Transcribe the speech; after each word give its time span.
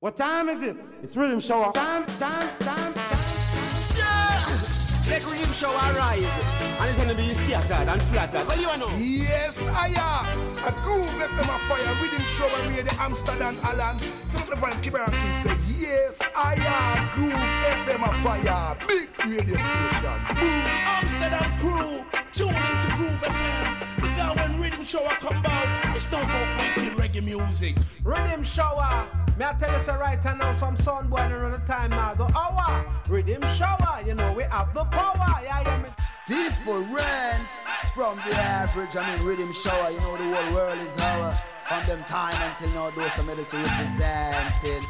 What 0.00 0.16
time 0.16 0.48
is 0.48 0.62
it? 0.62 0.78
It's 1.02 1.14
riddim 1.14 1.46
shower. 1.46 1.72
Time, 1.72 2.06
time, 2.16 2.48
time, 2.60 2.94
time. 2.94 3.20
Yeah! 4.00 4.40
Let 5.12 5.20
riddim 5.28 5.52
shower 5.52 5.92
rise. 5.92 6.80
And 6.80 6.88
it's 6.88 6.98
gonna 6.98 7.14
be 7.14 7.24
scattered 7.24 7.86
and 7.86 8.00
flattered. 8.08 8.46
What 8.48 8.56
do 8.56 8.62
you 8.62 8.76
know? 8.78 8.88
Yes, 8.96 9.68
I 9.68 9.88
am. 10.00 10.24
A 10.64 10.72
groove 10.80 11.12
left 11.18 11.36
them 11.36 11.50
a 11.52 11.58
fire. 11.68 11.94
Riddim 12.00 12.24
shower 12.32 12.66
radio 12.66 12.92
Amsterdam 12.98 13.54
Alan. 13.62 13.98
Don't 14.32 14.48
the 14.48 14.56
van 14.56 14.80
keep 14.80 14.94
around 14.94 15.12
and 15.12 15.36
say, 15.36 15.54
Yes, 15.78 16.22
I 16.34 16.54
am. 16.56 17.10
Groove 17.12 17.34
FM 17.84 18.00
a 18.00 18.10
fire. 18.24 18.76
Big 18.88 19.10
radio 19.26 19.56
station. 19.60 20.18
Boom. 20.32 20.64
Amsterdam 20.96 21.50
crew. 21.60 22.00
Tune 22.32 22.56
into 22.56 22.88
Groove 22.96 23.20
FM. 23.20 24.00
Because 24.00 24.34
when 24.34 24.50
riddim 24.64 24.88
shower 24.88 25.12
come 25.20 25.44
out, 25.44 25.94
it's 25.94 26.10
not 26.10 26.24
about 26.24 26.56
making 26.56 26.96
reggae 27.20 27.46
music. 27.46 27.76
Riddim 28.02 28.44
shower. 28.44 29.08
May 29.38 29.46
I 29.46 29.52
tell 29.54 29.72
you 29.72 29.82
so 29.84 29.96
right 29.96 30.22
now 30.24 30.52
some 30.54 30.76
sun 30.76 31.08
born 31.08 31.32
around 31.32 31.52
the 31.52 31.58
time 31.58 31.90
now. 31.90 32.14
The 32.14 32.24
hour. 32.36 32.84
Riddim 33.06 33.44
shower. 33.56 34.02
You 34.06 34.14
know 34.14 34.32
we 34.32 34.44
have 34.44 34.72
the 34.74 34.84
power. 34.84 35.40
Yeah, 35.42 35.62
yeah. 35.62 35.94
Different 36.26 37.50
from 37.94 38.16
the 38.16 38.36
average. 38.36 38.96
I 38.96 39.16
mean, 39.16 39.24
riddim 39.24 39.54
shower. 39.54 39.90
You 39.90 40.00
know 40.00 40.16
the 40.16 40.36
whole 40.36 40.54
world 40.54 40.78
is 40.80 40.96
our. 40.96 41.34
From 41.68 41.86
them 41.86 42.02
time 42.02 42.34
until 42.50 42.68
now, 42.70 42.90
those 42.90 43.12
some 43.12 43.26
medicine 43.26 43.62
representing. 43.62 44.82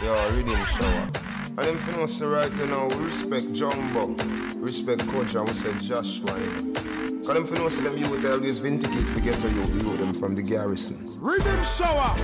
Yo, 0.00 0.14
riddim 0.30 0.64
shower. 0.66 1.10
And 1.58 1.66
them 1.66 1.78
for 1.78 2.02
us 2.02 2.20
right 2.20 2.56
now, 2.68 2.86
we 2.86 2.96
respect 3.06 3.52
Jumbo, 3.52 4.14
respect 4.60 5.04
Coach, 5.08 5.34
and 5.34 5.48
we 5.48 5.52
say 5.54 5.72
Joshwa. 5.72 7.26
Cause 7.26 7.34
them 7.34 7.44
for 7.44 7.64
us 7.64 7.78
them 7.78 7.98
youth 7.98 8.24
always 8.24 8.60
vindicate 8.60 9.08
to 9.12 9.20
get 9.20 9.34
to 9.40 9.50
you, 9.50 9.62
you 9.62 9.96
them 9.96 10.14
from 10.14 10.36
the 10.36 10.42
garrison. 10.42 10.98
Riddim 11.18 11.64
shower. 11.64 12.14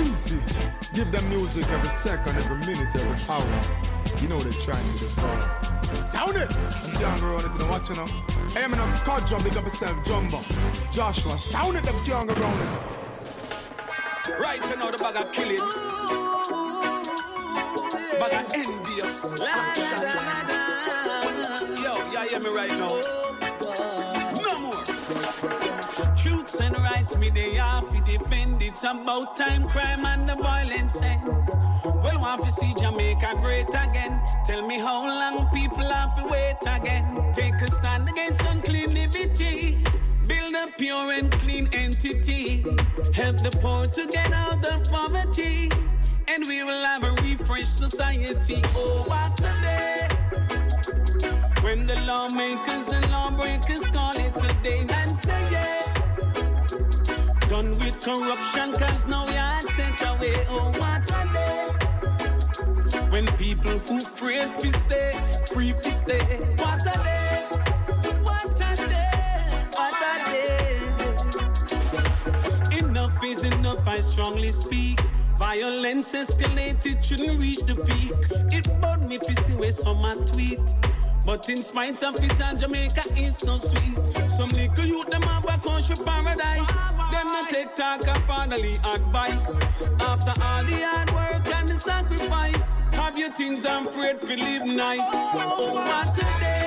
Easy. 0.00 0.40
Give 0.94 1.12
them 1.12 1.28
music 1.28 1.70
every 1.70 1.88
second, 1.90 2.34
every 2.34 2.56
minute, 2.60 2.96
every 2.96 3.34
hour. 3.34 4.22
You 4.22 4.28
know 4.28 4.38
they're 4.38 4.62
trying 4.62 4.82
to 4.94 4.98
devour. 5.00 5.84
Sound 5.94 6.36
it! 6.36 6.50
I'm 6.56 7.00
down 7.00 7.20
the 7.20 7.26
road, 7.26 7.42
you 7.42 7.58
know 7.58 7.68
what 7.68 7.86
you. 7.90 7.94
Hey, 8.54 8.64
I'm 8.64 8.72
in 8.72 8.78
a 8.78 8.96
car 9.04 9.20
jump, 9.20 9.44
big 9.44 9.54
up 9.58 9.64
yourself, 9.64 10.02
Jumbo. 10.06 10.38
Joshwa, 10.96 11.38
sound 11.38 11.76
it, 11.76 11.84
them 11.84 11.94
young 12.06 12.30
around 12.30 12.60
it. 12.62 13.03
Right 14.26 14.64
you 14.70 14.76
know 14.76 14.90
the 14.90 14.96
bag 14.96 15.16
of 15.16 15.30
killing. 15.32 15.58
Bag 18.18 18.32
of 18.32 18.54
envious. 18.54 19.38
Yo, 21.82 21.92
yeah, 22.10 22.24
hear 22.24 22.40
me 22.40 22.48
right 22.48 22.70
now. 22.70 23.00
No 24.42 24.58
more. 24.60 24.82
Truths 26.16 26.58
and 26.58 26.74
rights, 26.78 27.16
me 27.16 27.28
they 27.28 27.54
have 27.56 27.90
to 27.90 28.00
defend. 28.00 28.62
It's 28.62 28.82
about 28.82 29.36
time, 29.36 29.68
crime 29.68 30.06
and 30.06 30.26
the 30.26 30.36
violence 30.36 31.02
end. 31.02 31.22
Well, 31.84 32.18
want 32.18 32.44
to 32.44 32.50
see 32.50 32.72
Jamaica 32.78 33.34
great 33.42 33.68
again. 33.68 34.22
Tell 34.46 34.66
me 34.66 34.78
how 34.78 35.04
long 35.04 35.50
people 35.52 35.84
have 35.84 36.16
to 36.16 36.26
wait 36.26 36.56
again. 36.66 37.30
Take 37.34 37.60
a 37.60 37.70
stand 37.70 38.08
against 38.08 38.42
unclean 38.42 38.94
liberty. 38.94 39.83
Build 40.54 40.68
a 40.68 40.72
pure 40.78 41.12
and 41.12 41.32
clean 41.32 41.68
entity. 41.72 42.62
Help 43.12 43.38
the 43.42 43.50
poor 43.60 43.86
to 43.88 44.06
get 44.06 44.32
out 44.32 44.64
of 44.64 44.84
poverty. 44.88 45.70
And 46.28 46.46
we 46.46 46.62
will 46.62 46.84
have 46.84 47.02
a 47.02 47.10
refreshed 47.22 47.76
society. 47.76 48.62
Oh, 48.76 49.04
what 49.08 49.40
a 49.40 49.52
day! 49.62 50.08
When 51.62 51.86
the 51.86 52.00
lawmakers 52.02 52.88
and 52.88 53.04
lawbreakers 53.10 53.86
call 53.88 54.16
it 54.16 54.34
today 54.34 54.86
and 54.90 55.16
say 55.16 55.42
yeah. 55.50 55.82
Done 57.48 57.76
with 57.78 58.00
corruption, 58.00 58.74
cause 58.74 59.06
now 59.06 59.26
we 59.26 59.36
are 59.36 59.62
sent 59.62 60.00
away. 60.02 60.36
Oh, 60.48 60.72
what 60.78 61.04
a 61.20 61.22
day. 61.32 61.68
When 63.10 63.26
people 63.38 63.78
who 63.88 64.00
free 64.00 64.44
fi 64.60 64.68
stay, 64.68 65.18
free 65.52 65.72
fi 65.72 65.90
stay. 65.90 66.24
What 66.58 66.80
a 66.82 66.98
day. 67.02 67.23
Day. 73.32 73.48
Enough 73.48 73.86
I 73.86 74.00
strongly 74.00 74.50
speak. 74.50 75.00
Violence 75.38 76.14
escalated, 76.14 77.02
shouldn't 77.02 77.40
reach 77.40 77.64
the 77.64 77.74
peak. 77.74 78.12
It 78.52 78.68
burned 78.80 79.08
me 79.08 79.18
to 79.18 79.42
see 79.42 79.54
where 79.54 79.72
some 79.72 80.04
a 80.04 80.14
tweet. 80.26 80.60
But 81.26 81.48
in 81.48 81.62
spite 81.62 82.02
of 82.02 82.22
it, 82.22 82.40
and 82.40 82.58
Jamaica 82.58 83.02
is 83.16 83.36
so 83.38 83.56
sweet. 83.56 83.96
Some 84.28 84.50
little 84.50 84.84
youth, 84.84 85.08
them 85.10 85.22
have 85.22 85.44
a 85.44 85.58
country 85.58 85.96
paradise. 86.04 86.66
Them 87.10 87.26
not 87.32 87.48
take 87.48 87.74
talk 87.74 88.06
of 88.06 88.22
fatherly 88.24 88.74
advice. 88.94 89.58
After 90.00 90.34
all 90.42 90.64
the 90.64 90.76
hard 90.84 91.10
work 91.12 91.54
and 91.56 91.68
the 91.68 91.74
sacrifice, 91.74 92.74
have 92.92 93.16
your 93.18 93.30
things 93.32 93.64
I'm 93.64 93.86
afraid 93.86 94.20
to 94.20 94.36
live 94.36 94.66
nice. 94.66 95.00
Oh, 95.02 95.72
what 95.74 96.16
a 96.18 96.20
day. 96.40 96.64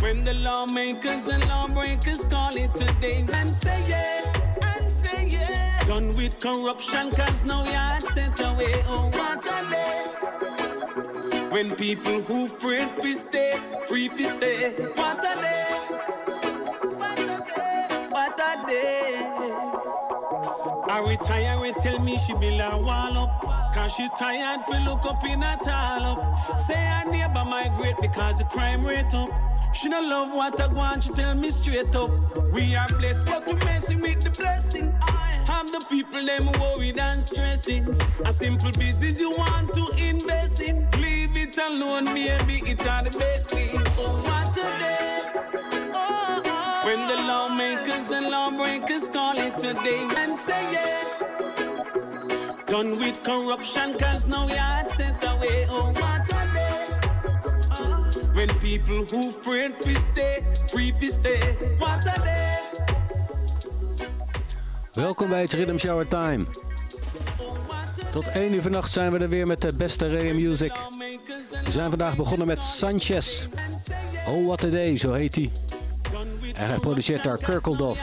When 0.00 0.24
the 0.24 0.34
lawmakers 0.34 1.28
and 1.28 1.46
lawbreakers 1.48 2.26
call 2.26 2.56
it 2.56 2.74
today 2.74 3.24
and 3.32 3.50
say 3.50 3.84
yeah, 3.86 4.22
yeah. 5.26 5.84
Done 5.86 6.14
with 6.16 6.38
corruption, 6.38 7.10
cause 7.12 7.44
now 7.44 7.64
are 7.64 8.00
sent 8.00 8.38
away. 8.40 8.74
Oh, 8.86 9.10
what 9.12 9.44
a 9.46 9.70
day. 9.70 10.04
When 11.50 11.74
people 11.74 12.20
who 12.22 12.46
free 12.46 12.84
fi 13.00 13.12
stay, 13.12 13.58
free 13.86 14.08
fi 14.08 14.24
stay. 14.24 14.70
What 14.94 15.18
a 15.18 15.34
day. 15.40 16.19
I 20.90 20.98
retire, 21.08 21.60
we 21.60 21.72
tell 21.74 22.00
me 22.00 22.18
she 22.18 22.34
be 22.34 22.58
her 22.58 22.76
wall 22.76 23.16
up. 23.16 23.72
Cause 23.72 23.92
she 23.94 24.08
tired 24.18 24.62
fi 24.62 24.84
look 24.84 25.06
up 25.06 25.22
in 25.24 25.40
a 25.40 25.56
tall 25.62 26.02
up. 26.02 26.58
Say 26.58 26.74
her 26.74 27.08
neighbor 27.08 27.44
migrate 27.44 27.94
because 28.00 28.38
the 28.38 28.44
crime 28.44 28.84
rate 28.84 29.14
up. 29.14 29.30
She 29.72 29.88
no 29.88 30.00
love 30.00 30.34
what 30.34 30.60
I 30.60 30.66
want, 30.66 31.04
she 31.04 31.10
tell 31.10 31.36
me 31.36 31.50
straight 31.50 31.94
up. 31.94 32.10
We 32.52 32.74
are 32.74 32.88
blessed, 32.88 33.24
but 33.26 33.46
we 33.46 33.54
messing 33.64 34.00
with 34.00 34.20
the 34.20 34.30
blessing. 34.30 34.92
Have 35.46 35.70
the 35.70 35.84
people 35.88 36.26
them 36.26 36.46
worried 36.60 36.98
and 36.98 37.20
stressing. 37.22 37.86
A 38.24 38.32
simple 38.32 38.72
business 38.72 39.20
you 39.20 39.30
want 39.30 39.72
to 39.74 39.86
invest 39.96 40.60
in. 40.60 40.88
Leave 40.98 41.36
it 41.36 41.56
alone, 41.56 42.06
baby, 42.06 42.62
it's 42.66 42.84
all 42.84 43.04
the 43.04 43.10
best 43.10 43.50
thing. 43.50 43.80
Oh, 43.96 44.22
what 44.26 44.56
a 44.56 44.78
day. 44.80 45.90
Oh, 45.94 46.19
when 46.90 47.06
the 47.06 47.22
lawmakers 47.30 48.10
and 48.10 48.26
lawbreakers 48.30 49.08
call 49.10 49.38
it 49.38 49.56
today 49.58 50.02
and 50.22 50.36
say 50.36 50.62
yeah. 50.72 51.04
Done 52.66 52.98
with 52.98 53.22
corruption, 53.22 53.94
cause 53.98 54.26
now 54.26 54.46
we 54.46 54.58
are 54.58 54.90
sent 54.90 55.22
away. 55.22 55.66
Oh, 55.70 55.92
what 56.02 56.26
a 56.40 56.42
day. 56.54 56.78
Oh, 57.78 58.10
when 58.34 58.48
people 58.58 59.04
who 59.10 59.30
free 59.30 59.68
fi 59.82 59.94
stay, 59.94 60.36
free 60.72 60.92
fi 60.98 61.06
stay. 61.06 61.40
What 61.78 62.06
a 62.06 62.20
day. 62.24 62.58
Welkom 64.92 65.28
bij 65.28 65.40
het 65.40 65.52
Rhythm 65.52 65.78
Shower 65.78 66.08
Time. 66.08 66.44
Tot 68.12 68.28
1 68.28 68.52
uur 68.52 68.62
vannacht 68.62 68.90
zijn 68.90 69.12
we 69.12 69.18
er 69.18 69.28
weer 69.28 69.46
met 69.46 69.60
de 69.60 69.74
beste 69.74 70.06
reggae 70.06 70.34
music. 70.34 70.72
We 71.64 71.70
zijn 71.70 71.90
vandaag 71.90 72.16
begonnen 72.16 72.46
met 72.46 72.62
Sanchez. 72.62 73.46
Oh 74.26 74.46
what 74.46 74.64
a 74.64 74.68
day, 74.68 74.96
zo 74.96 75.12
heet 75.12 75.34
hij. 75.34 75.50
En 76.54 76.66
hij 76.66 76.78
produceert 76.78 77.24
daar 77.24 77.38
Kirkeldorf. 77.38 77.98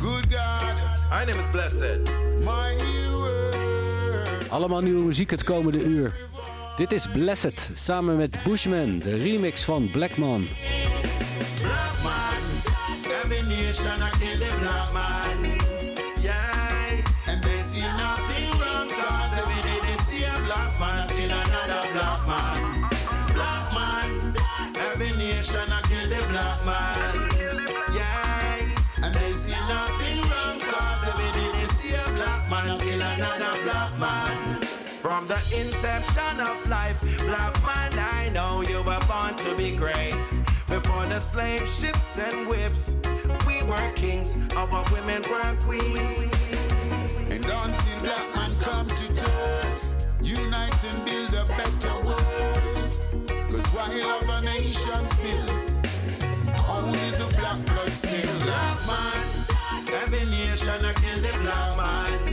Good 0.00 0.24
God, 0.30 0.74
My 1.10 1.24
name 1.24 1.38
is 1.38 1.50
Blessed. 1.50 1.98
Allemaal 4.48 4.80
nieuwe 4.80 5.04
muziek 5.04 5.30
het 5.30 5.44
komende 5.44 5.84
uur. 5.84 6.12
Dit 6.76 6.92
is 6.92 7.06
Blessed 7.12 7.70
samen 7.74 8.16
met 8.16 8.36
Bushman, 8.44 8.98
de 8.98 9.16
remix 9.16 9.64
van 9.64 9.90
Blackman. 9.90 10.48
Black 11.60 12.02
man, 12.02 12.12
every 13.22 13.42
nation 13.42 14.02
I 14.02 14.10
kill 14.18 14.38
the 14.38 14.56
black 14.60 14.92
man. 14.92 15.44
Yeah, 16.22 17.26
and 17.26 17.42
they 17.42 17.60
see 17.60 17.80
nothing 17.80 18.58
wrong 18.58 18.88
cause 18.88 19.40
every 19.40 19.62
day 19.62 19.78
they 19.86 19.96
see 20.04 20.24
a 20.24 20.40
black 20.44 20.78
man 20.78 20.98
I 20.98 21.12
kill 21.12 21.30
another 21.30 21.92
black 21.92 22.26
man. 22.26 22.55
Man, 25.52 25.70
every 25.70 25.72
I 25.72 25.80
kill 25.82 26.08
the 26.08 26.26
black 26.28 26.64
man. 26.66 27.14
Yeah, 27.94 29.04
and 29.04 29.14
they 29.14 29.32
see 29.32 29.52
nothing 29.68 30.22
wrong 30.22 30.58
cause 30.58 31.08
every 31.08 31.30
day 31.40 31.52
they 31.52 31.66
see 31.66 31.94
a 31.94 32.02
black 32.14 32.50
man 32.50 32.68
I 32.68 32.78
kill 32.80 33.00
another 33.00 33.62
black 33.62 33.98
man. 33.98 34.62
From 35.02 35.28
the 35.28 35.36
inception 35.56 36.40
of 36.40 36.68
life, 36.68 37.00
black 37.18 37.54
man, 37.64 37.96
I 37.96 38.28
know 38.32 38.62
you 38.62 38.78
were 38.78 39.00
born 39.06 39.36
to 39.36 39.54
be 39.56 39.76
great. 39.76 40.18
Before 40.66 41.06
the 41.06 41.20
slave 41.20 41.68
ships 41.68 42.18
and 42.18 42.48
whips, 42.48 42.96
we 43.46 43.62
were 43.62 43.92
kings, 43.94 44.36
our 44.56 44.84
women 44.90 45.22
were 45.30 45.56
queens. 45.60 46.22
And 47.30 47.44
until 47.44 48.00
black 48.00 48.34
man 48.34 48.52
come 48.60 48.88
to 48.88 49.14
terms, 49.14 49.94
unite 50.22 50.84
and 50.84 51.04
build 51.04 51.34
a 51.34 51.44
better 51.46 51.75
while 53.76 54.10
other 54.10 54.44
nations 54.44 55.14
build, 55.16 55.50
only 56.68 57.10
the 57.20 57.28
black 57.36 57.60
blood 57.66 57.92
still. 57.92 58.38
Black 58.40 58.78
man, 58.86 59.18
every 60.02 60.24
nation 60.30 60.84
I 60.84 60.92
kill 60.94 61.20
the 61.20 61.38
black 61.42 61.76
man. 61.76 62.25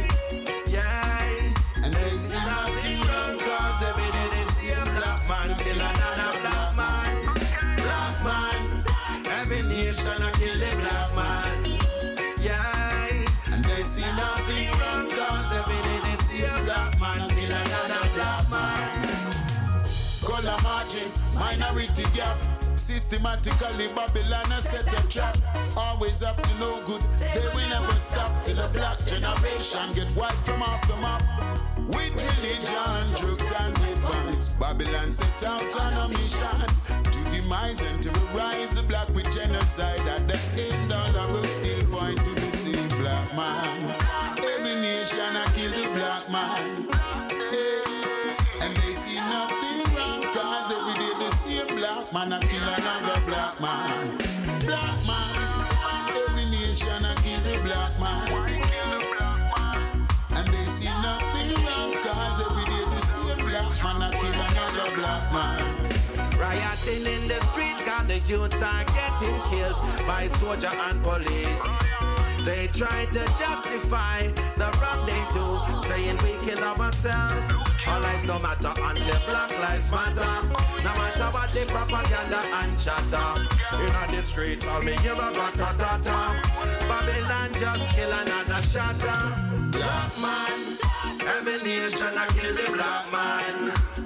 Minority 21.57 22.03
gap. 22.15 22.37
Systematically, 22.75 23.87
Babylon 23.95 24.49
has 24.51 24.69
set 24.69 24.87
a 24.87 25.07
trap. 25.07 25.37
Always 25.77 26.23
up 26.23 26.41
to 26.41 26.53
no 26.59 26.81
good, 26.85 27.01
they 27.19 27.47
will 27.53 27.69
never 27.69 27.93
stop 27.95 28.43
till 28.43 28.55
the 28.55 28.67
black 28.69 28.97
generation 29.05 29.93
get 29.93 30.09
wiped 30.15 30.43
from 30.45 30.63
off 30.63 30.81
the 30.87 30.97
map. 30.97 31.21
With 31.87 32.15
religion, 32.15 33.03
drugs, 33.15 33.51
and 33.59 33.77
weapons, 33.77 34.49
Babylon 34.49 35.11
set 35.11 35.43
out 35.43 35.79
on 35.81 35.93
a 35.93 36.07
mission 36.09 36.67
to 37.11 37.19
demise 37.31 37.81
and 37.81 38.01
terrorize 38.01 38.73
the 38.75 38.83
black 38.87 39.09
with 39.09 39.31
genocide. 39.31 40.01
At 40.07 40.27
the 40.27 40.39
end, 40.57 40.91
all 40.91 41.17
I 41.17 41.25
will 41.31 41.43
still 41.43 41.85
point 41.87 42.23
to 42.25 42.31
the 42.31 42.51
same 42.51 42.87
black 42.99 43.35
man. 43.35 43.95
Every 44.37 44.81
nation 44.81 45.19
I 45.19 45.51
kill 45.53 45.71
the 45.71 45.89
black 45.93 46.29
man. 46.31 47.02
Man. 65.33 65.89
Rioting 66.37 67.05
in 67.05 67.27
the 67.27 67.39
streets, 67.49 67.81
cause 67.83 68.07
the 68.07 68.19
youths 68.29 68.61
are 68.61 68.85
getting 68.85 69.41
killed 69.49 69.77
by 70.07 70.27
soldier 70.39 70.71
and 70.71 71.01
police. 71.03 71.63
They 72.45 72.67
try 72.67 73.05
to 73.05 73.25
justify 73.39 74.27
the 74.57 74.69
wrong 74.79 75.05
they 75.07 75.23
do, 75.33 75.47
saying 75.87 76.17
we 76.23 76.33
kill 76.45 76.63
ourselves. 76.63 77.47
Our 77.87 77.99
lives 77.99 78.25
no 78.25 78.37
matter 78.39 78.73
until 78.81 79.19
Black 79.27 79.51
Lives 79.59 79.91
Matter. 79.91 80.33
No 80.83 80.91
matter 80.99 81.29
what 81.31 81.49
the 81.49 81.65
propaganda 81.67 82.41
and 82.61 82.79
chatter. 82.79 83.27
In 83.79 84.15
the 84.15 84.21
streets, 84.21 84.67
all 84.67 84.81
me 84.81 84.93
hear 84.97 85.13
a 85.13 85.31
rat-a-ta-ta. 85.31 86.19
Babylon 86.87 87.49
just 87.59 87.89
kill 87.91 88.11
another 88.11 88.61
shatter. 88.63 89.21
Black 89.71 90.11
man, 90.21 90.77
every 91.35 91.63
nation 91.63 92.13
kill 92.35 92.55
the 92.55 92.71
black 92.73 93.11
man. 93.11 94.02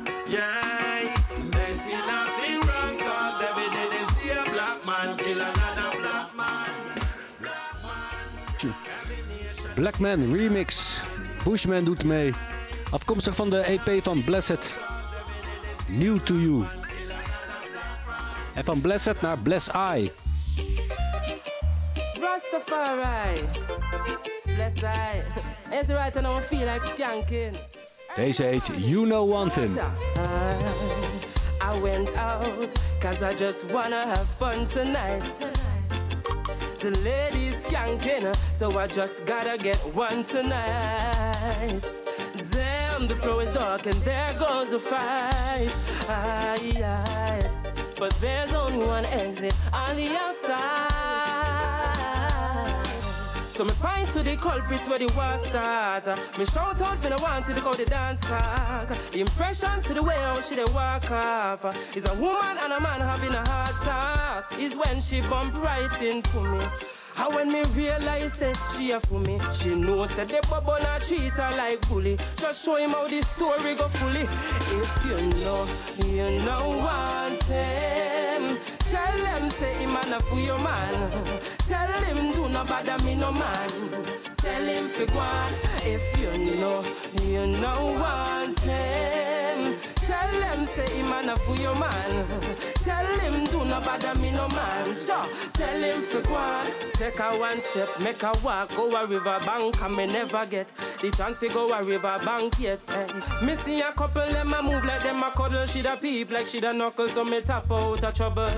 Black 9.78 10.00
Man 10.00 10.34
Remix. 10.34 11.02
Bushman 11.44 11.84
doet 11.84 12.04
mee. 12.04 12.34
Afkomstig 12.92 13.36
van 13.36 13.50
de 13.50 13.60
EP 13.60 14.04
van 14.04 14.24
Blessed. 14.24 14.76
New 15.88 16.20
to 16.20 16.34
You. 16.34 16.66
En 18.54 18.66
van 18.66 18.82
Blessed 18.82 19.22
naar 19.22 19.38
Bless 19.38 19.68
I. 19.68 20.12
Rastafari. 22.22 23.42
Bless 24.44 24.82
I. 24.82 25.22
It's 25.80 25.90
right 25.90 26.16
and 26.16 26.26
I 26.26 26.30
don't 26.30 26.44
feel 26.44 26.74
like 26.74 26.86
skanking. 26.86 27.58
Deze 28.16 28.44
heet 28.44 28.70
You 28.76 29.06
Know 29.06 29.30
Wantin. 29.30 29.72
I, 29.72 29.80
I 31.76 31.82
went 31.82 32.16
out 32.16 32.74
cause 33.00 33.22
I 33.22 33.36
just 33.36 33.72
wanna 33.72 34.06
have 34.06 34.26
fun 34.38 34.68
tonight. 34.68 35.52
The 36.80 36.92
ladies 36.92 37.66
skanking, 37.66 38.36
so 38.54 38.78
I 38.78 38.86
just 38.86 39.26
gotta 39.26 39.58
get 39.58 39.78
one 39.96 40.22
tonight. 40.24 41.82
Damn, 42.52 43.08
the 43.08 43.16
floor 43.16 43.42
is 43.42 43.52
dark 43.52 43.88
and 43.88 44.00
there 44.04 44.36
goes 44.38 44.74
a 44.74 44.80
fight. 44.80 45.72
Aye, 46.08 46.74
aye. 46.78 47.50
But 47.98 48.14
there's 48.22 48.54
only 48.54 48.86
one 48.86 49.06
exit 49.06 49.56
on 49.74 49.96
the 49.96 50.08
outside. 50.18 51.47
So 53.58 53.66
me 53.66 53.74
point 53.82 54.08
to 54.10 54.22
the 54.22 54.36
culprit 54.36 54.88
where 54.88 55.00
the 55.00 55.12
war 55.18 55.36
start. 55.40 56.06
Me 56.38 56.46
shout 56.46 56.80
out 56.80 57.02
when 57.04 57.12
I 57.12 57.16
want 57.16 57.44
to 57.46 57.60
go 57.60 57.74
the 57.74 57.86
dance 57.86 58.22
cock. 58.24 58.88
The 59.12 59.22
impression 59.22 59.82
to 59.82 59.96
the 59.96 60.04
way 60.04 60.14
how 60.14 60.40
she 60.42 60.54
they 60.54 60.66
walk 60.66 61.10
off 61.10 61.66
is 61.98 62.06
a 62.06 62.14
woman 62.22 62.56
and 62.62 62.74
a 62.74 62.80
man 62.80 63.02
having 63.02 63.34
a 63.34 63.44
heart 63.50 63.74
attack. 63.82 64.60
Is 64.60 64.78
when 64.78 65.02
she 65.02 65.22
bump 65.22 65.60
right 65.60 66.02
into 66.04 66.40
me. 66.40 66.60
And 67.18 67.34
when 67.34 67.52
me 67.52 67.64
realize 67.74 68.38
that 68.42 68.56
she 68.78 68.92
a 68.92 69.00
for 69.00 69.20
me, 69.22 69.40
she 69.52 69.74
knows 69.74 70.16
that 70.18 70.30
the 70.30 70.46
bubble 70.48 70.78
not 70.84 71.02
treat 71.02 71.34
her 71.34 71.58
like 71.58 71.82
bully. 71.90 72.16
Just 72.36 72.64
show 72.64 72.76
him 72.76 72.92
how 72.92 73.08
the 73.08 73.24
story 73.24 73.74
go 73.74 73.88
fully. 73.88 74.22
If 74.22 75.02
you 75.04 75.18
know, 75.42 75.66
you 76.06 76.46
know 76.46 76.78
want 76.78 77.42
him. 77.42 78.56
Tell 78.92 79.18
them 79.18 79.50
say 79.50 79.74
him 79.82 79.94
man 79.94 80.14
a 80.14 80.20
for 80.20 80.40
your 80.40 80.60
man. 80.60 81.57
Tell 81.98 82.16
him 82.16 82.32
do 82.34 82.50
not 82.50 82.68
bother 82.68 83.04
me 83.04 83.16
no 83.16 83.32
man. 83.32 83.70
Tell 84.38 84.64
him 84.64 84.88
fi 84.88 85.06
go. 85.06 85.50
If 85.84 86.06
you 86.22 86.32
know, 86.62 86.84
you 87.24 87.48
know 87.60 87.98
want 88.00 88.60
him. 88.60 89.97
Tell 90.08 90.40
them 90.40 90.64
say 90.64 90.90
him 90.96 91.12
a 91.12 91.36
for 91.36 91.56
your 91.58 91.76
man. 91.76 92.26
Tell 92.86 93.06
him 93.20 93.46
do 93.48 93.66
not 93.66 93.84
bother 93.84 94.16
me 94.22 94.32
no 94.32 94.48
man. 94.48 94.98
Sure. 94.98 95.28
Tell 95.52 95.82
him 95.84 96.02
fi 96.02 96.22
go 96.22 96.36
on. 96.36 96.66
Take 96.94 97.20
a 97.20 97.38
one 97.38 97.60
step, 97.60 97.90
make 98.02 98.24
a 98.24 98.34
walk, 98.42 98.70
go 98.70 98.90
a 98.90 99.06
river 99.06 99.38
bank, 99.46 99.82
and 99.82 99.96
me 99.96 100.08
never 100.08 100.46
get 100.46 100.72
the 101.02 101.12
chance 101.12 101.40
to 101.42 101.50
go 101.50 101.70
a 101.74 101.84
river 101.84 102.18
bank 102.24 102.58
yet. 102.58 102.84
Eh. 102.90 103.46
Me 103.46 103.54
see 103.56 103.82
a 103.82 103.92
couple 103.92 104.26
them 104.32 104.54
a 104.54 104.64
move 104.64 104.86
like 104.86 105.04
them 105.04 105.22
a 105.22 105.30
cuddle, 105.30 105.66
she 105.66 105.82
da 105.82 105.98
peep 105.98 106.32
like 106.32 106.48
she 106.48 106.62
da 106.62 106.72
knuckle, 106.72 107.10
so 107.10 107.26
me 107.26 107.42
tap 107.42 107.70
out 107.70 108.04
of 108.04 108.14
trouble. 108.14 108.50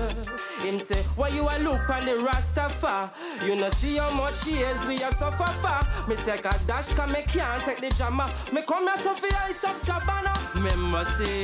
Him 0.62 0.78
say, 0.78 1.02
why 1.16 1.28
you 1.28 1.42
a 1.42 1.58
look 1.58 1.90
on 1.90 2.04
the 2.06 2.12
Rastafari? 2.12 3.10
You 3.46 3.56
know 3.56 3.70
see 3.70 3.96
how 3.96 4.10
much 4.12 4.46
years 4.46 4.84
we 4.86 5.02
a 5.02 5.10
suffer 5.10 5.52
for. 5.60 6.08
Me 6.08 6.16
take 6.16 6.44
a 6.44 6.54
dash, 6.66 6.92
cause 6.92 7.12
me 7.12 7.22
can't 7.22 7.62
take 7.64 7.80
the 7.80 7.90
drama. 7.90 8.32
Me 8.52 8.62
come 8.62 8.86
here 8.86 8.96
so 8.98 9.14
heights 9.50 9.64
up 9.64 9.82
Jabana. 9.82 10.54
Remember 10.54 11.04
say, 11.04 11.39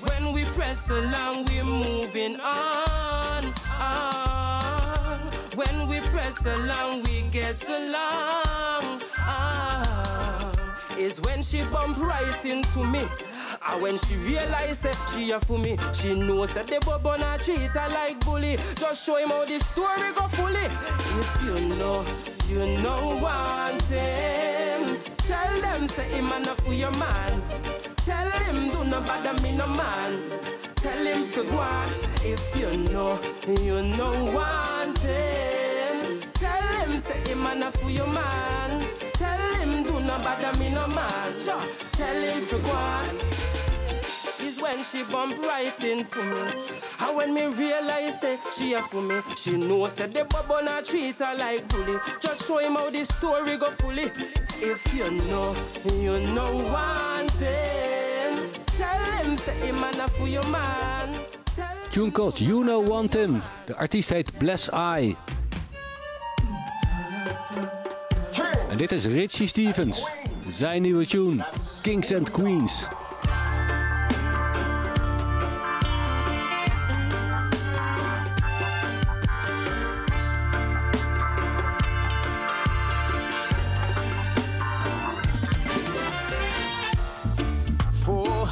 when 0.00 0.32
we 0.32 0.44
press 0.44 0.90
along, 0.90 1.46
we're 1.46 1.64
moving 1.64 2.40
on, 2.40 3.44
on. 3.80 5.18
When 5.54 5.88
we 5.88 6.00
press 6.00 6.44
along, 6.46 7.04
we 7.04 7.22
get 7.30 7.68
along. 7.68 9.02
Ah, 9.18 10.52
is 10.98 11.20
when 11.20 11.42
she 11.42 11.62
bump 11.64 11.98
right 11.98 12.44
into 12.44 12.84
me. 12.84 13.06
And 13.66 13.82
when 13.82 13.98
she 13.98 14.16
realize 14.16 14.80
that 14.82 14.96
she 15.12 15.30
a 15.30 15.40
for 15.40 15.58
me, 15.58 15.76
she 15.92 16.18
knows 16.18 16.54
that 16.54 16.68
the 16.68 16.80
bubble 16.80 17.18
not 17.18 17.42
treat 17.42 17.74
her 17.74 17.88
like 17.90 18.18
bully. 18.24 18.56
Just 18.76 19.04
show 19.04 19.16
him 19.16 19.28
how 19.28 19.44
the 19.44 19.58
story 19.58 20.12
go 20.14 20.26
fully. 20.28 20.68
If 21.20 21.42
you 21.44 21.58
know, 21.76 22.04
you 22.48 22.82
know 22.82 23.18
want 23.22 23.82
him. 23.82 24.98
Tell 25.18 25.60
them 25.60 25.86
say 25.86 26.08
him 26.16 26.32
enough 26.32 26.60
for 26.64 26.72
your 26.72 26.92
man. 26.92 27.42
Tell 28.08 28.30
him 28.30 28.70
do 28.70 28.84
not 28.84 29.06
bother 29.06 29.34
me 29.42 29.54
no 29.54 29.66
man. 29.66 30.30
Tell 30.76 31.04
him 31.04 31.30
to 31.32 31.44
go 31.44 31.58
on. 31.58 31.88
If 32.24 32.56
you 32.56 32.70
know, 32.90 33.20
you 33.46 33.82
know 33.98 34.14
want 34.32 34.96
him. 34.96 36.20
Tell 36.32 36.62
him 36.78 36.98
say 36.98 37.20
him 37.28 37.46
enough 37.46 37.76
for 37.76 37.90
your 37.90 38.06
man. 38.06 38.82
Tell 39.12 39.38
him 39.56 39.82
do 39.82 40.00
not 40.06 40.24
bother 40.24 40.58
me 40.58 40.70
no 40.70 40.86
man. 40.88 41.34
Tell 41.98 42.22
him 42.22 42.46
to 42.46 42.58
go 42.58 42.70
on. 42.70 43.47
When 44.60 44.82
she 44.82 45.04
bump 45.04 45.38
right 45.42 45.84
into 45.84 46.22
me. 46.22 46.52
And 47.00 47.16
when 47.16 47.34
me 47.34 47.46
realize 47.46 48.20
say 48.20 48.38
she 48.50 48.74
a 48.74 48.82
for 48.82 49.00
me, 49.00 49.20
she 49.36 49.52
knows 49.56 49.94
that 49.96 50.12
the 50.12 50.24
bubble 50.24 50.62
not 50.62 50.84
treat 50.84 51.18
her 51.20 51.34
like 51.36 51.68
bully. 51.68 51.98
Just 52.20 52.46
show 52.46 52.58
him 52.58 52.74
how 52.74 52.90
the 52.90 53.04
story 53.04 53.56
go 53.56 53.70
fully. 53.70 54.10
If 54.60 54.94
you 54.94 55.10
know, 55.28 55.54
you 55.84 56.18
know 56.34 56.54
want 56.72 57.30
him. 57.32 58.50
Tell 58.66 59.24
him 59.24 59.36
say 59.36 59.66
him 59.66 59.76
enough 59.76 60.16
for 60.16 60.26
your 60.26 60.46
man. 60.48 61.14
Tune 61.92 62.12
called 62.12 62.38
You 62.38 62.62
Know 62.64 62.80
Want 62.80 63.14
Him. 63.14 63.42
De 63.64 63.76
artiest 63.76 64.08
heet 64.08 64.38
Bless 64.38 64.68
I. 64.72 65.16
En 68.70 68.76
dit 68.76 68.92
is 68.92 69.06
Richie 69.06 69.46
Stephens. 69.46 70.06
Zijn 70.48 70.82
nieuwe 70.82 71.06
tune, 71.06 71.44
Kings 71.82 72.14
and 72.14 72.30
Queens. 72.30 72.86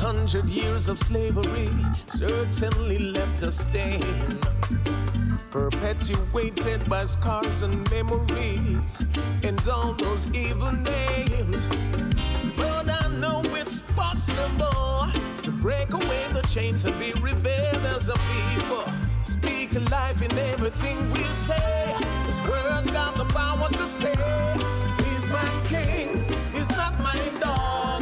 Hundred 0.06 0.48
years 0.48 0.86
of 0.86 0.96
slavery 1.00 1.68
certainly 2.06 3.10
left 3.10 3.42
a 3.42 3.50
stain. 3.50 4.38
Perpetuated 5.50 6.88
by 6.88 7.04
scars 7.04 7.62
and 7.62 7.74
memories 7.90 9.02
and 9.42 9.60
all 9.68 9.94
those 9.94 10.30
evil 10.30 10.70
names. 10.70 11.66
But 12.54 12.88
I 12.88 13.08
know 13.18 13.42
it's 13.46 13.80
possible 13.96 15.10
to 15.42 15.50
break 15.50 15.92
away 15.92 16.24
the 16.32 16.42
chains 16.54 16.84
and 16.84 16.96
be 17.00 17.12
revealed 17.20 17.84
as 17.94 18.08
a 18.08 18.16
people. 18.30 18.84
Speak 19.24 19.72
life 19.90 20.22
in 20.22 20.38
everything 20.38 21.10
we 21.10 21.24
say. 21.48 21.96
This 22.24 22.40
world's 22.46 22.92
got 22.92 23.18
the 23.18 23.24
power 23.24 23.68
to 23.70 23.84
stay. 23.84 24.14
He's 24.98 25.28
my 25.30 25.50
king, 25.66 26.22
he's 26.52 26.70
not 26.76 26.96
my 27.00 27.18
dog. 27.40 27.95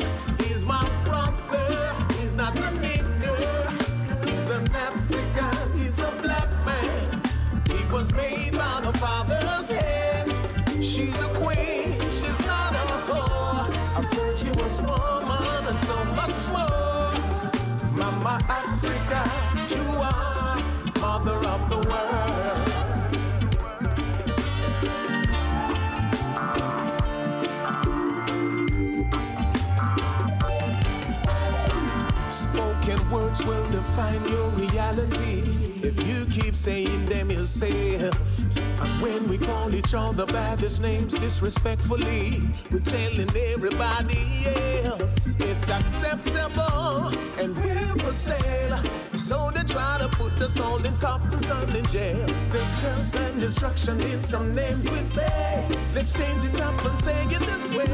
Words 33.35 33.47
will 33.47 33.71
define 33.71 34.29
your 34.29 34.49
reality 34.51 35.43
if 35.83 35.97
you 36.07 36.27
keep 36.27 36.55
saying 36.55 37.05
them 37.05 37.31
yourself. 37.31 38.39
And 38.81 39.03
when 39.03 39.29
we 39.29 39.39
call 39.39 39.75
each 39.75 39.95
other 39.95 40.27
by 40.27 40.57
names 40.83 41.15
disrespectfully, 41.19 42.43
we're 42.71 42.81
telling 42.81 43.31
everybody 43.53 44.47
else 44.85 45.35
it's 45.39 45.69
acceptable 45.69 47.09
and 47.41 47.57
we're 47.57 48.05
for 48.05 48.13
sale. 48.13 48.79
So 49.17 49.51
they 49.51 49.63
try 49.63 49.99
to 49.99 50.09
put 50.09 50.33
us 50.41 50.61
all 50.61 50.85
in 50.85 50.97
coffins 50.99 51.49
and 51.49 51.75
in 51.75 51.85
jail. 51.87 52.27
There's 52.49 52.75
curse 52.77 53.15
and 53.17 53.41
destruction 53.41 54.01
in 54.01 54.21
some 54.21 54.55
names 54.55 54.91
we 54.91 54.99
say. 54.99 55.67
Let's 55.93 56.13
change 56.13 56.45
it 56.45 56.61
up 56.61 56.85
and 56.85 56.99
say 56.99 57.25
it 57.25 57.41
this 57.41 57.71
way. 57.71 57.87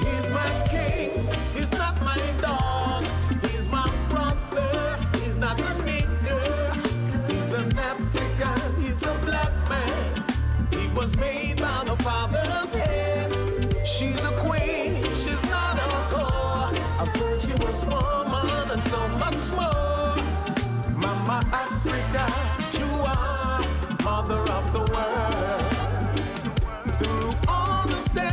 He's 0.00 0.30
my 0.30 0.50
king, 0.68 1.45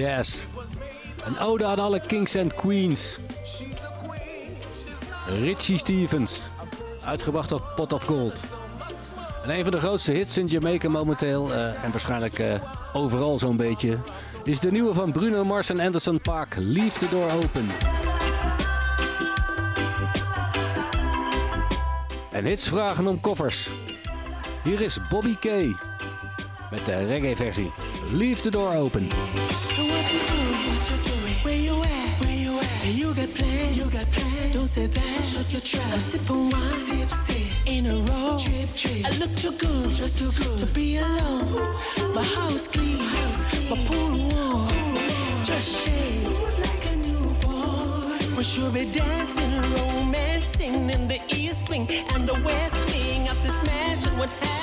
Yes. 0.00 0.42
Een 1.24 1.38
ode 1.38 1.64
aan 1.64 1.78
alle 1.78 2.00
kings 2.06 2.34
en 2.34 2.54
queens. 2.54 3.18
Richie 5.26 5.78
Stevens. 5.78 6.40
Uitgebracht 7.04 7.52
op 7.52 7.72
Pot 7.76 7.92
of 7.92 8.04
Gold. 8.04 8.40
En 9.42 9.50
een 9.50 9.62
van 9.62 9.70
de 9.70 9.78
grootste 9.78 10.12
hits 10.12 10.36
in 10.36 10.46
Jamaica 10.46 10.88
momenteel, 10.88 11.52
eh, 11.52 11.84
en 11.84 11.90
waarschijnlijk 11.90 12.38
eh, 12.38 12.54
overal 12.92 13.38
zo'n 13.38 13.56
beetje, 13.56 13.98
is 14.44 14.60
de 14.60 14.70
nieuwe 14.70 14.94
van 14.94 15.12
Bruno 15.12 15.44
Mars 15.44 15.70
en 15.70 15.80
Anderson 15.80 16.20
Paak, 16.20 16.54
Leave 16.56 16.98
the 16.98 17.08
Door 17.08 17.30
Open. 17.30 17.66
En 22.30 22.44
hits 22.44 22.68
vragen 22.68 23.06
om 23.06 23.20
koffers. 23.20 23.68
Hier 24.64 24.80
is 24.80 24.98
Bobby 25.08 25.36
K. 25.36 25.44
Met 26.70 26.86
de 26.86 27.04
reggae 27.04 27.36
versie. 27.36 27.72
Leave 28.12 28.40
the 28.40 28.50
Door 28.50 28.74
Open. 28.74 29.08
Say 34.70 34.86
that. 34.86 35.24
Shut 35.24 35.52
your 35.52 35.60
trap. 35.60 35.92
I'm 35.92 35.98
sipping 35.98 36.50
wine. 36.50 36.78
Sip, 36.86 37.10
sip. 37.26 37.66
In 37.66 37.86
a 37.86 37.96
row. 38.08 38.38
Trip, 38.38 38.70
trip. 38.76 39.04
I 39.04 39.10
look 39.18 39.34
too 39.34 39.52
good. 39.64 39.88
Just 40.00 40.18
too 40.18 40.30
good 40.40 40.58
to 40.58 40.66
be 40.66 40.98
alone. 40.98 41.74
My 42.14 42.22
house 42.22 42.68
clean. 42.68 42.98
House 42.98 43.44
clean. 43.50 43.68
My 43.70 43.78
pool 43.88 44.12
warm. 44.30 44.68
Pool 44.68 45.44
Just 45.50 45.68
shake 45.82 46.24
like 46.64 46.84
a 46.92 46.96
newborn. 47.06 48.36
We 48.36 48.42
should 48.44 48.72
be 48.72 48.84
dancing, 49.00 49.50
romancing 49.74 50.88
in 50.94 51.08
the 51.08 51.20
east 51.28 51.68
wing 51.68 51.86
and 52.14 52.28
the 52.28 52.38
west 52.46 52.78
wing 52.92 53.28
of 53.28 53.38
this 53.42 53.58
mansion. 53.66 54.16
What 54.18 54.30
happening? 54.30 54.59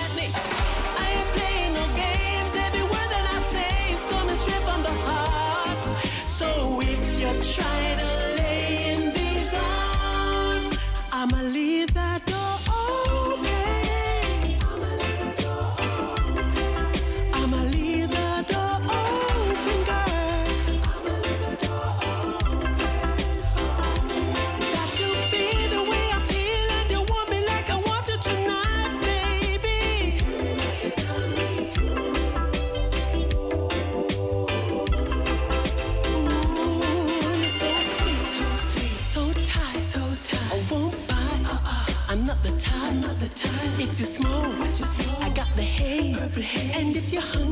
If 47.18 47.47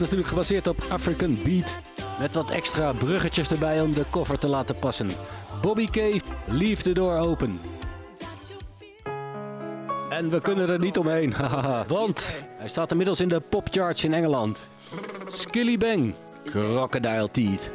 natuurlijk 0.00 0.28
gebaseerd 0.28 0.66
op 0.66 0.84
African 0.88 1.38
Beat. 1.44 1.78
Met 2.18 2.34
wat 2.34 2.50
extra 2.50 2.92
bruggetjes 2.92 3.50
erbij 3.50 3.80
om 3.80 3.92
de 3.92 4.04
cover 4.10 4.38
te 4.38 4.48
laten 4.48 4.78
passen. 4.78 5.10
Bobby 5.62 5.86
K, 5.86 6.22
Leave 6.46 6.82
the 6.82 6.92
Door 6.92 7.18
Open. 7.18 7.60
En 10.08 10.30
we 10.30 10.40
kunnen 10.40 10.68
er 10.68 10.78
niet 10.78 10.98
omheen, 10.98 11.34
want 11.88 12.44
hij 12.58 12.68
staat 12.68 12.90
inmiddels 12.90 13.20
in 13.20 13.28
de 13.28 13.40
popcharts 13.40 14.04
in 14.04 14.12
Engeland. 14.12 14.68
Skilly 15.28 15.78
Bang, 15.78 16.14
Crocodile 16.44 17.30
Teeth. 17.30 17.70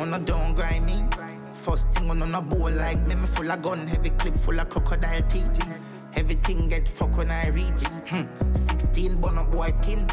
First 1.61 1.91
thing 1.93 2.11
on 2.11 2.35
a 2.35 2.41
bowl 2.41 2.69
like 2.69 2.99
me, 3.07 3.15
me 3.15 3.25
full 3.25 3.49
of 3.49 3.57
gun, 3.61 3.87
heavy 3.87 4.11
clip 4.17 4.37
full 4.37 4.59
of 4.59 4.67
crocodile 4.67 5.25
teeth. 5.27 5.65
Everything 6.13 6.69
get 6.69 6.87
fuck 6.87 7.17
when 7.17 7.31
I 7.31 7.49
reach. 7.49 7.83
Hmm. 8.05 8.27
16 8.53 9.19
bun 9.19 9.37
up 9.37 9.51
boy 9.51 9.71
skin. 9.81 10.05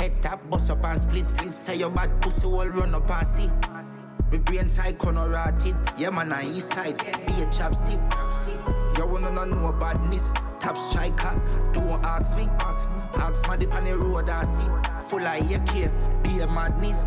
Head 0.00 0.22
tap, 0.22 0.48
bust 0.48 0.70
up 0.70 0.82
and 0.82 0.98
split 0.98 1.26
split. 1.26 1.52
Say 1.52 1.76
your 1.76 1.90
bad 1.90 2.22
pussy 2.22 2.46
all 2.46 2.66
run 2.66 2.94
up 2.94 3.10
and 3.10 3.26
see. 3.26 3.50
My 4.32 4.38
brain 4.38 4.66
side 4.70 4.96
corner 4.96 5.28
rotted. 5.28 5.76
Yeah 5.98 6.08
man, 6.08 6.32
I 6.32 6.48
east 6.50 6.72
side. 6.72 6.96
Be 6.96 7.42
a 7.42 7.46
chapstick. 7.52 8.00
You 8.96 9.06
wanna 9.06 9.44
know 9.44 9.72
badness. 9.78 10.32
Top 10.58 10.78
striker, 10.78 11.38
don't 11.74 12.02
ask 12.02 12.34
me. 12.34 12.48
Ask 13.16 13.46
my 13.46 13.58
dip 13.58 13.74
on 13.74 13.84
the 13.84 13.94
road 13.94 14.30
and 14.30 14.48
see. 14.48 14.68
Full 15.10 15.26
of 15.26 15.50
AK, 15.52 15.92
be 16.22 16.40
a 16.40 16.46
madness. 16.46 17.04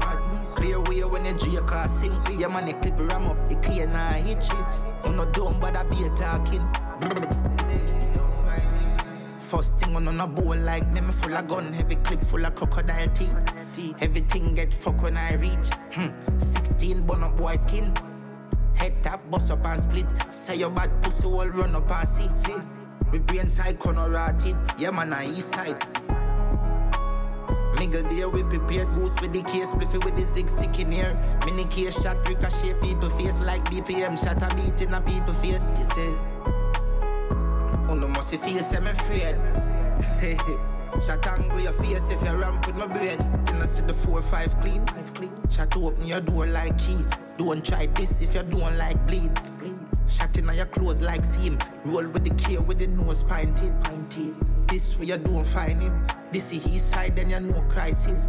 Clear 0.53 0.79
way 0.81 1.03
when 1.03 1.23
the 1.23 1.33
J 1.33 1.57
car 1.65 1.87
sing. 1.87 2.15
See 2.27 2.35
your 2.35 2.49
man, 2.49 2.67
the 2.67 2.73
clip 2.73 2.99
ram 3.09 3.25
up, 3.25 3.49
the 3.49 3.55
clear 3.55 3.87
now 3.87 4.11
hit 4.11 4.43
shit. 4.43 4.53
On 5.03 5.17
no 5.17 5.25
dumb, 5.31 5.59
but 5.59 5.75
I 5.75 5.81
be 5.81 6.03
a 6.03 6.09
talking. 6.09 6.61
First 9.53 9.77
thing 9.77 9.95
on, 9.95 10.07
on 10.07 10.19
a 10.19 10.25
bowl 10.25 10.55
like 10.55 10.91
me, 10.91 10.99
me 10.99 11.11
full 11.11 11.37
of 11.37 11.47
gun, 11.47 11.71
heavy 11.73 11.93
clip 11.97 12.23
full 12.23 12.43
of 12.43 12.55
crocodile 12.55 13.07
teeth. 13.09 13.35
Everything 14.01 14.55
get 14.55 14.73
fuck 14.73 14.99
when 15.03 15.15
I 15.15 15.35
reach. 15.35 15.69
Hmm. 15.91 16.07
16 16.39 17.03
bun 17.03 17.23
up 17.23 17.37
boy 17.37 17.55
skin. 17.57 17.93
Head 18.73 19.03
tap, 19.03 19.29
bust 19.29 19.51
up 19.51 19.63
and 19.63 19.83
split. 19.83 20.07
Say 20.31 20.55
your 20.55 20.71
bad 20.71 20.89
pussy 21.03 21.27
all 21.27 21.47
run 21.49 21.75
up 21.75 21.91
and 21.91 22.07
see. 22.07 22.29
see. 22.33 22.55
My 23.11 23.19
brain 23.19 23.47
side 23.47 23.77
corner 23.77 24.09
rotted. 24.09 24.55
Yeah 24.79 24.89
man, 24.89 25.13
I 25.13 25.27
east 25.27 25.53
side. 25.53 25.79
Nigga 27.75 28.09
there 28.09 28.29
we 28.29 28.41
prepared 28.41 28.91
goose 28.95 29.13
with 29.21 29.33
the 29.33 29.43
case, 29.43 29.67
spliffy 29.67 30.03
with 30.03 30.15
the 30.15 30.25
zig 30.33 30.49
sick 30.49 30.79
in 30.79 30.91
here. 30.91 31.15
Mini 31.45 31.65
case 31.65 32.01
shot, 32.01 32.27
ricochet 32.27 32.73
people 32.81 33.11
face 33.11 33.39
like 33.41 33.63
BPM 33.65 34.17
shot 34.17 34.41
a 34.41 34.55
beat 34.55 34.81
in 34.81 34.95
a 34.95 35.01
people 35.01 35.35
face. 35.35 35.61
You 35.77 35.85
say, 35.93 36.17
no 37.95 38.07
must 38.07 38.35
feel 38.35 38.63
semi 38.63 38.91
afraid. 38.91 39.37
Shot 41.05 41.25
angle 41.27 41.59
your 41.59 41.73
face 41.73 42.09
if 42.09 42.21
you 42.21 42.33
ramp 42.35 42.67
with 42.67 42.75
my 42.75 42.87
brain. 42.87 43.17
Then 43.45 43.61
I 43.61 43.65
see 43.65 43.81
the 43.81 43.93
four 43.93 44.21
five 44.21 44.59
clean, 44.61 44.85
five 44.87 45.13
clean. 45.13 45.31
Shot 45.49 45.75
open 45.75 46.05
your 46.05 46.21
door 46.21 46.45
like 46.45 46.77
key. 46.77 47.03
Don't 47.37 47.65
try 47.65 47.87
this 47.87 48.21
if 48.21 48.35
you 48.35 48.43
don't 48.43 48.77
like 48.77 49.05
bleed. 49.07 49.33
bleed. 49.59 49.75
Shot 50.07 50.37
in 50.37 50.49
on 50.49 50.55
your 50.55 50.67
clothes 50.67 51.01
like 51.01 51.25
seam. 51.25 51.57
Roll 51.85 52.07
with 52.07 52.23
the 52.23 52.33
K 52.35 52.57
with 52.57 52.79
the 52.79 52.87
nose 52.87 53.23
pointed, 53.23 53.73
pointed. 53.83 54.35
This 54.67 54.97
way 54.97 55.07
you 55.07 55.17
don't 55.17 55.45
find 55.45 55.81
him. 55.81 56.05
This 56.31 56.51
is 56.51 56.63
his 56.63 56.83
side, 56.83 57.15
then 57.15 57.29
you 57.29 57.39
know 57.39 57.61
crisis. 57.69 58.27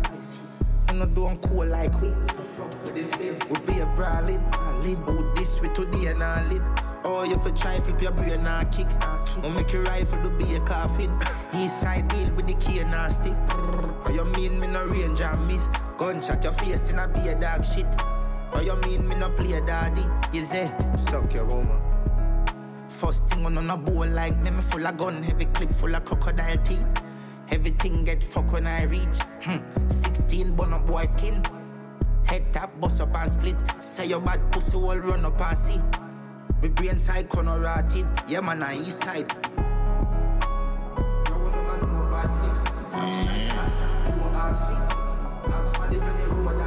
Know 0.94 1.07
don't 1.07 1.42
cool 1.42 1.66
like 1.66 2.00
we. 2.00 2.09
We 2.09 3.59
be 3.66 3.80
a 3.80 3.87
brawling, 3.96 4.38
brawling. 4.50 5.02
Oh, 5.09 5.33
this 5.35 5.61
way 5.61 5.68
today 5.74 6.07
and 6.07 6.22
I 6.22 6.46
live. 6.46 6.62
Oh, 7.02 7.24
you 7.24 7.37
for 7.40 7.50
try 7.50 7.80
flip 7.80 8.00
your 8.00 8.12
brain 8.12 8.46
and 8.46 8.72
kick. 8.72 8.87
Oh, 9.42 9.50
make 9.50 9.72
your 9.72 9.83
rifle 9.83 10.22
to 10.22 10.30
be 10.30 10.54
a 10.54 10.61
coffin. 10.61 11.11
East 11.52 11.80
side 11.80 12.07
deal 12.07 12.33
with 12.35 12.46
the 12.46 12.54
key 12.54 12.78
and 12.78 12.92
nasty. 12.92 13.35
Oh, 13.48 14.12
you 14.14 14.24
mean 14.37 14.61
me 14.61 14.68
no 14.68 14.87
range 14.87 15.20
and 15.20 15.48
miss? 15.48 15.66
Gunshot 15.98 16.44
your 16.44 16.52
face 16.52 16.88
in 16.90 17.00
a 17.00 17.09
be 17.09 17.28
a 17.28 17.35
dog 17.35 17.64
shit. 17.64 17.87
Oh, 18.52 18.61
you 18.61 18.76
mean 18.88 19.09
me 19.09 19.16
no 19.16 19.30
play 19.30 19.54
a 19.54 19.61
daddy? 19.66 20.07
You 20.33 20.44
say, 20.44 20.72
suck 21.11 21.35
your 21.35 21.44
woman. 21.44 21.83
First 22.88 23.26
thing 23.26 23.44
on, 23.44 23.59
on 23.59 23.68
a 23.68 23.76
bowl 23.76 24.07
like 24.07 24.40
me, 24.40 24.50
me 24.50 24.62
full 24.62 24.87
of 24.87 24.96
gun, 24.96 25.24
heavy 25.24 25.46
clip 25.46 25.72
full 25.72 25.94
of 25.96 26.04
crocodile 26.04 26.59
teeth. 26.59 26.87
Everything 27.50 28.04
get 28.04 28.22
fuck 28.22 28.52
when 28.52 28.66
I 28.66 28.85
reach. 28.85 29.18
Hmm. 29.42 29.59
16 29.88 30.54
bun 30.54 30.72
up 30.72 30.87
boy 30.87 31.07
skin. 31.16 31.42
Head 32.24 32.52
tap, 32.52 32.80
bust 32.80 33.00
up 33.00 33.14
and 33.14 33.33
split. 33.33 33.57
Say 33.80 34.07
your 34.07 34.20
bad 34.20 34.50
pussy 34.50 34.76
all 34.76 34.96
run 34.96 35.24
up 35.24 35.40
and 35.40 35.59
see. 35.59 35.80
My 36.62 36.68
brain 36.68 36.98
side 36.98 37.28
corner 37.28 37.61
rotted. 37.61 38.07
Yeah 38.26 38.40
man, 38.40 38.62
I 38.62 38.76
east 38.78 39.02
side. 39.02 39.30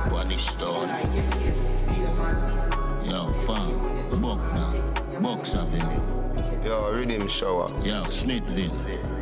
Punish 0.09 0.47
stone. 0.47 0.89
Yo, 3.03 3.31
fam. 3.45 4.21
Buck 4.21 4.39
now. 4.53 5.19
Bucks 5.21 5.55
Avenue. 5.55 6.01
Yo, 6.63 6.93
riddim 6.95 7.27
shower. 7.29 7.67
Yo, 7.83 8.03
Smithville. 8.09 9.16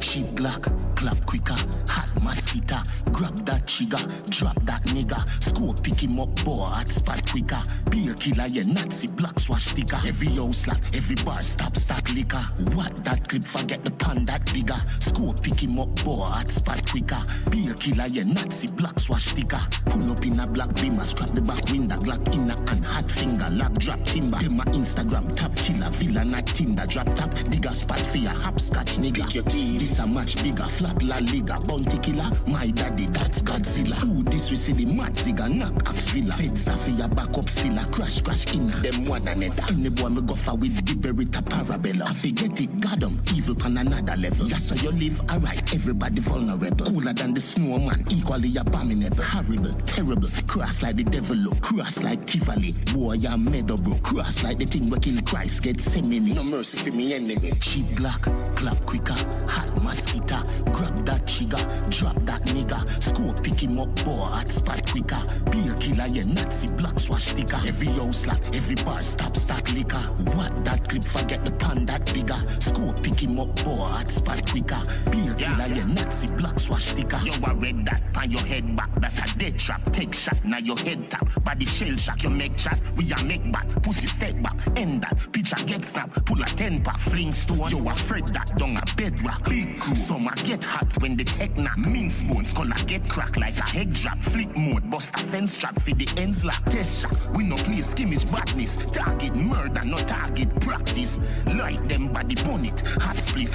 Cheap 0.00 0.34
black, 0.34 0.66
clap 0.96 1.24
quicker, 1.26 1.56
hot 1.88 2.10
mosquito. 2.22 2.76
Grab 3.12 3.36
that 3.46 3.66
trigger, 3.68 4.02
drop 4.30 4.60
that 4.64 4.82
nigga. 4.86 5.24
Score 5.42 5.74
pick 5.74 6.02
him 6.02 6.18
up, 6.18 6.34
boy, 6.44 6.64
hot 6.64 6.88
spot 6.88 7.30
quicker. 7.30 7.58
Be 7.90 8.08
a 8.08 8.14
killer, 8.14 8.46
yeah, 8.46 8.62
Nazi 8.66 9.06
black 9.06 9.38
swash 9.38 9.66
sticker. 9.66 10.00
Every 10.04 10.28
house 10.28 10.66
like 10.66 10.82
every 10.92 11.16
bar 11.16 11.42
stop 11.42 11.76
stack 11.76 12.08
liquor. 12.10 12.42
What 12.74 13.04
that 13.04 13.28
clip, 13.28 13.44
forget 13.44 13.84
the 13.84 13.92
pan 13.92 14.24
that 14.26 14.52
bigger. 14.52 14.82
Score 15.00 15.34
pick 15.34 15.60
him 15.62 15.78
up, 15.78 15.94
boy, 16.02 16.24
hot 16.24 16.48
spot 16.48 16.90
quicker. 16.90 17.18
Be 17.50 17.68
a 17.68 17.74
killer, 17.74 18.06
yeah, 18.06 18.24
Nazi 18.24 18.68
black 18.72 18.98
swash 18.98 19.26
sticker. 19.26 19.60
Pull 19.86 20.10
up 20.10 20.24
in 20.26 20.40
a 20.40 20.46
black 20.46 20.74
beamer, 20.74 21.04
scrap 21.04 21.30
the 21.30 21.40
back 21.40 21.68
window, 21.70 21.96
Glock 21.96 22.34
in 22.34 22.50
a 22.50 22.72
and 22.72 22.84
hot 22.84 23.10
finger, 23.10 23.48
lock 23.50 23.72
drop 23.74 24.04
timber. 24.04 24.38
Them 24.38 24.56
my 24.56 24.64
Instagram 24.66 25.34
top 25.36 25.54
killer, 25.56 25.88
villain 25.92 26.34
at 26.34 26.46
Tinder, 26.46 26.86
drop 26.86 27.14
top, 27.14 27.32
digger 27.50 27.74
spot 27.74 28.00
for 28.06 28.18
your 28.18 28.32
hopscotch 28.32 28.96
nigga. 28.96 29.24
Pick 29.26 29.34
your 29.34 29.44
teeth. 29.44 29.80
This 29.80 29.98
a 29.98 30.06
much 30.06 30.42
bigger, 30.42 30.66
flap 30.86 31.02
la 31.02 31.18
liga, 31.30 31.56
bounty 31.66 31.98
killer. 31.98 32.30
My 32.46 32.66
daddy, 32.68 33.06
that's 33.06 33.42
Godzilla. 33.42 33.94
Who 33.96 34.22
this 34.24 34.50
we 34.50 34.56
see 34.56 34.72
the 34.72 34.86
mad 34.86 35.14
zigga, 35.14 35.48
knock 35.48 35.88
ups 35.88 36.08
villa. 36.10 36.32
Feds 36.32 36.66
a 36.68 36.76
for 36.76 36.90
your 36.90 37.08
backup 37.08 37.46
crash, 37.92 38.20
crash 38.22 38.54
inna. 38.54 38.76
Them 38.80 39.06
one 39.06 39.26
another. 39.28 39.64
Any 39.68 39.88
boy 39.88 40.08
me 40.08 40.22
go 40.22 40.34
for 40.34 40.56
with 40.56 40.84
the 40.84 40.94
berita 40.94 41.42
parabella. 41.42 42.02
I 42.02 42.12
forget 42.12 42.60
it, 42.60 42.80
got 42.80 43.02
'em, 43.02 43.20
evil 43.34 43.54
pan 43.54 43.78
another 43.78 44.16
level. 44.16 44.46
Just 44.46 44.68
so 44.68 44.74
you 44.76 44.92
live 44.92 45.20
alright, 45.30 45.74
everybody 45.74 46.20
vulnerable. 46.20 46.86
Cooler 46.86 47.12
than 47.12 47.34
the 47.34 47.40
snowman, 47.40 48.04
equally 48.10 48.56
abominable. 48.56 49.22
Horrible, 49.22 49.72
terrible, 49.86 50.28
cross 50.46 50.82
like 50.82 50.96
the 50.96 51.04
devil 51.04 51.36
look, 51.36 51.60
cross 51.60 52.02
like 52.02 52.24
Tivoli. 52.24 52.72
Boy, 52.92 53.18
I'm 53.28 53.44
meadow 53.44 53.76
bro, 53.76 53.94
cross 53.98 54.42
like 54.42 54.58
the 54.58 54.66
thing 54.66 54.88
we 54.90 54.98
kill 54.98 55.20
Christ, 55.22 55.62
get 55.62 55.78
semini. 55.78 56.34
No 56.34 56.44
mercy 56.44 56.78
for 56.78 56.96
me 56.96 57.14
enemy. 57.14 57.50
Cheap 57.60 57.96
black, 57.96 58.22
clap 58.56 58.80
quicker, 58.86 59.16
hot 59.48 59.82
mosquito. 59.82 60.36
Grab 60.76 61.06
that 61.06 61.26
trigger, 61.26 61.64
drop 61.88 62.16
that 62.26 62.42
nigga. 62.42 63.02
Score 63.02 63.32
pick 63.42 63.62
him 63.62 63.78
up, 63.78 63.94
boy, 64.04 64.12
hot 64.12 64.46
spot 64.46 64.90
quicker. 64.90 65.18
Be 65.50 65.68
a 65.68 65.74
killer, 65.74 66.06
yeah, 66.06 66.26
Nazi 66.26 66.70
black 66.74 66.98
swash 67.00 67.28
sticker. 67.30 67.60
Every 67.66 67.86
house 67.86 68.26
like 68.26 68.54
every 68.54 68.74
bar 68.74 69.02
stop 69.02 69.34
stack 69.38 69.72
liquor. 69.72 69.96
What 70.36 70.62
that 70.66 70.86
clip, 70.86 71.04
forget 71.04 71.46
the 71.46 71.52
pan 71.52 71.86
that 71.86 72.12
bigger. 72.12 72.40
Score 72.60 72.92
pick 72.92 73.20
him 73.22 73.40
up, 73.40 73.56
boy, 73.64 73.86
hot 73.86 74.08
spot 74.08 74.50
quicker. 74.50 74.76
Be 75.10 75.26
a 75.28 75.34
killer, 75.34 75.66
yeah, 75.66 75.86
Nazi 75.86 76.26
black 76.34 76.60
swash 76.60 76.90
sticker. 76.90 77.20
Yo, 77.24 77.32
I 77.42 77.52
read 77.54 77.86
that 77.86 78.02
on 78.14 78.30
your 78.30 78.42
head 78.42 78.76
back, 78.76 78.90
that 79.00 79.30
a 79.30 79.38
dead 79.38 79.58
trap. 79.58 79.90
Take 79.94 80.12
shot, 80.12 80.44
now 80.44 80.58
your 80.58 80.78
head 80.80 81.08
tap. 81.08 81.26
Body 81.42 81.64
shell 81.64 81.96
shock, 81.96 82.22
you 82.22 82.28
make 82.28 82.54
chat. 82.58 82.78
We 82.98 83.10
a 83.12 83.24
make 83.24 83.50
back, 83.50 83.66
pussy 83.82 84.06
step 84.06 84.42
back, 84.42 84.56
end 84.76 85.00
that. 85.00 85.16
Picture 85.32 85.64
get 85.64 85.86
snap, 85.86 86.12
pull 86.26 86.42
a 86.42 86.44
ten 86.44 86.82
pack, 86.84 86.98
fling 87.00 87.32
stone. 87.32 87.70
Yo, 87.70 87.88
afraid 87.88 88.26
that 88.28 88.54
down 88.58 88.76
a 88.76 88.82
bedrock. 88.94 89.48
Big 89.48 89.80
crew, 89.80 89.96
summer 89.96 90.34
get 90.44 90.65
hot 90.66 91.00
when 91.00 91.16
the 91.16 91.24
tech 91.24 91.56
knock. 91.56 91.78
Mince 91.78 92.26
bones, 92.28 92.52
color 92.52 92.74
get 92.86 93.08
crack 93.08 93.36
like 93.36 93.56
a 93.58 93.70
head 93.70 93.92
drop. 93.92 94.18
Flick 94.20 94.56
mode, 94.58 94.90
bust 94.90 95.12
a 95.14 95.22
sense 95.22 95.54
strap 95.54 95.80
for 95.80 95.94
the 95.94 96.08
ends. 96.16 96.44
Test 96.66 97.02
shot, 97.02 97.16
we 97.34 97.44
no 97.44 97.56
play 97.56 97.82
skimmage 97.82 98.30
badness. 98.30 98.76
Target 98.90 99.34
murder, 99.36 99.80
no 99.86 99.96
target 99.96 100.48
practice. 100.60 101.18
Light 101.46 101.82
them 101.84 102.12
body 102.12 102.34
bonnet, 102.34 102.80
hot 103.00 103.16
spliff. 103.16 103.52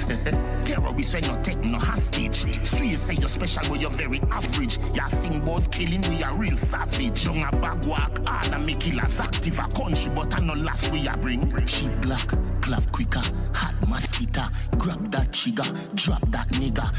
Terrorists 0.62 1.14
when 1.14 1.22
no 1.22 1.42
take 1.42 1.62
no 1.64 1.78
hostage. 1.78 2.66
Swear 2.66 2.98
say 2.98 3.14
you're 3.14 3.28
special, 3.28 3.62
but 3.68 3.80
you're 3.80 3.90
very 3.90 4.20
average. 4.30 4.78
Ya 4.94 5.06
sing 5.06 5.36
about 5.36 5.70
killing, 5.70 6.02
we 6.08 6.22
are 6.22 6.36
real 6.38 6.56
savage. 6.56 7.24
Young 7.24 7.42
a 7.42 7.50
bag 7.56 7.84
walk, 7.86 8.20
all 8.26 8.54
a 8.54 8.62
me 8.62 8.74
killers 8.74 9.20
active 9.20 9.58
a 9.58 9.62
country, 9.76 10.10
but 10.14 10.32
I 10.32 10.44
no 10.44 10.54
last 10.54 10.90
we 10.90 11.06
a 11.06 11.12
bring. 11.12 11.54
She 11.66 11.88
black, 12.00 12.28
clap 12.60 12.90
quicker, 12.92 13.22
hot 13.52 13.74
mosquito. 13.88 14.48
Grab 14.78 15.10
that 15.12 15.32
trigger, 15.32 15.64
drop 15.94 16.22
that 16.30 16.48
nigga. 16.48 16.92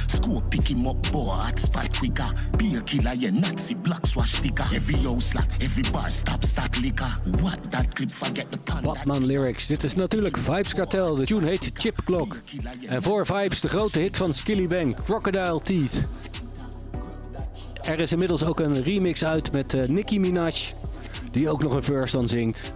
Black. 3.81 4.01
Every 5.59 5.83
stop. 6.09 6.43
What 7.41 7.71
that 7.71 8.11
forget 8.11 8.51
the. 8.51 8.59
Batman 8.81 9.25
Lyrics. 9.25 9.67
Dit 9.67 9.83
is 9.83 9.95
natuurlijk 9.95 10.37
Vibes 10.37 10.73
Cartel. 10.73 11.15
De 11.15 11.25
tune 11.25 11.47
heet 11.47 11.71
Chip 11.73 12.01
Clock. 12.05 12.39
En 12.87 13.03
voor 13.03 13.25
Vibes 13.25 13.61
de 13.61 13.67
grote 13.67 13.99
hit 13.99 14.17
van 14.17 14.33
Skilly 14.33 14.67
Bang, 14.67 15.03
Crocodile 15.03 15.61
Teeth. 15.63 16.05
er 17.81 17.99
is 17.99 18.11
inmiddels 18.11 18.45
ook 18.45 18.59
een 18.59 18.83
remix 18.83 19.25
uit 19.25 19.51
met 19.51 19.73
uh, 19.73 19.87
Nicki 19.87 20.19
Minaj. 20.19 20.53
Die 21.31 21.49
ook 21.49 21.63
nog 21.63 21.73
een 21.73 21.83
verse 21.83 22.15
dan 22.15 22.27
zingt. 22.27 22.71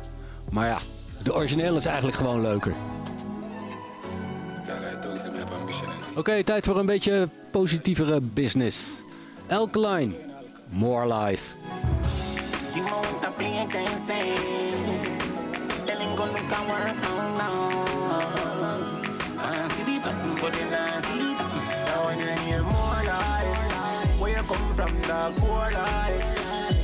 Maar 0.51 0.67
ja, 0.67 0.77
de 1.23 1.33
originele 1.33 1.77
is 1.77 1.85
eigenlijk 1.85 2.17
gewoon 2.17 2.41
leuker. 2.41 2.73
Oké, 6.17 6.43
tijd 6.43 6.65
voor 6.65 6.77
een 6.77 6.85
beetje 6.85 7.29
positievere 7.51 8.21
business. 8.21 8.89
Alkaline, 9.49 10.13
More 10.69 11.17
Life. 11.17 11.43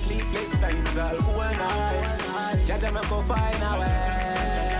Sleepless. 0.01 0.51
Jaja 2.65 2.91
go 3.09 3.19
find 3.19 3.59
way. 3.79 4.72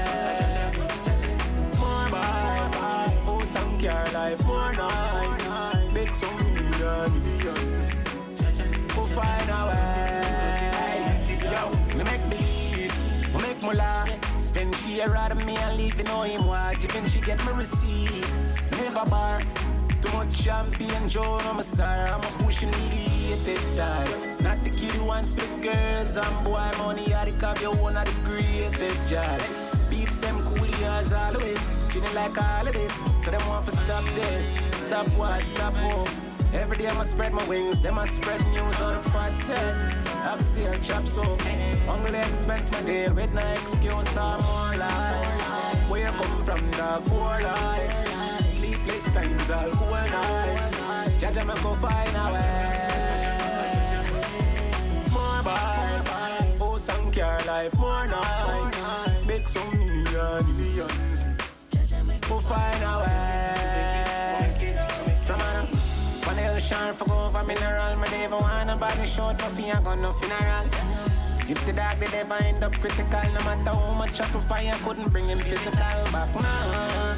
Oh 3.56 3.60
some 3.60 3.80
care 3.80 4.08
life 4.14 4.46
more 4.46 4.74
nice. 4.74 5.94
Make 5.94 6.16
some 6.16 6.36
millions. 6.38 7.94
Go 8.96 9.02
find 9.02 9.50
a 9.50 9.68
way. 9.68 11.38
Yo, 11.52 11.70
me 11.98 12.04
make 12.04 12.24
believe, 12.30 13.34
me 13.34 13.42
make 13.42 13.62
moolah. 13.62 14.06
Spend 14.38 14.76
she 14.78 15.00
a 15.02 15.08
ride 15.08 15.36
me 15.46 15.56
and 15.58 15.78
leave, 15.78 15.98
you 15.98 16.04
know 16.04 16.22
him 16.22 16.46
watch. 16.46 16.84
Even 16.84 17.08
she 17.08 17.20
get 17.22 17.44
me 17.46 17.52
receipt. 17.54 18.26
Never 18.72 19.06
bar. 19.10 19.40
Too 20.02 20.12
much 20.14 20.36
champagne, 20.36 21.08
Joe, 21.08 21.40
I'm 21.44 21.60
a. 21.60 21.64
I'm 21.84 22.22
a 22.22 22.44
pushing 22.44 22.72
the 22.72 22.78
latest 22.78 23.78
time. 23.78 24.44
Not 24.44 24.64
the 24.64 24.70
kid 24.70 24.92
who 24.92 25.06
wants 25.06 25.34
big 25.34 25.62
girls 25.62 26.18
and 26.18 26.46
boy 26.46 26.70
money. 26.78 27.14
I 27.14 27.26
the 27.26 27.32
cop, 27.34 27.62
you 27.62 27.72
one 27.72 27.96
of 27.96 28.06
the 28.06 28.30
greatest 28.30 29.10
job. 29.10 29.40
Beeps 29.90 30.20
them 30.20 30.44
cool 30.44 30.63
as 30.86 31.14
always. 31.14 31.60
Feeling 31.90 32.14
like 32.16 32.34
this. 32.72 32.94
So 33.18 33.32
them 33.32 33.48
want 33.48 33.66
to 33.66 33.72
stop 33.72 34.04
this. 34.16 34.56
Stop 34.78 35.08
what? 35.18 35.42
Stop 35.42 35.76
hope. 35.76 36.10
Every 36.54 36.78
day 36.78 36.88
I'ma 36.88 37.04
spread 37.04 37.34
my 37.34 37.44
wings, 37.48 37.82
then 37.82 37.98
I 37.98 38.06
spread 38.06 38.40
news 38.52 38.80
on 38.82 38.94
the 38.94 39.10
front 39.10 39.34
set. 39.34 39.74
I'm 40.24 40.42
still 40.44 40.74
chop 40.84 41.06
so 41.08 41.24
Only 41.90 42.20
expense 42.20 42.72
my 42.72 42.82
day 42.84 43.10
with 43.10 43.34
no 43.34 43.42
excuse 43.42 44.16
or 44.16 44.38
more 44.38 44.76
life. 44.78 45.90
Where 45.90 46.02
you 46.06 46.12
come 46.12 46.44
from, 46.44 46.72
the 46.72 47.02
poor 47.06 47.40
life. 47.42 48.46
Sleepless 48.46 49.06
times, 49.06 49.50
all 49.50 49.70
cool 49.72 49.92
nights. 49.92 50.80
Jaja 51.20 51.44
me 51.48 51.54
go 51.64 51.74
find 51.74 52.16
a 52.16 52.26
way. 52.34 52.94
More 55.12 55.42
buy, 55.44 56.46
oh 56.62 56.78
some 56.78 57.12
car 57.12 57.42
life 57.48 57.74
more 57.74 58.08
nice. 58.08 58.73
Millions, 60.48 61.24
go 62.28 62.40
find 62.40 62.84
a 62.84 62.94
way. 63.00 64.54
From 65.26 65.42
on 65.42 65.66
one 66.28 66.38
hill 66.38 66.60
sharp 66.60 66.96
for 66.96 67.12
over 67.14 67.44
mineral. 67.46 67.96
Me 67.98 68.08
never 68.12 68.38
want 68.38 68.68
nobody 68.68 69.06
short, 69.06 69.40
no 69.40 69.46
fear 69.50 69.80
gun, 69.84 70.02
no 70.02 70.12
funeral. 70.14 70.68
If 71.50 71.66
the 71.66 71.74
dog 71.74 72.00
did 72.00 72.14
ever 72.14 72.36
end 72.36 72.64
up 72.64 72.74
critical, 72.80 73.22
no 73.34 73.40
matter 73.44 73.72
how 73.78 73.94
much 73.94 74.22
I 74.22 74.26
to 74.28 74.40
fire, 74.40 74.76
couldn't 74.84 75.10
bring 75.12 75.28
him 75.28 75.40
physical 75.40 75.78
back. 76.12 76.34
Nah. 76.34 77.16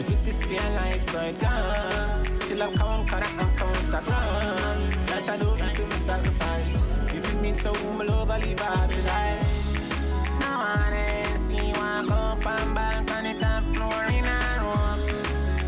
If 0.00 0.10
it 0.10 0.28
is 0.28 0.40
their 0.46 0.70
life, 0.74 1.02
so 1.02 1.20
it 1.20 1.40
gone. 1.40 2.36
Still 2.36 2.62
I'm 2.62 2.76
count, 2.76 3.08
cause 3.08 3.22
I 3.22 3.44
count 3.56 3.94
a 3.94 4.00
grand. 4.04 4.92
That 5.08 5.28
I 5.28 5.36
do 5.36 5.54
it 5.54 5.70
for 5.70 5.82
the 5.82 5.96
sacrifice. 5.96 6.82
If 7.14 7.32
it 7.32 7.40
means 7.40 7.60
so, 7.60 7.72
my 7.72 8.04
love, 8.04 8.30
I 8.30 8.38
live 8.38 8.60
a 8.60 8.64
happy 8.64 9.02
life. 9.02 10.40
Now 10.40 10.60
I 10.60 11.07
one 11.98 12.08
cup 12.08 12.46
and 12.46 12.74
back 12.74 13.10
on 13.10 13.24
the 13.24 13.34
top 13.40 13.64
floor 13.74 14.04
in 14.04 14.24
a 14.24 14.38
room. 14.62 14.98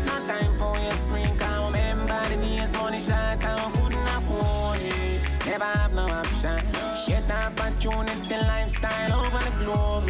No 0.05 0.15
time 0.27 0.57
for 0.57 0.77
your 0.79 0.93
spring, 0.93 1.37
can't 1.37 1.65
remember 1.65 2.29
the 2.29 2.37
days 2.37 2.71
money 2.73 3.01
shot, 3.01 3.43
I 3.43 3.71
couldn't 3.71 4.07
afford 4.17 4.79
it. 4.79 5.45
Never 5.45 5.65
have 5.65 5.93
no 5.93 6.05
option. 6.05 6.59
Get 7.07 7.29
opportunity, 7.29 8.35
lifestyle 8.35 9.13
over 9.19 9.43
the 9.43 9.65
globe. 9.65 10.07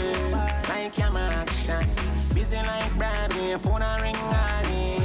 Like 0.70 0.94
camera 0.94 1.30
action. 1.34 1.84
Busy 2.34 2.58
like 2.58 2.98
Broadway, 2.98 3.58
phone 3.58 3.82
a 3.82 3.98
ring 4.02 4.16
all 4.16 4.64
day. 4.64 4.98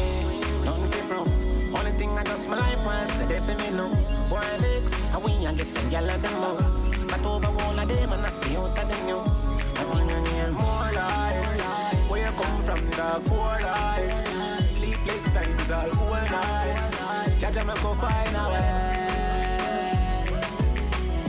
Nothing 0.64 0.90
to 0.90 0.98
prove. 1.09 1.74
Only 1.74 1.92
thing 1.92 2.11
I 2.18 2.24
just 2.24 2.48
my 2.48 2.59
life 2.59 2.85
was 2.85 3.18
the 3.18 3.26
death 3.26 3.48
of 3.48 3.59
me 3.59 3.70
nose. 3.70 4.11
Boy, 4.29 4.42
next, 4.61 4.94
I 5.14 5.18
win 5.18 5.46
and 5.46 5.57
get 5.57 5.74
the 5.74 5.81
gal 5.88 6.11
of 6.11 6.22
the 6.22 6.31
moon. 6.31 6.86
But 7.22 7.26
over 7.26 7.62
all 7.62 7.79
of 7.79 7.88
them, 7.88 8.12
and 8.12 8.26
I 8.26 8.29
stay 8.29 8.57
out 8.57 8.79
of 8.79 8.88
the 8.88 8.96
news. 9.05 9.46
More 10.52 10.92
life. 10.92 12.11
Where 12.11 12.20
you 12.26 12.33
come 12.37 12.62
from, 12.62 12.90
the 12.90 13.22
poor 13.24 13.59
life. 13.62 14.66
Sleepless 14.66 15.24
times, 15.24 15.70
all 15.70 15.88
cool 15.90 16.11
nights. 16.11 16.96
Jaja 17.40 17.64
me 17.66 17.74
go 17.83 17.94
find 17.94 18.37
a 18.37 18.48
way. 18.52 20.24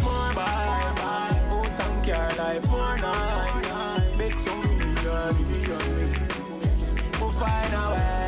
More 0.03 0.33
buy, 0.35 1.41
oh 1.51 1.67
some 1.69 2.01
care 2.01 2.33
life 2.37 2.69
more 2.69 2.97
nice. 2.97 4.17
Make 4.17 4.39
some 4.39 4.61
millions, 4.61 6.11
go 7.19 7.29
find 7.29 7.73
a 7.73 7.91
way. 7.91 8.26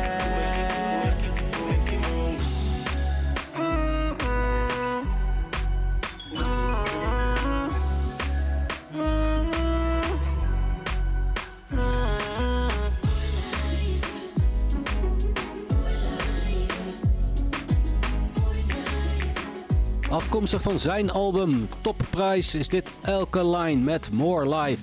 Afkomstig 20.20 20.62
van 20.62 20.78
zijn 20.78 21.10
album 21.10 21.68
Top 21.80 21.96
Price 22.10 22.58
is 22.58 22.68
dit 22.68 22.92
Alkaline 23.04 23.80
met 23.80 24.10
More 24.10 24.56
Life. 24.56 24.82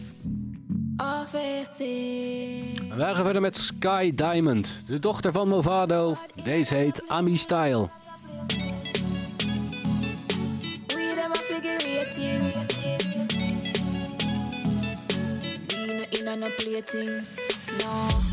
En 2.90 2.98
wij 2.98 3.14
gaan 3.14 3.24
verder 3.24 3.42
met 3.42 3.58
Sky 3.58 4.12
Diamond, 4.16 4.84
de 4.88 5.00
dochter 5.00 5.32
van 5.32 5.48
Movado. 5.48 6.18
Deze 6.44 6.74
heet 6.76 7.04
Ami 7.08 7.38
Style. 7.38 7.90
We 16.88 18.27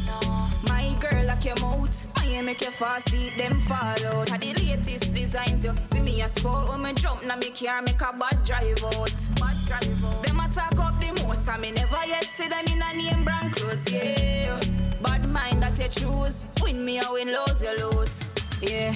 Your 1.45 1.61
mouth. 1.61 2.13
I 2.17 2.41
make 2.41 2.63
you 2.63 2.71
fast 2.71 3.13
eat 3.13 3.37
them 3.37 3.61
fall 3.61 3.77
out. 3.77 4.31
Had 4.31 4.41
the 4.41 4.55
latest 4.55 5.13
designs 5.13 5.63
you 5.63 5.75
see 5.83 6.01
me 6.01 6.23
a 6.23 6.29
sport 6.29 6.71
when 6.71 6.83
me 6.83 6.95
jump 6.95 7.27
na 7.27 7.37
me 7.37 7.51
car 7.51 7.83
make 7.83 8.01
a 8.01 8.17
bad 8.17 8.43
drive 8.45 8.83
out. 8.83 9.13
Bad 9.37 9.57
drive 9.67 10.05
out. 10.05 10.23
Them 10.23 10.41
a 10.41 10.49
talk 10.49 10.81
up 10.81 10.99
the 11.03 11.13
most 11.23 11.47
I 11.47 11.59
me 11.59 11.73
never 11.73 12.01
yet 12.07 12.25
see 12.25 12.49
them 12.49 12.65
in 12.73 12.81
a 12.81 12.97
name 12.97 13.25
brand 13.25 13.55
clothes. 13.55 13.93
Yeah, 13.93 14.59
bad 15.03 15.29
mind 15.29 15.63
that 15.63 15.79
you 15.79 15.89
choose. 15.89 16.47
Win 16.63 16.83
me 16.83 17.03
or 17.03 17.13
win 17.13 17.29
lose 17.29 17.63
you 17.63 17.77
lose. 17.77 18.31
Yeah, 18.63 18.95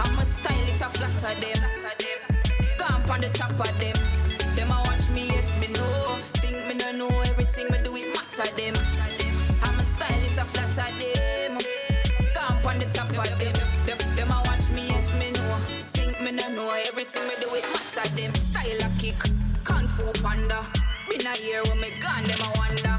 I'ma 0.00 0.22
style 0.22 0.66
it 0.66 0.80
a 0.80 0.88
flatter 0.90 1.40
them. 1.40 1.62
Gone 2.76 3.08
on 3.08 3.20
the 3.20 3.30
top 3.32 3.52
of 3.52 3.78
them. 3.78 3.94
Them 4.56 4.70
a 4.72 4.82
watch 4.88 5.08
me, 5.10 5.28
yes 5.28 5.56
me 5.60 5.68
know. 5.68 6.16
Think 6.42 6.66
me 6.66 6.74
no 6.74 7.06
know 7.06 7.20
everything 7.20 7.66
me 7.70 7.78
do 7.84 7.94
it 7.94 8.12
matter 8.16 8.50
them. 8.56 9.11
A 10.42 10.44
flatter 10.44 10.90
them. 10.98 11.56
Gone 12.34 12.66
on 12.66 12.78
the 12.80 12.86
top 12.86 13.10
of 13.10 13.38
them. 13.38 13.54
Them, 13.86 13.98
them 14.16 14.28
a 14.28 14.42
watch 14.46 14.70
me, 14.74 14.88
yes 14.88 15.14
me 15.14 15.30
know. 15.30 15.54
Think 15.94 16.20
me 16.20 16.32
no 16.32 16.48
know 16.48 16.74
everything 16.88 17.22
me 17.28 17.34
do 17.40 17.46
it 17.54 17.62
matter 17.70 18.08
them. 18.16 18.34
Style 18.34 18.82
a 18.82 18.88
kick, 18.98 19.14
kung 19.62 19.86
fu 19.86 20.02
panda. 20.20 20.58
Been 21.08 21.26
a 21.26 21.34
year 21.46 21.62
when 21.62 21.78
me 21.78 21.90
gone, 22.02 22.24
them 22.24 22.42
a 22.42 22.50
wonder. 22.58 22.96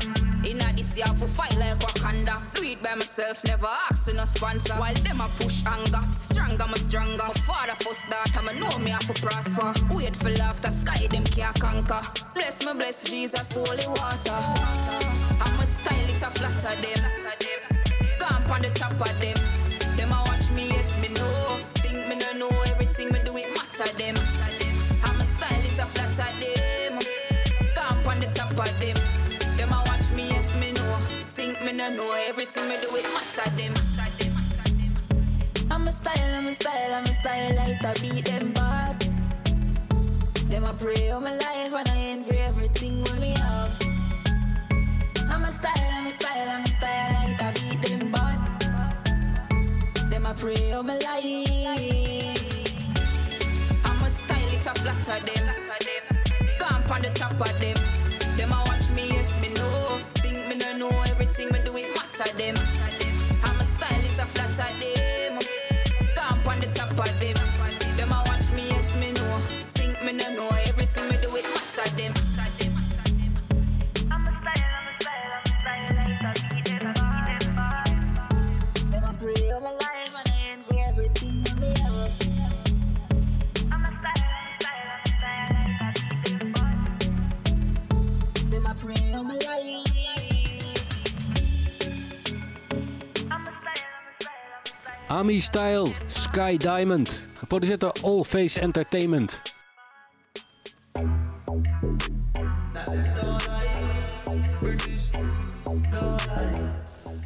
Inna 0.47 0.71
this 0.71 0.82
year 0.97 1.07
for 1.15 1.27
fight 1.27 1.55
like 1.57 1.79
Wakanda. 1.79 2.35
Do 2.53 2.63
it 2.63 2.81
by 2.81 2.95
myself, 2.95 3.43
never 3.45 3.67
ask 3.67 4.13
no 4.13 4.25
sponsor. 4.25 4.73
While 4.75 4.93
them 4.93 5.19
a 5.21 5.27
push 5.39 5.63
anger, 5.65 6.03
stronger 6.11 6.67
me 6.67 6.77
stronger. 6.77 7.17
My 7.17 7.33
father 7.47 7.75
first 7.83 8.07
daughter, 8.09 8.41
me 8.43 8.59
know 8.59 8.77
me 8.79 8.91
have 8.91 9.07
to 9.07 9.21
prosper. 9.21 9.73
Wait 9.93 10.15
for 10.15 10.29
laughter, 10.31 10.69
sky 10.69 11.07
them 11.07 11.23
can't 11.25 11.59
conquer. 11.59 12.01
Bless 12.33 12.65
me, 12.65 12.73
bless 12.73 13.03
Jesus, 13.05 13.51
holy 13.53 13.87
water. 13.87 14.39
I'ma 15.43 15.63
style 15.63 16.09
it 16.09 16.21
a 16.21 16.29
flatter 16.29 16.75
them. 16.81 17.01
Gone 18.19 18.43
on 18.51 18.61
the 18.61 18.69
top 18.75 18.93
of 18.93 19.13
them. 19.19 19.37
Them 19.97 20.11
a 20.11 20.19
watch 20.27 20.51
me, 20.51 20.69
yes 20.69 21.01
me 21.01 21.09
know. 21.15 21.59
Think 21.81 22.07
me 22.09 22.15
no 22.17 22.47
know 22.47 22.61
everything 22.67 23.09
me 23.11 23.19
do 23.23 23.35
it 23.37 23.49
matter 23.55 23.91
them. 23.97 24.15
I'ma 25.03 25.23
style 25.23 25.63
it 25.63 25.79
a 25.79 25.85
flatter 25.85 26.31
them. 26.39 26.99
Gone 27.75 28.07
on 28.07 28.19
the 28.19 28.27
top 28.33 28.51
of. 28.51 28.79
Them 28.79 29.02
No 31.83 31.89
know 31.89 32.15
everything 32.29 32.69
me 32.69 32.77
do 32.81 32.95
it 32.95 33.03
matter 33.13 33.49
them. 33.57 33.73
I'm 35.69 35.85
a 35.85 35.91
style, 35.91 36.33
I'm 36.33 36.47
a 36.47 36.53
style, 36.53 36.93
I'm 36.93 37.03
a 37.03 37.11
style 37.11 37.55
like 37.57 37.83
I 37.83 37.93
beat 37.95 38.23
them 38.23 38.53
bad. 38.53 39.01
Them 40.49 40.63
I 40.63 40.71
pray 40.79 41.09
all 41.09 41.19
my 41.19 41.35
life 41.35 41.75
and 41.75 41.89
I 41.89 41.97
envy 41.97 42.37
everything 42.37 43.03
when 43.03 43.19
me 43.19 43.33
have. 43.35 43.81
I'm 45.29 45.43
a 45.43 45.51
style, 45.51 45.91
I'm 45.91 46.07
a 46.07 46.11
style, 46.11 46.49
I'm 46.51 46.63
a 46.63 46.67
style, 46.67 47.27
like 47.27 47.43
I 47.43 47.51
beat 47.51 47.81
them 47.81 48.11
bad. 48.13 48.39
Them 50.09 50.25
I 50.25 50.31
pray 50.39 50.71
all 50.71 50.83
my 50.83 50.95
life. 50.95 51.25
I'm 53.83 54.01
a 54.01 54.09
style, 54.09 54.53
it 54.53 54.65
a 54.65 54.73
flatter 54.73 55.19
them. 55.25 55.45
Gone 56.59 56.83
on 56.89 57.01
the 57.01 57.09
top 57.13 57.33
of 57.33 57.59
them. 57.59 57.75
Them 58.37 58.53
I 58.53 58.72
everything 61.33 61.59
me 61.59 61.65
do 61.65 61.77
it 61.77 61.87
matter 61.95 62.31
them. 62.37 62.55
I'm 63.43 63.59
a 63.59 63.65
style, 63.65 64.05
it 64.05 64.19
a 64.19 64.25
flatter 64.25 64.71
them. 64.79 65.39
Gone 66.15 66.39
on 66.47 66.59
the 66.59 66.67
top 66.67 66.91
of 66.91 67.19
them. 67.19 67.35
Them 67.97 68.13
I 68.13 68.23
watch 68.27 68.51
me, 68.51 68.69
yes 68.69 68.95
me 68.99 69.11
know. 69.13 69.37
Think 69.69 70.01
me 70.03 70.13
no 70.13 70.29
know 70.35 70.49
everything 70.65 71.09
me 71.09 71.17
do 71.21 71.35
it 71.35 71.45
matter. 71.45 71.89
Them 71.95 72.13
Ami 95.13 95.39
Style, 95.39 95.87
Sky 96.07 96.57
Diamond. 96.57 97.21
Geproduceerd 97.33 97.79
door 97.79 97.95
All 98.03 98.23
Face 98.23 98.59
Entertainment. 98.59 99.41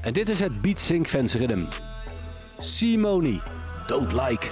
En 0.02 0.14
dit 0.14 0.30
is 0.30 0.40
het 0.40 0.62
Beat 0.62 0.80
Sync 0.80 1.08
Fans 1.08 1.34
Rhythm. 1.34 1.64
Simone, 2.58 3.40
Don't 3.88 4.12
Like. 4.12 4.52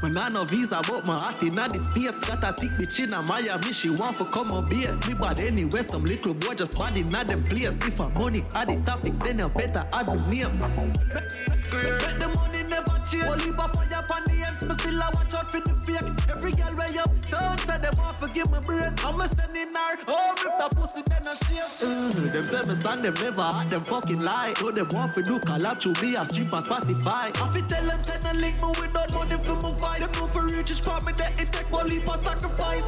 When 0.00 0.16
I 0.16 0.28
no 0.30 0.44
visa, 0.46 0.80
but 0.88 1.04
my 1.04 1.18
heart 1.18 1.42
in 1.42 1.54
the 1.56 1.90
states. 1.90 2.26
Got 2.26 2.44
a 2.44 2.52
tick 2.54 2.70
bitch 2.78 2.98
in 3.00 3.12
a 3.12 3.20
Miami, 3.20 3.72
she 3.72 3.90
want 3.90 4.16
for 4.16 4.24
come 4.24 4.50
up 4.52 4.72
here. 4.72 4.96
Me 5.06 5.12
bad 5.12 5.40
anywhere, 5.40 5.82
some 5.82 6.04
little 6.06 6.32
boy 6.32 6.54
just 6.54 6.78
bad 6.78 6.96
in 6.96 7.10
them 7.10 7.44
place. 7.44 7.78
If 7.86 8.00
I'm 8.00 8.14
money 8.14 8.42
at 8.54 8.68
the 8.68 8.76
topic, 8.86 9.12
then 9.22 9.38
you 9.38 9.48
better 9.50 9.86
add 9.92 10.06
the 10.06 10.14
name. 10.30 10.58
Make 10.58 12.18
the 12.18 12.28
money 12.34 12.59
never 12.80 12.98
change. 13.06 13.24
Only 13.24 13.52
by 13.52 13.66
fire 13.68 14.00
upon 14.00 14.24
the 14.24 14.46
ends, 14.46 14.64
but 14.64 14.80
still 14.80 15.02
I 15.02 15.10
watch 15.14 15.34
out 15.34 15.50
for 15.50 15.60
the 15.60 15.74
fake. 15.74 16.30
Every 16.30 16.52
girl 16.52 16.74
way 16.76 16.98
up, 16.98 17.10
don't 17.30 17.60
say 17.60 17.78
them 17.78 17.94
off, 18.00 18.20
forgive 18.20 18.50
my 18.50 18.60
brain. 18.60 18.94
I'm 19.04 19.20
a 19.20 19.28
sending 19.28 19.74
her 19.74 19.96
home 20.06 20.36
if 20.38 20.54
the 20.58 20.68
pussy 20.76 21.02
then 21.06 21.26
a 21.26 21.34
shame. 21.44 22.28
Uh, 22.28 22.32
them 22.32 22.46
say 22.46 22.62
me 22.68 22.74
song, 22.74 23.02
them 23.02 23.14
never 23.14 23.42
had 23.42 23.70
them 23.70 23.84
fucking 23.84 24.20
lie. 24.20 24.54
Know 24.60 24.70
them 24.70 24.88
want 24.92 25.14
to 25.14 25.22
do 25.22 25.38
collab 25.38 25.80
to 25.80 25.92
be 26.00 26.14
a 26.14 26.24
stream 26.26 26.52
on 26.52 26.62
Spotify. 26.62 27.30
I 27.40 27.52
fi 27.52 27.60
tell 27.62 27.84
them 27.84 28.00
send 28.00 28.36
a 28.36 28.40
link 28.40 28.56
me 28.60 28.68
without 28.80 29.12
money 29.14 29.36
for 29.36 29.56
my 29.56 29.70
vibe. 29.72 29.98
Them 29.98 30.12
know 30.12 30.26
for 30.26 30.46
reach 30.46 30.70
each 30.70 30.82
part 30.82 31.04
me 31.06 31.12
that 31.16 31.40
it 31.40 31.52
take 31.52 31.70
one 31.70 31.86
leap 31.88 32.08
of 32.08 32.20
sacrifice. 32.22 32.84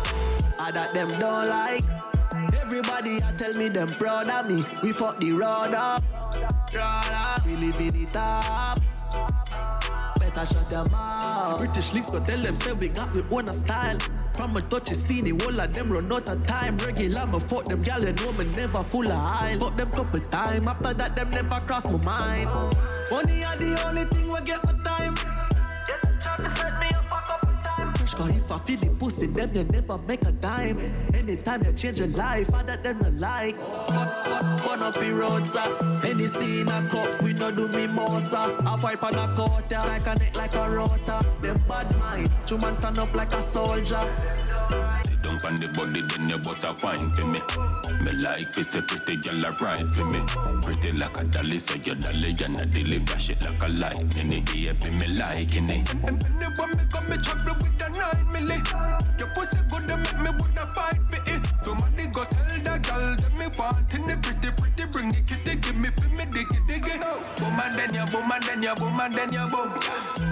I 0.58 0.70
that 0.70 0.94
them 0.94 1.08
don't 1.18 1.48
like. 1.48 1.84
Everybody 2.60 3.22
I 3.22 3.32
tell 3.36 3.54
me 3.54 3.68
them 3.68 3.88
proud 3.88 4.28
of 4.28 4.48
me. 4.48 4.64
We 4.82 4.92
fuck 4.92 5.20
the 5.20 5.32
road 5.32 5.74
up. 5.74 6.02
Road 6.72 7.12
up. 7.12 7.46
We 7.46 7.56
live 7.56 7.80
in 7.80 7.88
the 7.88 8.06
top. 8.10 8.81
Better 10.42 10.54
shut 10.54 10.70
them 10.70 10.94
out. 10.94 11.56
British 11.56 11.92
leaks 11.92 12.10
go 12.10 12.18
tell 12.24 12.38
them 12.38 12.56
say 12.56 12.72
we 12.72 12.88
got 12.88 13.14
we 13.14 13.22
own 13.30 13.48
a 13.48 13.54
style. 13.54 13.98
From 14.34 14.56
a 14.56 14.62
touchy 14.62 14.94
scene, 14.94 15.24
the 15.24 15.44
whole 15.44 15.60
of 15.60 15.72
them 15.72 15.92
run 15.92 16.12
out 16.12 16.28
of 16.28 16.44
time. 16.46 16.76
Regular, 16.78 17.26
me 17.26 17.38
fuck 17.38 17.64
them 17.66 17.82
gal 17.82 18.02
and 18.04 18.18
woman 18.20 18.50
never 18.50 18.82
full 18.82 19.06
of 19.06 19.12
high. 19.12 19.56
Fuck 19.56 19.76
them 19.76 19.90
couple 19.92 20.20
time. 20.30 20.66
After 20.66 20.94
that, 20.94 21.14
them 21.14 21.30
never 21.30 21.60
cross 21.60 21.84
my 21.84 21.96
mind. 21.98 22.50
Money 23.10 23.44
are 23.44 23.56
the 23.56 23.86
only 23.86 24.04
thing 24.06 24.32
we 24.32 24.40
get 24.40 24.64
my 24.64 24.72
time. 24.82 25.14
Fresh 25.14 26.91
Cause 28.14 28.36
if 28.36 28.50
I 28.52 28.58
feel 28.60 28.78
the 28.78 28.90
pussy, 28.90 29.26
them 29.26 29.54
you 29.54 29.64
never 29.64 29.98
make 29.98 30.22
a 30.22 30.32
dime. 30.32 30.78
Anytime 31.14 31.64
you 31.64 31.72
change 31.72 31.98
your 31.98 32.08
life, 32.08 32.52
I 32.54 32.62
that 32.62 32.82
them 32.82 32.98
not 33.00 33.14
like. 33.14 33.56
One 34.66 34.82
up 34.82 34.94
the 34.94 35.12
road, 35.12 35.46
sir. 35.48 35.60
Uh, 35.60 36.00
any 36.04 36.26
scene 36.26 36.68
I 36.68 36.86
cut, 36.88 37.22
we 37.22 37.32
no 37.32 37.50
do 37.50 37.68
me 37.68 37.86
more, 37.86 38.20
sir. 38.20 38.36
Uh. 38.36 38.74
I 38.74 38.76
fight 38.76 39.02
on 39.02 39.14
a 39.14 39.34
quarter, 39.34 39.76
like 39.76 40.06
a 40.06 40.14
neck 40.14 40.36
like 40.36 40.54
a 40.54 40.70
rotor. 40.70 41.20
Them 41.40 41.62
bad 41.68 41.98
mind, 41.98 42.30
two 42.46 42.58
man 42.58 42.76
stand 42.76 42.98
up 42.98 43.14
like 43.14 43.32
a 43.32 43.42
soldier. 43.42 44.08
Down 45.32 45.46
on 45.46 45.54
the 45.54 45.68
body, 45.68 46.02
then 46.02 46.28
you 46.28 46.38
bust 46.38 46.64
a 46.64 46.76
wine 46.82 47.10
for 47.12 47.24
me. 47.24 47.40
Me 48.04 48.12
like 48.12 48.52
fi 48.52 48.62
say 48.62 48.82
pretty 48.82 49.16
girl 49.16 49.44
a 49.46 49.50
ride 49.52 49.88
for 49.94 50.04
me. 50.04 50.20
Pretty 50.62 50.92
like 50.92 51.18
a 51.18 51.24
dolly, 51.24 51.58
so 51.58 51.74
you 51.76 51.94
dolly 51.94 52.36
and 52.44 52.58
I 52.58 52.64
deliver 52.64 53.18
shit 53.18 53.42
like 53.44 53.62
a 53.62 53.68
lightning. 53.68 54.32
It 54.32 54.80
be 54.80 54.90
me 54.90 55.06
liking 55.08 55.70
it. 55.70 55.94
Never 56.38 56.66
make 56.66 56.94
up 56.94 57.08
me 57.08 57.16
trouble 57.16 57.54
with 57.54 57.80
a 57.80 57.88
nine 57.88 58.26
milli. 58.28 59.18
Your 59.18 59.28
pussy 59.28 59.58
good 59.70 59.88
to 59.88 59.96
make 59.96 60.18
me 60.20 60.30
woulda 60.38 60.66
fight 60.74 60.98
for 61.08 61.32
it. 61.32 61.46
Somebody 61.62 62.06
go 62.08 62.24
tell 62.24 62.46
the 62.48 62.78
girl 62.78 63.16
that 63.16 63.38
me 63.38 63.46
want 63.58 63.94
in 63.94 64.06
the 64.06 64.16
pretty 64.16 64.50
pretty 64.50 64.84
bring 64.90 65.08
the 65.08 65.20
kitty 65.22 65.56
give 65.56 65.76
me 65.76 65.88
fi 65.96 66.08
me 66.08 66.24
diggy 66.26 66.60
diggy. 66.68 67.00
Boom 67.38 67.60
and 67.60 67.78
then 67.78 67.94
ya 67.94 68.04
boom 68.06 68.30
and 68.30 68.42
then 68.44 68.62
ya 68.62 68.74
boom 68.74 69.00
and 69.00 69.14
then 69.14 69.32
ya 69.32 69.48
boom. 69.48 69.72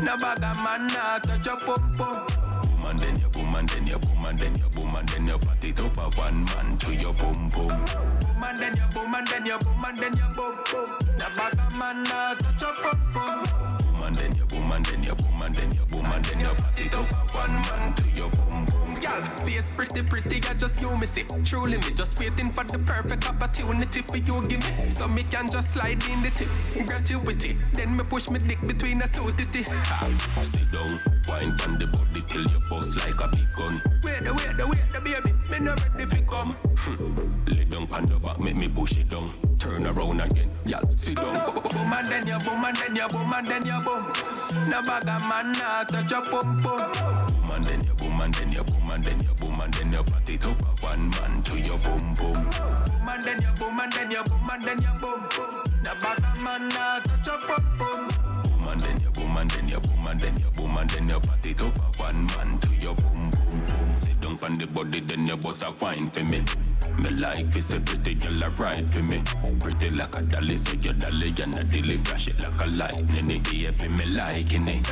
No 0.05 0.17
bag 0.19 0.43
a 0.43 0.55
man 0.63 0.87
nah 0.89 1.19
touch 1.21 1.47
your 1.47 1.57
pum 1.57 1.93
pum. 1.97 2.50
Boom 2.81 2.97
then 2.97 3.21
you 3.21 3.29
boom 3.29 3.55
and 3.55 3.69
then 3.69 3.87
you 3.87 3.99
boom 3.99 4.25
and 4.25 4.39
then 4.39 4.55
you 4.55 4.69
boom 4.71 4.91
and 4.99 5.09
then 5.09 5.27
you 5.27 5.39
pat 5.39 5.65
it 5.65 5.81
up 5.81 5.99
a 5.99 6.19
one 6.19 6.45
man 6.45 6.79
to 6.79 6.95
your 6.95 7.13
boom 7.13 7.49
boom. 7.51 7.69
Boom 7.69 8.43
and 8.43 8.63
then 8.63 8.75
ya 8.75 8.89
boom 8.95 9.15
and 9.15 9.27
then 9.29 9.47
ya 9.47 9.59
boom 9.59 9.85
and 9.85 9.99
then 9.99 10.13
ya 10.17 10.29
boom 10.35 10.57
boom. 10.73 10.99
No 11.19 11.27
bag 11.37 11.75
man 11.77 12.03
nah 12.05 12.35
touch 12.35 12.61
your 12.63 12.73
pum 12.83 13.01
pum. 13.13 13.43
Boom 13.79 14.03
and 14.03 14.17
then 14.17 14.37
you 14.37 14.47
boom 14.47 14.73
and 14.73 14.87
then 14.87 15.03
you 15.03 15.15
boom 15.15 15.43
and 15.43 15.55
then 15.55 15.71
you 15.73 15.85
boom 15.87 16.07
and 16.07 16.25
then 16.25 16.41
you 16.41 16.55
pat 16.55 16.81
it 16.81 16.95
up 16.95 17.13
a 17.13 17.37
one 17.37 17.53
man 17.53 17.95
to 17.95 18.11
your 18.13 18.31
boom 18.31 18.65
boom. 18.65 18.80
Girl, 19.01 19.23
face 19.45 19.73
pretty 19.73 20.03
pretty, 20.03 20.37
I 20.49 20.55
just 20.55 20.81
you 20.81 20.95
me 20.97 21.07
see. 21.07 21.25
Truly 21.45 21.79
me 21.79 21.91
just 21.95 22.19
waiting 22.21 22.53
for 22.53 22.65
the 22.65 22.79
perfect 22.81 23.29
opportunity 23.29 24.03
for 24.03 24.19
you 24.19 24.47
give 24.47 24.61
me, 24.61 24.91
so 24.91 25.09
me 25.09 25.23
can 25.23 25.49
just 25.49 25.73
slide 25.73 26.05
in 26.07 26.23
the 26.23 26.31
tip, 26.31 26.49
gratuity. 26.87 27.57
Then 27.73 27.97
me 27.97 28.05
push 28.05 28.29
me 28.29 28.39
dick 28.41 28.61
between 28.67 28.99
the 28.99 29.09
two 29.09 29.33
titty. 29.33 29.63
Ha, 29.63 30.43
sit 30.43 30.71
down, 30.71 31.01
wine 31.27 31.57
on 31.67 31.79
the 31.79 31.87
body 31.87 32.23
till 32.29 32.43
you 32.43 32.61
bust 32.69 32.99
like 32.99 33.21
a 33.21 33.29
big 33.29 33.49
gun. 33.57 33.81
Wait 34.05 34.23
the 34.23 34.35
wait 34.35 34.57
the 34.57 34.67
wait 34.67 34.93
the 34.93 35.01
baby, 35.01 35.33
me 35.51 35.59
no 35.61 35.75
ready 35.75 36.05
fi 36.05 36.21
come. 36.23 36.53
Hmm. 36.77 37.47
Lay 37.47 37.65
down 37.65 37.89
on 37.91 38.07
the 38.07 38.19
back, 38.19 38.39
make 38.39 38.57
me 38.57 38.69
push 38.69 38.99
it 38.99 39.09
down. 39.09 39.33
Turn 39.59 39.87
around 39.87 40.21
again, 40.21 40.51
yeah, 40.67 40.81
sit 40.91 41.17
down. 41.17 41.37
Oh, 41.37 41.55
oh, 41.57 41.63
oh, 41.65 41.69
boom 41.71 41.93
and 41.93 42.13
then 42.13 42.27
you 42.27 42.39
boom 42.39 42.65
and 42.65 42.77
then 42.77 42.97
you 42.97 43.09
boom 43.09 43.33
and 43.33 43.47
then 43.47 43.67
you 43.67 43.81
boom. 43.83 44.13
No 44.69 44.83
bag 44.83 45.05
a 45.05 45.19
man 45.27 45.53
nah 45.53 45.85
touch 45.85 46.11
your 46.11 46.23
pum 46.23 46.59
pum. 46.61 47.40
Boom 47.51 47.57
and 47.57 47.65
then 47.65 47.81
you 47.85 47.95
boom 47.95 48.21
and 48.21 48.35
then 48.35 48.53
you 48.53 48.63
boom 48.63 48.91
and 48.91 49.03
then 49.03 49.21
you 49.21 49.35
boom 49.35 49.61
and 49.61 49.75
then 49.75 49.93
you 49.93 50.05
pat 50.05 50.31
it 50.31 50.47
up 50.47 50.63
a 50.63 50.87
one 50.87 51.11
man 51.11 51.43
to 51.43 51.61
your 51.61 51.79
boom 51.79 52.15
boom. 52.15 52.33
Boom 52.33 53.09
and 53.09 53.27
then 53.27 53.43
you 53.43 53.53
boom 53.59 53.81
and 53.81 53.93
then 53.93 54.11
you 54.13 54.23
boom 54.23 54.51
and 54.53 54.65
then 54.65 54.79
you 54.81 55.01
boom 55.01 55.21
boom. 55.37 55.63
No 55.83 55.95
bag 56.01 56.21
a 56.23 56.41
man 56.41 56.69
nah 56.69 57.01
touch 57.01 57.27
your 57.27 57.39
pum. 57.39 57.77
Boom 57.77 58.40
and 58.71 58.81
then 58.81 59.01
you 59.03 59.11
boom 59.11 59.37
and 59.37 59.51
then 59.51 59.69
you 59.69 59.81
boom 59.81 60.07
and 60.07 60.21
then 60.21 60.37
you 60.37 60.51
boom 60.51 60.77
and 60.77 60.91
then 60.91 61.09
you 61.09 61.21
pat 61.21 61.47
it 61.47 61.63
up 61.63 61.79
a 61.79 62.03
one 62.03 62.27
man 62.27 62.59
to 62.61 62.75
your 62.77 62.95
boom 62.95 63.31
boom. 63.31 63.97
Sit 63.97 64.21
down 64.21 64.39
on 64.43 64.53
the 64.55 64.67
body, 64.67 65.01
then 65.01 65.27
you 65.27 65.37
bust 65.37 65.65
a 65.65 65.71
wine 65.81 66.11
for 66.11 66.25
me. 66.25 66.45
Me 66.99 67.11
like 67.11 67.53
fi 67.53 67.61
say 67.61 67.79
pretty 67.81 68.15
girl 68.15 68.43
a 68.43 68.51
ride 68.51 68.93
for 68.93 69.03
me. 69.03 69.23
Pretty 69.61 69.91
like 69.91 70.17
a 70.17 70.23
dolly, 70.23 70.57
so 70.57 70.75
you 70.75 70.93
dolly 70.93 71.35
and 71.43 71.57
I 71.57 71.63
deliver 71.63 72.19
shit 72.19 72.43
like 72.43 72.61
a 72.61 72.67
lightning. 72.67 73.31
It 73.31 73.79
be 73.79 73.89
me 73.89 74.07
liking 74.07 74.69
it. 74.69 74.85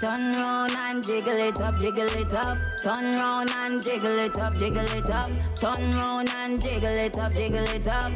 Turn 0.00 0.34
round 0.34 0.72
and 0.72 1.04
jiggle 1.04 1.36
it 1.36 1.60
up, 1.60 1.78
jiggle 1.80 2.04
it 2.04 2.34
up. 2.34 2.58
Turn 2.82 3.04
round 3.14 3.50
and 3.50 3.82
jiggle 3.82 4.18
it 4.18 4.38
up, 4.38 4.54
jiggle 4.56 4.80
it 4.80 5.10
up. 5.10 5.30
Turn 5.60 5.92
round 5.92 6.30
and 6.30 6.60
jiggle 6.60 6.88
it 6.88 7.18
up, 7.18 7.32
jiggle 7.32 7.64
it 7.64 7.88
up. 7.88 8.12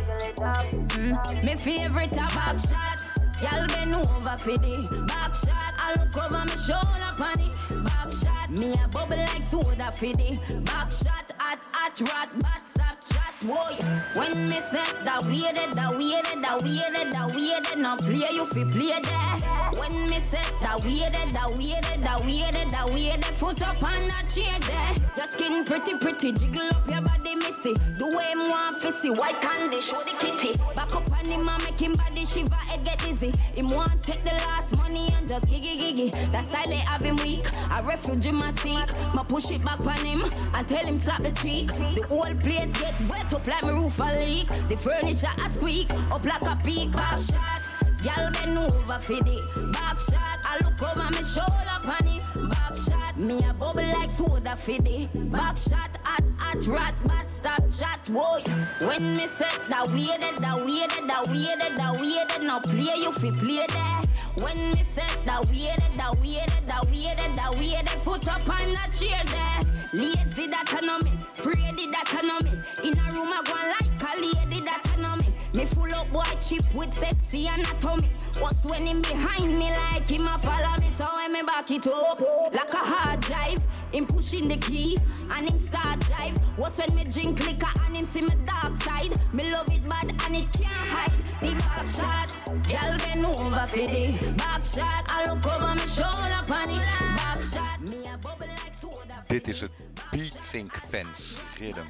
Mm. 0.88 1.44
Me 1.44 1.56
favorite 1.56 2.12
a 2.12 2.26
back 2.34 2.58
shot. 2.58 3.27
Y'all 3.42 3.66
bend 3.68 3.94
over 3.94 4.36
for 4.38 4.58
the 4.58 5.04
back 5.06 5.34
shot. 5.34 5.74
I 5.78 5.94
look 5.98 6.16
over 6.16 6.30
my 6.30 6.46
shoulder, 6.56 7.12
pony. 7.16 7.50
Back 7.84 8.10
shot. 8.10 8.50
Me 8.50 8.72
a 8.72 8.88
bubble 8.88 9.16
like 9.16 9.42
soda 9.42 9.92
for 9.92 10.06
the 10.06 10.38
back 10.64 10.90
shot. 10.90 11.30
Hot, 11.38 11.58
hot, 11.72 12.00
rat, 12.00 12.38
bat, 12.40 12.62
sap, 12.66 12.96
chat. 13.00 13.46
boy. 13.46 13.74
When 14.18 14.48
me 14.48 14.60
say 14.60 14.84
that 15.04 15.22
we 15.26 15.42
that 15.42 15.72
that 15.72 15.96
we 15.96 16.10
that 16.10 16.42
that 16.42 16.62
we 16.62 16.78
that 16.78 17.12
that 17.12 17.34
we 17.34 17.48
that 17.50 17.78
no 17.78 17.96
play 17.96 18.28
you 18.32 18.44
fi 18.46 18.64
play 18.64 19.00
there. 19.00 19.36
When 19.78 20.10
me 20.10 20.20
say 20.20 20.42
that 20.60 20.82
we 20.84 21.00
that 21.00 21.30
that 21.30 21.56
we 21.56 21.74
that 21.74 22.02
that 22.02 22.24
we 22.24 22.42
that 22.42 22.70
that 22.70 22.90
we 22.90 23.08
that 23.10 23.34
foot 23.34 23.62
up 23.62 23.82
on 23.82 24.08
that 24.08 24.26
chair 24.26 24.58
there. 24.60 24.94
Your 25.16 25.26
skin 25.26 25.64
pretty 25.64 25.94
pretty, 25.96 26.32
jiggle 26.32 26.68
up 26.68 26.90
your 26.90 27.02
body 27.02 27.36
missy. 27.36 27.74
The 27.98 28.06
way 28.06 28.32
him 28.32 28.50
want 28.50 28.78
fi 28.78 28.90
see 28.90 29.10
white 29.10 29.40
candy 29.40 29.80
show 29.80 30.02
the 30.02 30.12
kitty. 30.18 30.58
Back 30.74 30.94
up 30.94 31.10
on 31.12 31.24
him 31.24 31.48
and 31.48 31.64
make 31.64 31.80
him 31.80 31.92
body 31.92 32.24
shiver 32.24 32.54
head 32.54 32.84
get 32.84 32.98
dizzy. 32.98 33.27
Him 33.54 33.70
want 33.70 34.02
take 34.02 34.24
the 34.24 34.32
last 34.32 34.76
money 34.76 35.08
and 35.14 35.28
just 35.28 35.46
giggy 35.46 35.78
giggy. 35.80 36.32
That 36.32 36.44
style 36.46 36.66
they 36.66 36.76
have 36.76 37.02
him 37.02 37.16
weak. 37.16 37.46
A 37.72 37.82
refugee 37.82 38.32
my 38.32 38.52
seek. 38.52 38.88
Ma 39.14 39.22
push 39.22 39.50
it 39.50 39.64
back 39.64 39.80
on 39.80 40.04
him 40.04 40.22
and 40.54 40.68
tell 40.68 40.84
him 40.84 40.98
slap 40.98 41.22
the 41.22 41.32
cheek. 41.32 41.68
The 41.68 42.04
whole 42.08 42.34
place 42.42 42.72
get 42.80 43.00
wet 43.08 43.32
up 43.32 43.46
like 43.46 43.62
my 43.62 43.72
roof 43.72 43.98
a 43.98 44.24
leak. 44.24 44.48
The 44.68 44.76
furniture 44.76 45.28
a 45.44 45.50
squeak 45.50 45.90
up 46.10 46.24
like 46.24 46.42
a 46.42 46.56
peak. 46.64 46.92
Back 46.92 47.18
shot. 47.18 47.87
Y'all 48.04 48.30
bend 48.30 48.56
over 48.56 48.98
for 49.00 49.14
the 49.24 49.70
back 49.72 49.98
shot. 49.98 50.38
I 50.44 50.58
look 50.62 50.80
over 50.80 51.10
my 51.10 51.22
shoulder 51.22 51.78
pan 51.82 52.06
it. 52.06 52.50
Back 52.50 52.76
shot. 52.76 53.18
Me 53.18 53.40
a 53.44 53.52
bubble 53.52 53.82
like 53.82 54.10
soda 54.10 54.54
for 54.54 54.80
the 54.82 55.08
back 55.32 55.56
shot. 55.56 55.90
At 56.06 56.22
at 56.40 56.66
rat 56.68 56.94
but 57.04 57.28
stop 57.28 57.62
chat 57.68 58.00
boy. 58.06 58.42
When 58.86 59.16
me 59.16 59.26
set 59.26 59.60
that 59.68 59.88
weird 59.90 60.20
that 60.20 60.64
weird 60.64 60.90
that 61.08 61.28
weird 61.28 61.60
that 61.60 62.00
weird 62.00 62.42
no 62.42 62.60
play 62.60 62.94
you 63.02 63.10
fi 63.10 63.32
play 63.32 63.66
there. 63.66 64.02
When 64.44 64.72
me 64.72 64.84
set 64.84 65.18
that 65.26 65.48
weird 65.50 65.80
that 65.96 66.14
weird 66.20 66.52
that 66.68 66.86
weird 66.90 67.18
that 67.18 67.56
weird 67.58 67.88
foot 68.04 68.28
up 68.28 68.48
on 68.48 68.72
that 68.74 68.92
chair 68.92 69.22
there. 69.26 69.60
Lazy 69.92 70.46
that 70.46 70.72
I 70.72 70.80
know 70.86 70.98
me, 70.98 71.12
Freddy 71.32 71.86
that 71.90 72.14
I 72.16 72.22
know 72.22 72.38
me. 72.40 72.52
In 72.84 72.98
a 72.98 73.10
room 73.10 73.32
I 73.32 73.42
go 73.42 73.54
like 73.54 74.02
a 74.02 74.20
lady 74.20 74.64
that 74.64 74.86
I 74.96 75.00
know 75.00 75.16
me. 75.16 75.34
Me 75.54 75.64
full 75.64 75.92
up 75.94 76.12
boy 76.12 76.22
cheap 76.40 76.62
with 76.74 76.92
sexy 76.92 77.46
anatomy. 77.46 78.10
What's 78.38 78.66
when 78.66 78.86
him 78.86 79.00
behind 79.02 79.58
me 79.58 79.70
like 79.70 80.08
him 80.08 80.26
a 80.26 80.38
follow 80.38 80.76
me? 80.78 80.90
So 80.94 81.06
when 81.16 81.32
me 81.32 81.42
back 81.42 81.70
it 81.70 81.86
up 81.86 82.20
like 82.52 82.72
a 82.72 82.76
hard 82.76 83.20
drive. 83.20 83.60
Him 83.92 84.06
pushing 84.06 84.48
the 84.48 84.56
key 84.58 84.98
and 85.32 85.48
him 85.50 85.58
start 85.58 86.00
drive. 86.00 86.36
What's 86.56 86.78
when 86.78 86.94
me 86.94 87.04
drink 87.04 87.44
liquor 87.44 87.66
and 87.86 87.96
him 87.96 88.04
see 88.04 88.20
my 88.22 88.34
dark 88.46 88.76
side? 88.76 89.18
Me 89.32 89.50
love 89.50 89.70
it 89.72 89.88
bad 89.88 90.10
and 90.26 90.36
it 90.36 90.52
can't 90.52 90.66
hide. 90.66 91.12
The 91.40 91.54
back 91.54 91.86
shot, 91.86 92.30
y'all 92.68 92.98
bend 92.98 93.24
over 93.24 93.66
for 93.68 93.78
the 93.78 94.34
back 94.36 94.64
shot. 94.64 95.04
I 95.08 95.24
look 95.28 95.46
over 95.46 95.74
my 95.74 95.86
shoulder 95.86 96.42
pan 96.46 96.70
it. 96.70 96.82
Back 97.16 97.40
shot, 97.40 97.80
me 97.80 98.04
a 98.04 98.18
bubble 98.18 98.46
like 98.46 98.74
soda. 98.74 99.24
Dit 99.28 99.48
is 99.48 99.60
het 99.60 99.70
Beat 100.10 100.36
Sync 100.40 100.72
Fans 100.90 101.40
Rhythm. 101.58 101.86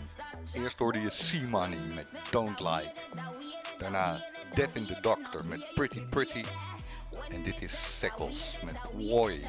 Eerst 0.54 0.78
hoorde 0.78 1.00
je 1.00 1.08
C-Money 1.08 1.78
met 1.94 2.06
Don't 2.30 2.60
Like. 2.60 2.92
Daarna 3.78 4.24
Devin 4.54 4.84
Di 4.84 4.94
Dakta 5.00 5.42
met 5.44 5.70
Pretty 5.74 6.00
Pretty. 6.00 6.44
En 7.28 7.42
dit 7.42 7.62
is 7.62 7.98
Seckles 7.98 8.56
met 8.64 8.76
Woy. 8.92 9.40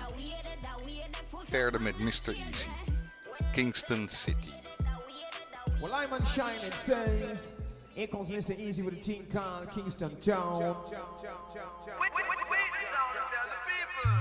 Verder 1.46 1.82
met 1.82 2.00
Mr. 2.00 2.30
Easy. 2.30 2.70
Kingston 3.52 4.10
City. 4.10 4.54
Well, 5.82 6.04
I'm 6.04 6.14
on 6.14 6.26
Shine, 6.26 6.68
it 6.68 6.74
says. 6.74 7.56
Here 7.94 8.08
comes 8.08 8.30
Mr. 8.30 8.58
Easy 8.58 8.84
with 8.84 9.00
a 9.00 9.02
team 9.02 9.26
called 9.34 9.70
Kingston 9.72 10.20
Town. 10.20 10.76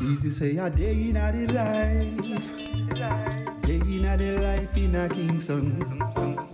Easy 0.01 0.31
say 0.31 0.57
a 0.57 0.71
day 0.71 1.09
in 1.09 1.17
a 1.17 1.33
the 1.33 1.53
life. 1.53 3.58
In 3.89 4.05
a 4.05 4.19
the 4.19 4.33
life 4.43 4.77
in 4.77 4.95
a 4.95 5.09
Kingston. 5.09 5.81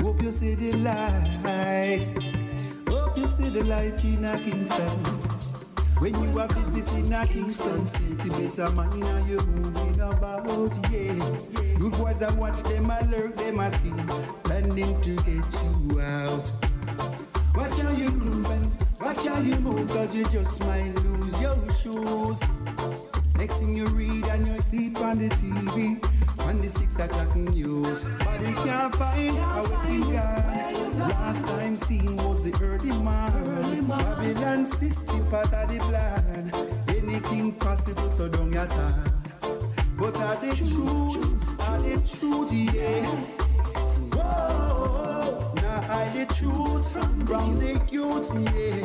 Hope 0.00 0.22
you 0.22 0.30
see 0.30 0.54
the 0.54 0.72
light. 0.78 2.08
Hope 2.88 3.18
you 3.18 3.26
see 3.26 3.48
the 3.48 3.64
light 3.64 4.04
in 4.04 4.24
a 4.24 4.38
Kingston. 4.38 4.88
When 5.98 6.14
you 6.14 6.38
are 6.38 6.46
visiting 6.46 7.12
a 7.12 7.26
Kingston 7.26 7.86
city, 7.86 8.28
better 8.28 8.70
mind 8.70 9.04
how 9.04 9.18
you 9.26 9.40
moving 9.40 10.00
about, 10.00 10.46
yeah. 10.92 11.76
Good 11.76 11.92
boys 11.98 12.22
I 12.22 12.32
watch 12.34 12.62
them, 12.62 12.88
I 12.88 13.00
lurk 13.10 13.34
them, 13.34 13.58
I 13.58 13.70
skin, 13.70 14.06
planning 14.44 15.00
to 15.00 15.16
get 15.16 15.44
you 15.60 16.00
out. 16.00 16.52
Watch 17.56 17.80
how 17.80 17.90
you 17.90 18.10
grooving, 18.12 18.70
watch 19.00 19.26
how 19.26 19.40
you 19.40 19.56
move, 19.56 19.88
cause 19.88 20.14
you 20.14 20.24
just 20.28 20.60
might 20.60 20.94
lose 20.94 21.40
your 21.42 21.56
shoes. 21.72 23.23
Next 23.38 23.54
thing 23.54 23.76
you 23.76 23.86
read 23.88 24.24
and 24.24 24.46
you 24.46 24.54
see 24.54 24.94
on 25.02 25.18
the 25.18 25.28
TV, 25.28 25.98
on 26.46 26.58
the 26.58 26.68
six 26.68 26.98
o'clock 26.98 27.34
news. 27.36 28.04
But 28.18 28.40
you 28.40 28.54
can't 28.54 28.94
find 28.94 29.36
a 29.36 29.62
weapon 29.68 30.00
gun. 30.00 30.98
Last 30.98 31.46
time 31.48 31.76
seen 31.76 32.16
was 32.18 32.44
the 32.44 32.52
early 32.62 32.92
man. 33.02 33.86
Babylon 33.88 34.66
system 34.66 35.26
part 35.26 35.52
of 35.52 35.68
the 35.68 35.78
plan. 35.80 36.50
Anything 36.96 37.52
possible, 37.54 38.10
so 38.10 38.28
don't 38.28 38.50
get 38.50 38.70
time. 38.70 39.14
But 39.96 40.16
are 40.16 40.36
the 40.36 40.54
truth, 40.56 41.60
are 41.68 41.78
the 41.78 41.96
truth, 42.18 42.52
yeah. 42.52 43.06
Whoa, 44.14 45.54
now 45.56 45.80
hide 45.82 46.12
the 46.14 46.26
truth 46.34 46.92
from 46.92 47.56
the 47.58 47.80
youth, 47.90 48.30
yeah. 48.54 48.83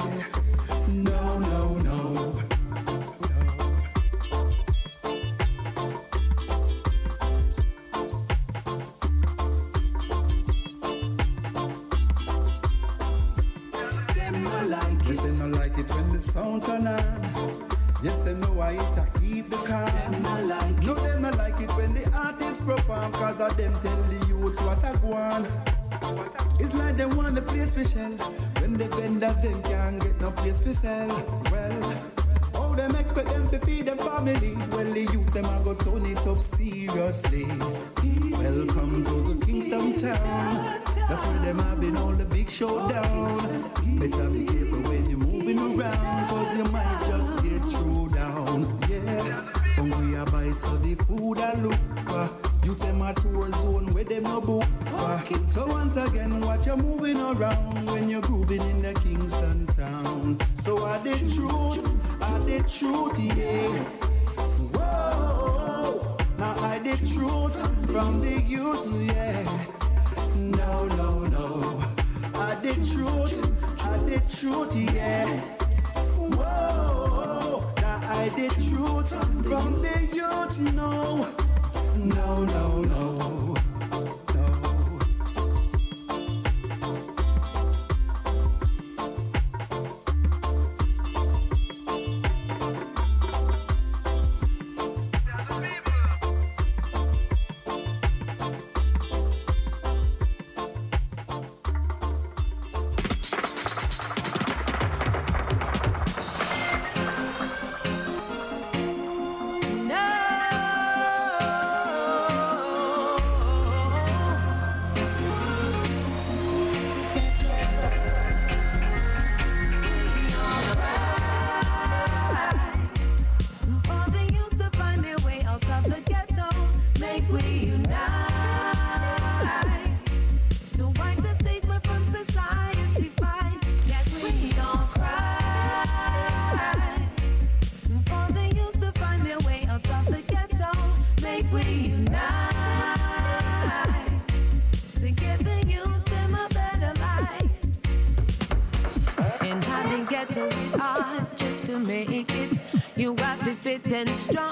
and 154.00 154.16
strong. 154.16 154.49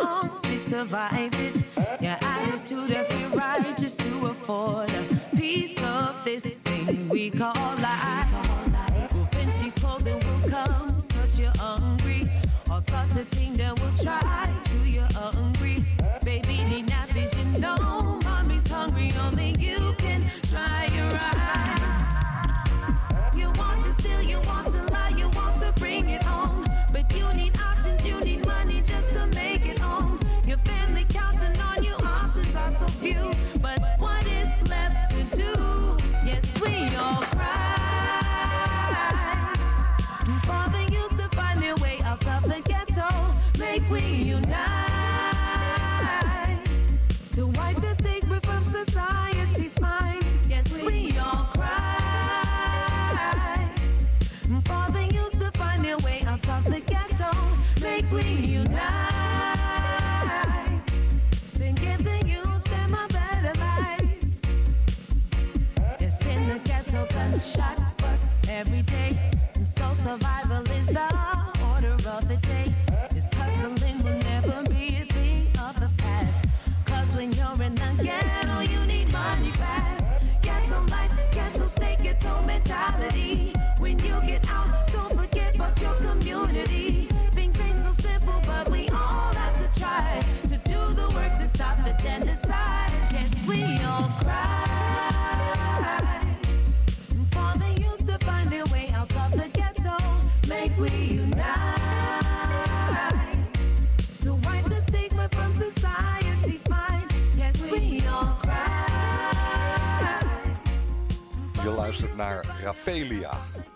Ophelia 112.87 113.31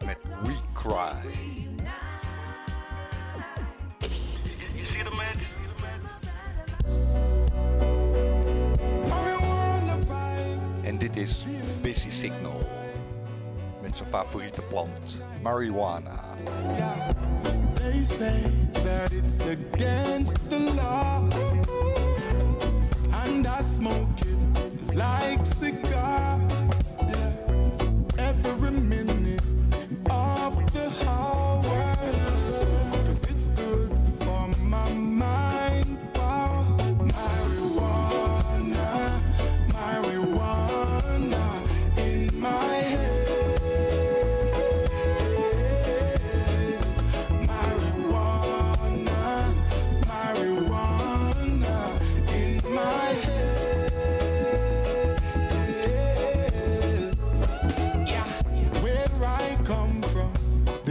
met 0.06 0.18
We 0.44 0.56
Cry. 0.74 1.32
En 10.82 10.98
dit 10.98 11.16
is 11.18 11.46
Busy 11.82 12.10
Signal 12.10 12.60
met 13.82 13.98
zijn 13.98 14.10
favoriete 14.10 14.62
plant, 14.62 15.22
marijuana. 15.42 16.24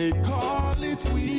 They 0.01 0.12
call 0.22 0.82
it 0.82 1.05
we. 1.12 1.30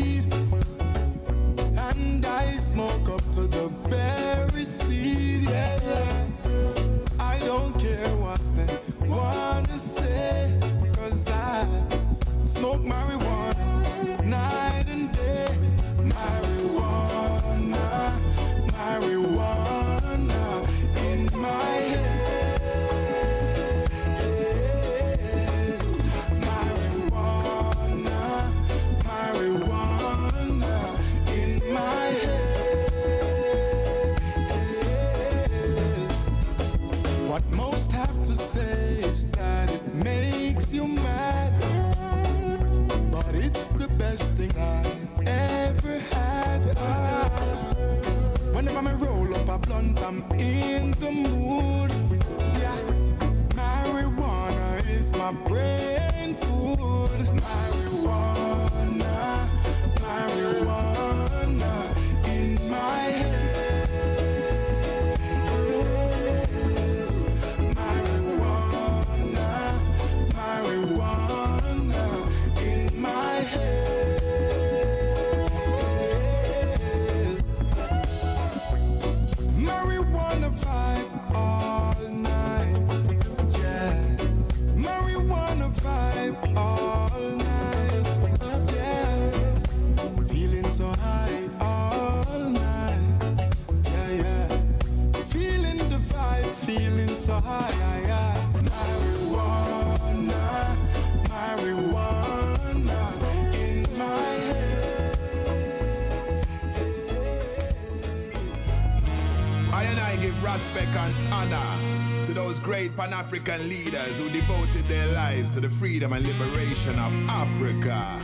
Pan 112.97 113.13
African 113.13 113.69
leaders 113.69 114.17
who 114.17 114.29
devoted 114.29 114.85
their 114.87 115.07
lives 115.13 115.49
to 115.51 115.59
the 115.59 115.69
freedom 115.69 116.13
and 116.13 116.25
liberation 116.25 116.97
of 116.99 117.13
Africa. 117.29 118.19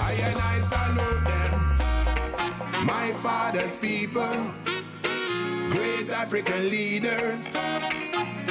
I 0.00 0.12
and 0.12 0.38
I 0.38 0.58
salute 0.60 1.24
them, 1.24 2.86
my 2.86 3.12
father's 3.22 3.76
people, 3.76 4.52
great 5.70 6.10
African 6.10 6.70
leaders, 6.70 7.52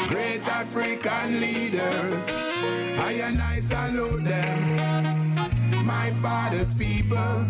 great 0.08 0.48
African 0.48 1.42
leaders. 1.42 2.30
I 2.30 3.20
and 3.24 3.42
I 3.42 3.60
salute 3.60 4.24
them, 4.24 5.86
my 5.86 6.12
father's 6.12 6.74
people, 6.74 7.46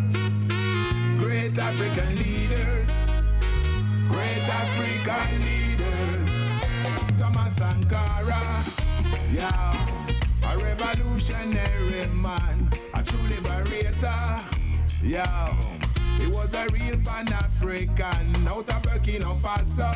great 1.20 1.58
African 1.58 2.16
leaders, 2.16 2.90
great 4.08 4.48
African 4.50 5.42
leaders. 5.42 5.67
Sankara, 7.58 8.64
yeah, 9.34 9.88
a 10.44 10.58
revolutionary 10.58 12.08
man, 12.14 12.70
a 12.94 13.02
true 13.02 13.28
liberator, 13.28 14.14
yeah. 15.02 15.60
He 16.20 16.28
was 16.28 16.54
a 16.54 16.68
real 16.72 17.00
Pan 17.02 17.34
African 17.34 18.48
out 18.48 18.70
of 18.70 18.82
Burkina 18.84 19.34
Faso. 19.42 19.90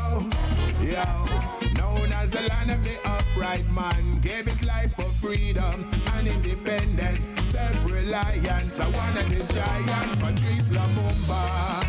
Yo, 0.81 1.73
known 1.79 2.11
as 2.13 2.31
the 2.31 2.41
land 2.49 2.71
of 2.71 2.83
the 2.83 2.97
upright 3.05 3.69
man, 3.69 4.19
gave 4.21 4.47
his 4.47 4.63
life 4.63 4.95
for 4.95 5.03
freedom 5.03 5.87
and 6.15 6.27
independence, 6.27 7.27
self 7.43 7.93
reliance. 7.93 8.79
I 8.79 8.89
one 8.89 9.17
of 9.17 9.29
the 9.29 9.53
giants, 9.53 10.15
Patrice 10.15 10.69
Lumumba. 10.69 11.85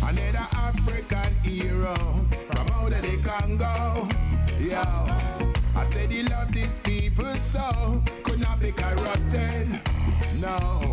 Another 0.00 0.48
African 0.56 1.34
hero 1.42 2.26
out 2.86 2.92
of 2.92 3.02
the 3.02 3.16
Congo. 3.28 4.08
Yo, 4.60 4.80
I 5.74 5.82
said 5.84 6.12
he 6.12 6.22
loved 6.22 6.54
his 6.54 6.78
people 6.78 7.24
so 7.34 8.00
could 8.22 8.40
not 8.40 8.60
be 8.60 8.70
corrupted. 8.70 9.68
No, 10.40 10.92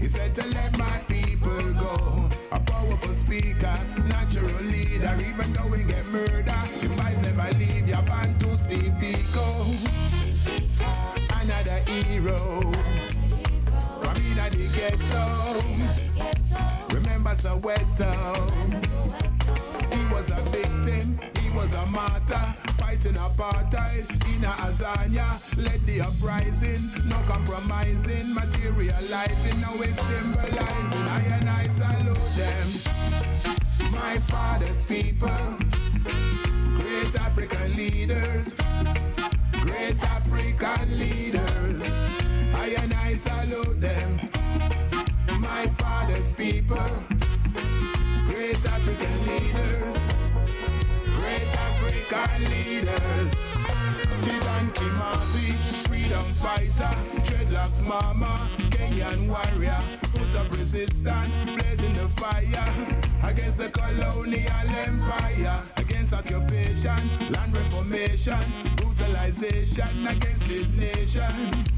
he 0.00 0.08
said 0.08 0.34
to 0.36 0.46
let 0.48 0.78
my 0.78 0.98
people 1.08 1.74
go. 1.74 2.28
A 2.52 2.60
powerful 2.60 3.12
speaker, 3.14 3.76
natural 4.08 4.62
leader, 4.62 5.14
even 5.28 5.52
though 5.52 5.68
we 5.68 5.82
get 5.84 6.06
murdered. 6.10 6.48
His 6.48 6.90
vibes 6.92 7.22
never 7.22 7.52
leave 7.58 7.86
your 7.88 8.02
band 8.02 8.40
to 8.40 8.56
Steve 8.56 8.94
Biko. 9.00 9.76
Another 11.40 11.82
hero 11.90 12.38
from 14.00 14.16
in 14.16 14.36
the 14.36 14.68
ghetto. 14.74 15.60
Remember 16.94 17.34
Soweto. 17.34 18.14
He 19.92 20.06
was 20.12 20.30
a 20.30 20.40
victim, 20.50 21.18
he 21.42 21.50
was 21.50 21.74
a 21.74 21.86
martyr, 21.90 22.46
fighting 22.78 23.14
apartheid 23.14 24.08
in 24.34 24.44
a 24.44 24.52
Azania. 24.66 25.28
Led 25.64 25.86
the 25.86 26.00
uprising, 26.02 26.82
no 27.08 27.16
compromising, 27.26 28.34
materializing. 28.34 29.58
Now 29.60 29.72
it's 29.76 30.00
symbolizing. 30.00 31.06
I 31.08 31.20
and 31.36 31.48
I 31.48 31.66
salute 31.68 32.32
them, 32.36 32.68
my 33.92 34.18
father's 34.28 34.82
people, 34.82 35.28
great 36.78 37.14
African 37.20 37.76
leaders, 37.76 38.56
great 39.52 40.02
African 40.02 40.98
leaders. 40.98 41.90
I 42.54 42.76
and 42.82 42.94
I 42.94 43.14
salute 43.14 43.80
them, 43.80 44.20
my 45.40 45.66
father's 45.66 46.32
people. 46.32 47.15
Great 48.46 48.64
African 48.66 49.26
leaders, 49.26 49.98
great 51.16 51.48
African 51.66 52.44
leaders. 52.44 53.34
Dedan 54.22 54.70
Kimathi, 54.72 55.50
freedom 55.88 56.22
fighter, 56.38 56.94
dreadlocks 57.26 57.84
mama, 57.84 58.48
Kenyan 58.70 59.26
warrior, 59.26 59.76
put 60.14 60.36
up 60.36 60.48
resistance, 60.52 61.36
blazing 61.56 61.94
the 61.94 62.08
fire. 62.20 63.28
Against 63.28 63.58
the 63.58 63.68
colonial 63.68 64.68
empire, 64.86 65.60
against 65.78 66.12
occupation, 66.12 67.32
land 67.32 67.52
reformation, 67.52 68.38
brutalization 68.76 70.06
against 70.06 70.46
his 70.48 70.72
nation. 70.72 71.75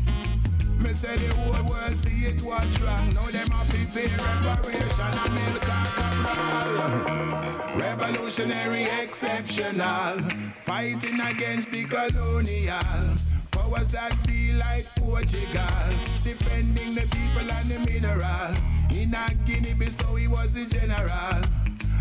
Me 0.78 0.92
say 0.94 1.16
the 1.16 1.34
whole 1.34 1.52
world 1.68 1.94
see 1.94 2.26
it 2.26 2.40
was 2.42 2.80
wrong. 2.80 3.08
Now 3.14 3.26
them 3.26 3.48
to 3.48 3.86
pay 3.92 4.06
reparation 4.06 5.12
Amilcar 5.24 5.86
Cabral. 5.98 7.78
Revolutionary 7.78 8.84
exceptional. 9.02 10.22
Fighting 10.62 11.20
against 11.20 11.72
the 11.72 11.84
colonial. 11.84 13.16
Powers 13.50 13.92
that 13.92 14.14
be 14.26 14.52
like 14.52 14.86
Portugal. 14.96 15.88
Defending 16.22 16.94
the 16.94 17.06
people 17.10 17.50
and 17.50 17.68
the 17.68 17.78
mineral. 17.90 18.54
In 18.94 19.14
a 19.14 19.34
Guinea-Bissau 19.46 20.18
he 20.18 20.28
was 20.28 20.54
the 20.54 20.64
general. 20.72 21.42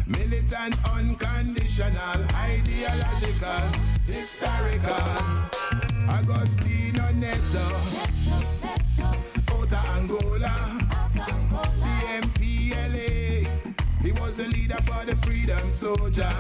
Militant, 0.07 0.75
unconditional, 0.93 2.23
ideological, 2.33 3.67
historical. 4.05 5.86
Agostinho 6.07 7.13
Neto, 7.15 7.67
of 9.53 9.73
Angola, 9.95 10.55
the 11.13 11.97
MPLA. 12.23 13.47
He 14.01 14.11
was 14.13 14.37
the 14.37 14.47
leader 14.49 14.81
for 14.83 15.05
the 15.05 15.15
freedom 15.17 15.71
soldier. 15.71 16.31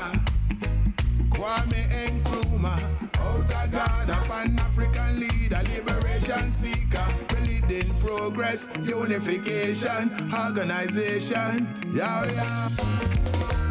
Kwame 1.29 1.83
Nkrumah, 2.07 2.81
out 3.19 3.39
of 3.39 3.71
Ghana, 3.71 4.19
Pan 4.27 4.59
African 4.59 5.19
leader, 5.19 5.61
liberation 5.75 6.49
seeker, 6.49 7.07
leading 7.45 7.89
progress, 7.99 8.67
unification, 8.81 10.33
organization. 10.33 11.67
Yeah, 11.93 12.25
yeah. 12.25 13.66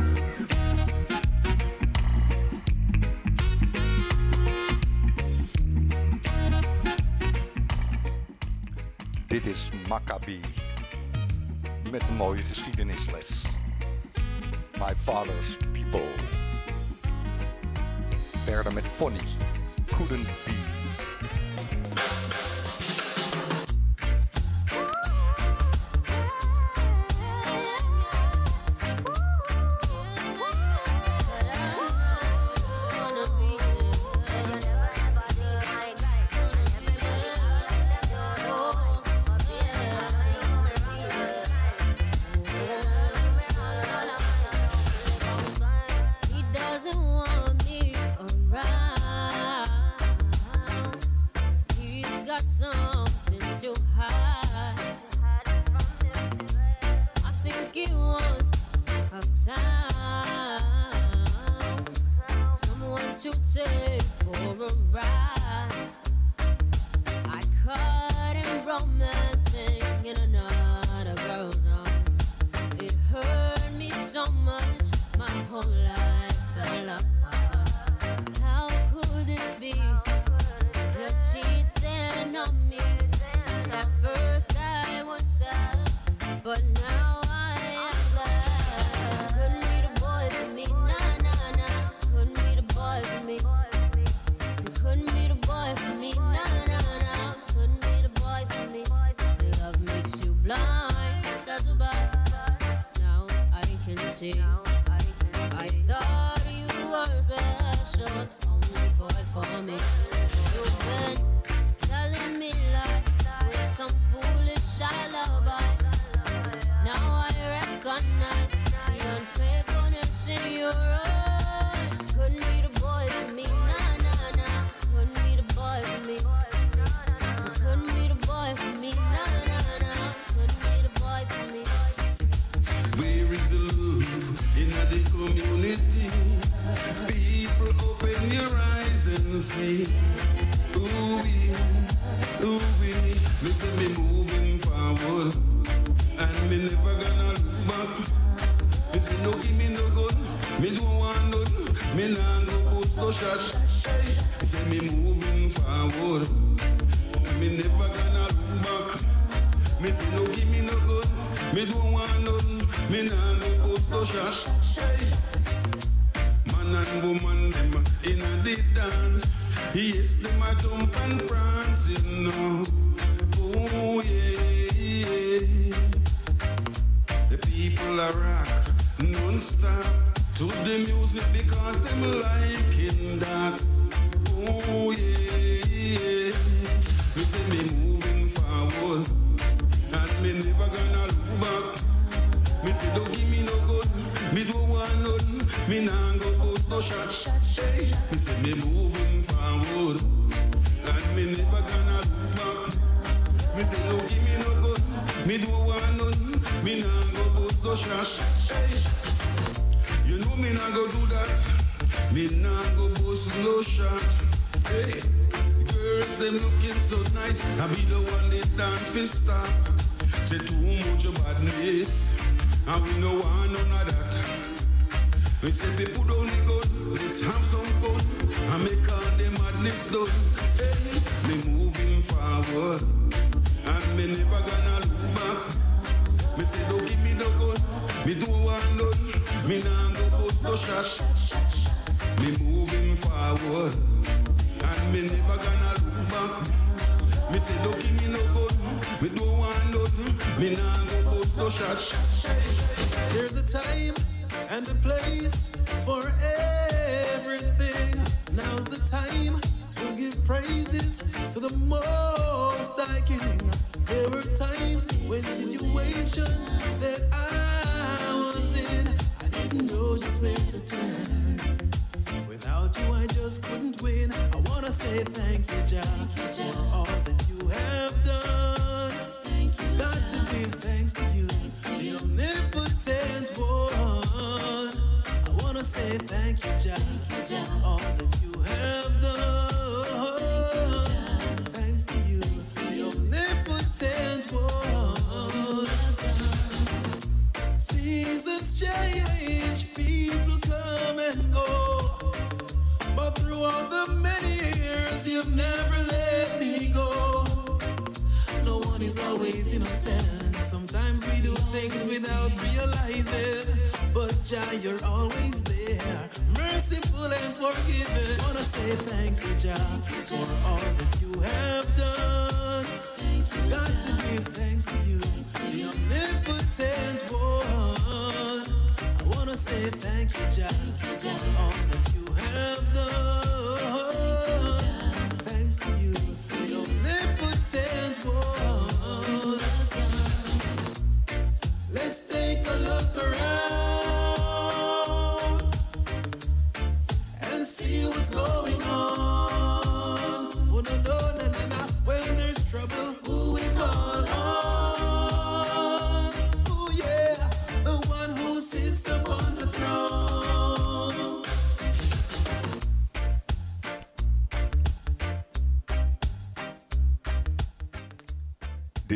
Dit 9.26 9.46
is 9.46 9.68
Maccabi. 9.88 10.40
Met 11.90 12.02
een 12.08 12.14
mooie 12.14 12.42
geschiedenisles. 12.42 13.42
My 14.78 14.94
father's 14.96 15.56
people. 15.72 16.08
Verder 18.44 18.72
met 18.72 18.84
Fonny. 18.86 19.20
Couldn't 19.86 20.28
be. 20.44 20.54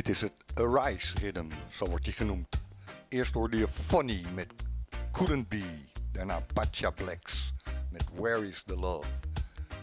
Dit 0.01 0.09
is 0.09 0.21
het 0.21 0.45
Arise 0.55 1.15
Rhythm, 1.19 1.51
zo 1.71 1.87
wordt 1.87 2.05
hij 2.05 2.15
genoemd. 2.15 2.63
Eerst 3.09 3.33
hoorde 3.33 3.57
je 3.57 3.69
Funny 3.69 4.23
met 4.35 4.53
Couldn't 5.11 5.49
Be. 5.49 5.81
Daarna 6.13 6.41
Pacha 6.53 6.91
Blacks 6.91 7.53
met 7.93 8.05
Where 8.15 8.49
Is 8.49 8.63
The 8.63 8.77
Love. 8.77 9.09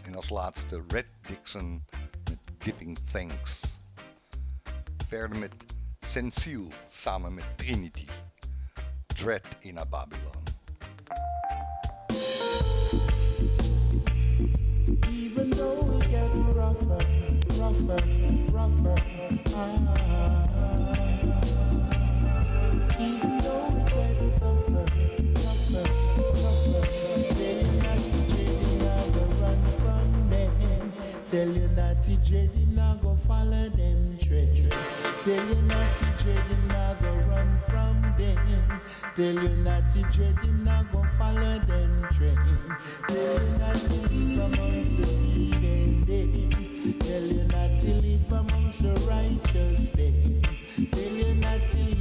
En 0.03 0.15
als 0.15 0.29
laatste 0.29 0.83
Red 0.87 1.05
Dixon 1.21 1.85
met 2.29 2.37
Giving 2.59 2.97
Thanks. 3.11 3.61
Verder 5.07 5.39
met 5.39 5.53
Sensiel 5.99 6.67
samen 6.89 7.33
met 7.33 7.57
Trinity. 7.57 8.05
Dread 9.07 9.47
in 9.59 9.79
a 9.79 9.85
Babylon. 9.85 10.43
Even 15.09 15.49
though 15.49 15.81
we 15.81 16.05
get 16.05 16.33
rougher, 16.55 16.97
rougher, 17.59 18.03
rougher, 18.51 19.17
I 19.59 20.06
dread 36.27 36.43
him, 36.47 36.67
not 36.67 36.99
go 36.99 37.13
run 37.29 37.59
from 37.59 38.01
them. 38.17 38.81
Tell 39.15 39.43
you 39.43 39.55
not 39.63 39.91
to 39.91 40.01
dread 40.11 40.37
him, 40.39 40.63
not 40.63 40.91
go 40.91 41.03
follow 41.17 41.59
them 41.59 42.07
train. 42.11 42.37
Tell 43.07 43.41
you 43.43 43.59
not 43.59 43.75
to 43.75 43.93
live 44.13 44.53
amongst 44.53 44.97
the 44.97 45.07
heathen 45.07 45.99
them. 46.01 46.99
Tell 46.99 47.21
you 47.21 47.43
not 47.55 47.79
to 47.79 47.91
live 48.05 48.31
amongst 48.31 48.83
the 48.83 48.93
righteous 49.09 49.89
them. 49.91 50.41
Tell 50.91 51.13
you 51.13 51.33
not 51.35 51.61
to 51.61 51.96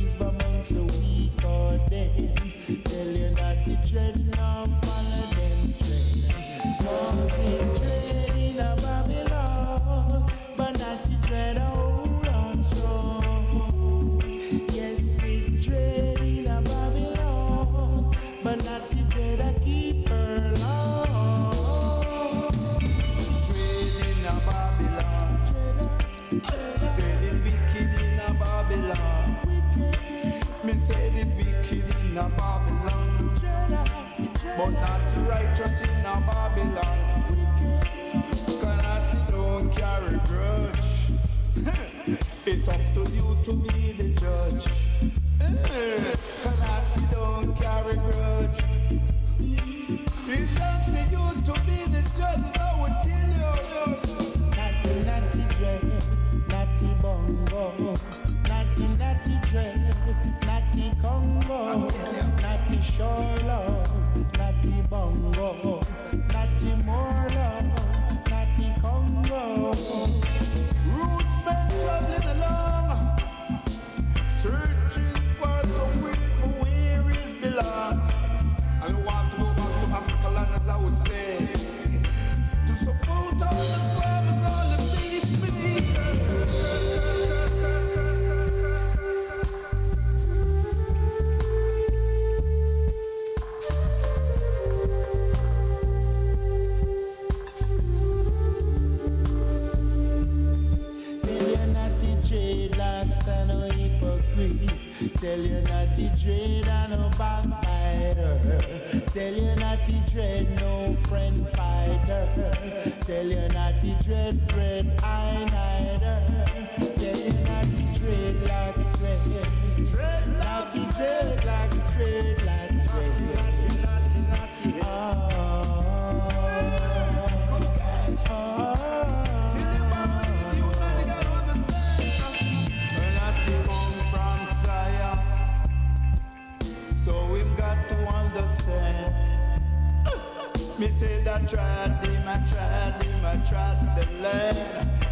I 141.36 141.38
tried, 141.40 142.06
him 142.06 142.22
I 142.26 142.38
tried, 142.50 143.02
him 143.02 143.22
I 143.22 143.36
tried 143.44 143.78
to 143.94 144.04
learn. 144.22 144.54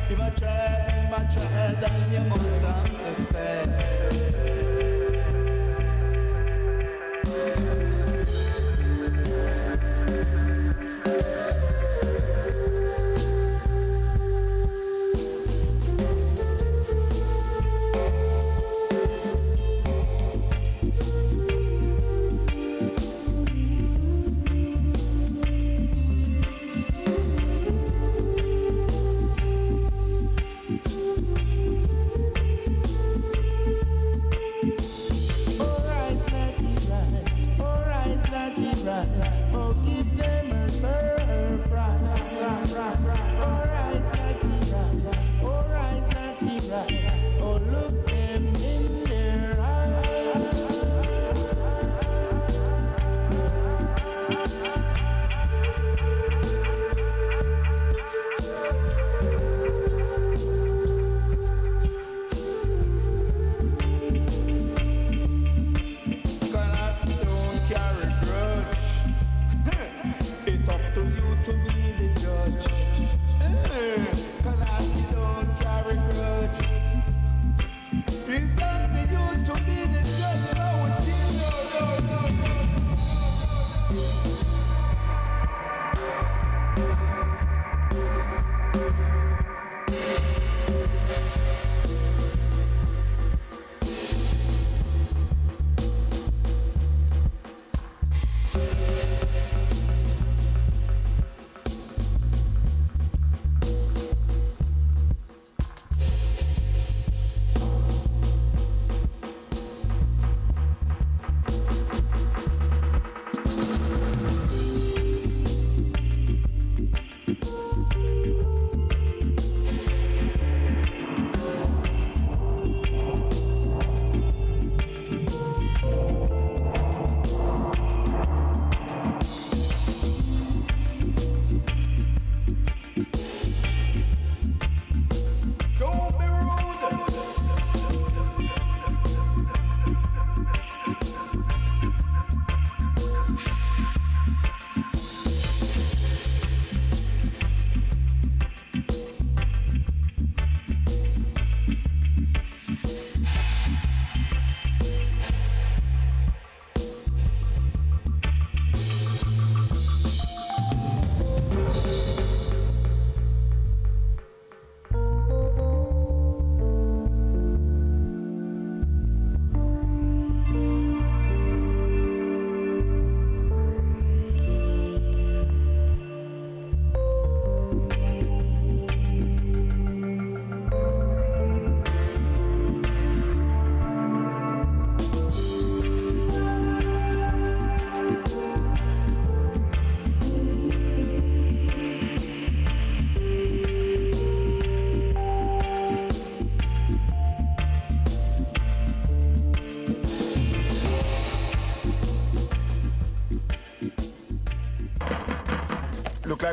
Him 0.09 0.23
I 0.23 0.31
tried, 0.31 0.89
him 0.89 1.13
I 1.13 1.19
tried, 1.29 1.85
and 1.85 2.13
you 2.13 2.21
must 2.31 2.65
understand. 2.65 4.34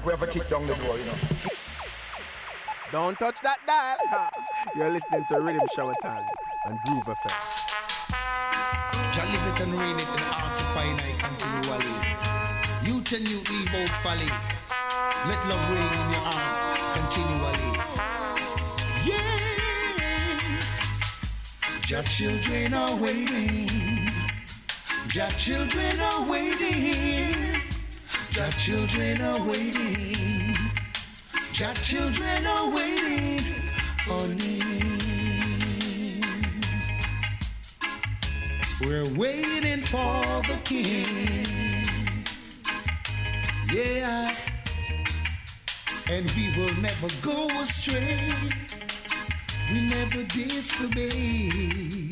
Like 0.02 0.08
we 0.08 0.12
have 0.14 0.24
a 0.24 0.32
kick 0.32 0.50
down 0.50 0.66
the 0.66 0.74
door, 0.74 0.98
you 0.98 1.06
know. 1.06 1.14
Don't 2.92 3.20
touch 3.20 3.40
that 3.44 3.60
dial. 3.68 4.32
You're 4.76 4.90
listening 4.90 5.26
to 5.28 5.36
Riddim 5.36 5.68
Shower 5.76 5.94
Time 6.02 6.26
and 6.66 6.80
Groove 6.88 7.04
FM. 7.04 7.30
Jah 9.14 9.26
live 9.26 9.46
it 9.46 9.62
and 9.62 9.80
reign 9.80 10.00
it 10.00 10.08
and 10.08 10.22
art 10.34 10.56
to 10.56 10.64
finite 10.74 11.20
continually. 11.20 11.86
Youth 12.84 13.14
and 13.14 13.30
youth 13.30 13.48
leave 13.52 13.74
out 13.76 13.90
folly. 14.02 14.26
Let 15.28 15.48
love 15.48 15.70
reign 15.70 15.94
in 15.94 16.10
your 16.10 16.26
heart 16.26 16.80
continually. 16.98 17.78
Yeah. 19.06 19.42
Jah 21.84 22.04
children 22.06 22.74
are 22.74 22.96
waiting. 22.96 24.10
Jah 25.10 25.30
children 25.38 26.00
are 26.00 26.24
waiting. 26.24 27.71
Jah 28.32 28.50
children 28.58 29.22
are 29.22 29.42
waiting. 29.44 30.56
Jah 31.52 31.74
children 31.84 32.46
are 32.48 32.70
waiting 32.70 33.44
on. 34.10 34.38
We're 38.80 39.14
waiting 39.16 39.82
for 39.86 40.24
the 40.48 40.58
king. 40.64 41.46
Yeah. 43.70 44.34
And 46.10 46.32
we 46.32 46.56
will 46.56 46.74
never 46.82 47.10
go 47.22 47.48
astray. 47.60 48.32
We 49.70 49.82
never 49.82 50.24
disobey. 50.24 52.10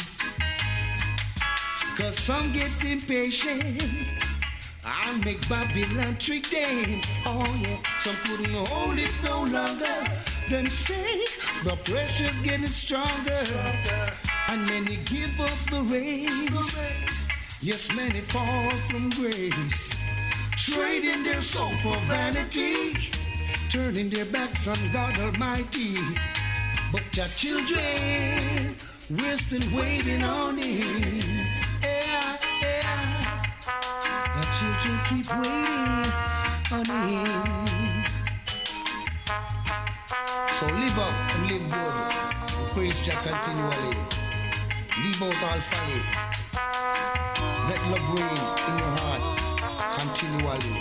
Cause 1.98 2.20
some 2.20 2.52
get 2.52 2.84
impatient 2.84 3.99
make 5.26 5.48
Babylon 5.48 6.18
trick 6.18 6.50
them. 6.50 7.02
Oh 7.26 7.60
yeah, 7.62 7.78
some 8.00 8.16
couldn't 8.26 8.54
hold 8.68 8.98
it 8.98 9.12
no 9.24 9.44
longer. 9.44 9.98
Then 10.50 10.68
say 10.68 11.26
the 11.64 11.78
pressure's 11.84 12.40
getting 12.42 12.66
stronger. 12.66 13.44
And 14.48 14.66
many 14.68 14.98
give 15.06 15.40
up 15.40 15.60
the 15.70 15.82
race. 15.84 17.60
Yes, 17.62 17.96
many 17.96 18.22
fall 18.22 18.72
from 18.90 19.10
grace. 19.12 19.94
Trading 20.58 21.24
their 21.24 21.42
soul 21.42 21.72
for 21.84 21.96
vanity. 22.08 22.94
Turning 23.70 24.10
their 24.10 24.26
backs 24.26 24.68
on 24.68 24.78
God 24.92 25.20
Almighty. 25.20 25.96
But 26.92 27.16
your 27.16 27.28
children, 27.28 28.76
we're 29.10 29.38
still 29.38 29.78
waiting 29.78 30.24
on 30.24 30.58
Him. 30.58 31.39
Keep 35.10 35.26
waiting 35.42 36.14
on 36.72 36.86
Him. 36.86 38.06
So 40.58 40.66
live 40.68 41.00
up 41.00 41.14
and 41.34 41.44
live 41.50 41.66
good. 41.74 41.96
Praise 42.74 43.00
Jah 43.06 43.20
continually. 43.26 43.98
Leave 45.02 45.22
out 45.24 45.44
all 45.48 45.62
folly. 45.70 46.02
Let 47.70 47.82
love 47.92 48.08
reign 48.14 48.44
in 48.68 48.76
your 48.82 48.94
heart 49.02 49.24
continually. 49.98 50.76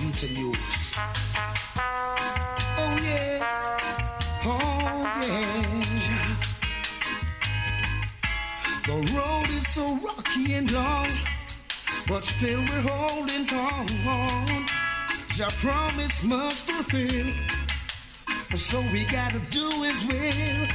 Youth 0.00 0.22
and 0.26 0.34
youth. 0.38 0.64
Oh 2.80 2.92
yeah. 3.02 3.34
Oh 4.46 4.58
yeah. 5.22 5.84
The 8.86 8.96
road 9.14 9.48
is 9.48 9.66
so 9.74 9.84
rocky 9.96 10.54
and 10.54 10.70
long, 10.70 11.08
but 12.08 12.24
still 12.24 12.60
we're 12.60 12.80
holding 12.82 13.48
on. 13.54 14.66
Your 15.36 15.50
promise 15.60 16.22
must 16.22 16.70
fulfill. 16.70 17.32
So 18.56 18.80
we 18.92 19.04
gotta 19.04 19.40
do 19.50 19.68
his 19.82 20.04
will. 20.06 20.68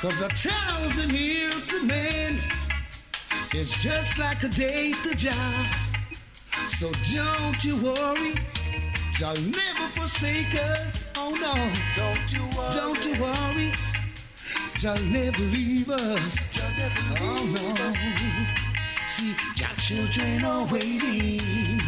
Cause 0.00 0.20
a 0.22 0.28
thousand 0.30 1.12
years 1.12 1.66
to 1.66 1.84
man 1.84 2.40
is 3.54 3.72
just 3.72 4.18
like 4.18 4.42
a 4.42 4.48
day 4.48 4.92
to 5.04 5.14
Jah. 5.14 5.72
So 6.78 6.90
don't 7.14 7.64
you 7.64 7.76
worry, 7.76 8.34
Jah'll 9.16 9.40
never 9.40 9.86
forsake 9.94 10.54
us. 10.54 11.06
Oh 11.16 11.30
no, 11.30 11.54
don't 11.94 12.32
you 12.32 12.42
worry, 12.56 12.74
don't 12.74 13.04
you 13.06 13.22
worry, 13.22 13.72
Jah'll 14.78 15.02
never 15.04 15.42
leave 15.44 15.88
us. 15.88 16.36
Oh 17.20 17.44
no, 17.44 18.63
see, 19.14 19.34
children 19.76 20.44
are 20.44 20.66
waiting. 20.66 21.80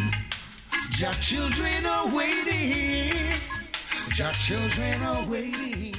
Jah 0.97 1.13
children 1.21 1.85
are 1.85 2.09
waiting. 2.15 3.13
Jah 4.15 4.33
children 4.33 5.01
are 5.01 5.27
waiting. 5.29 5.95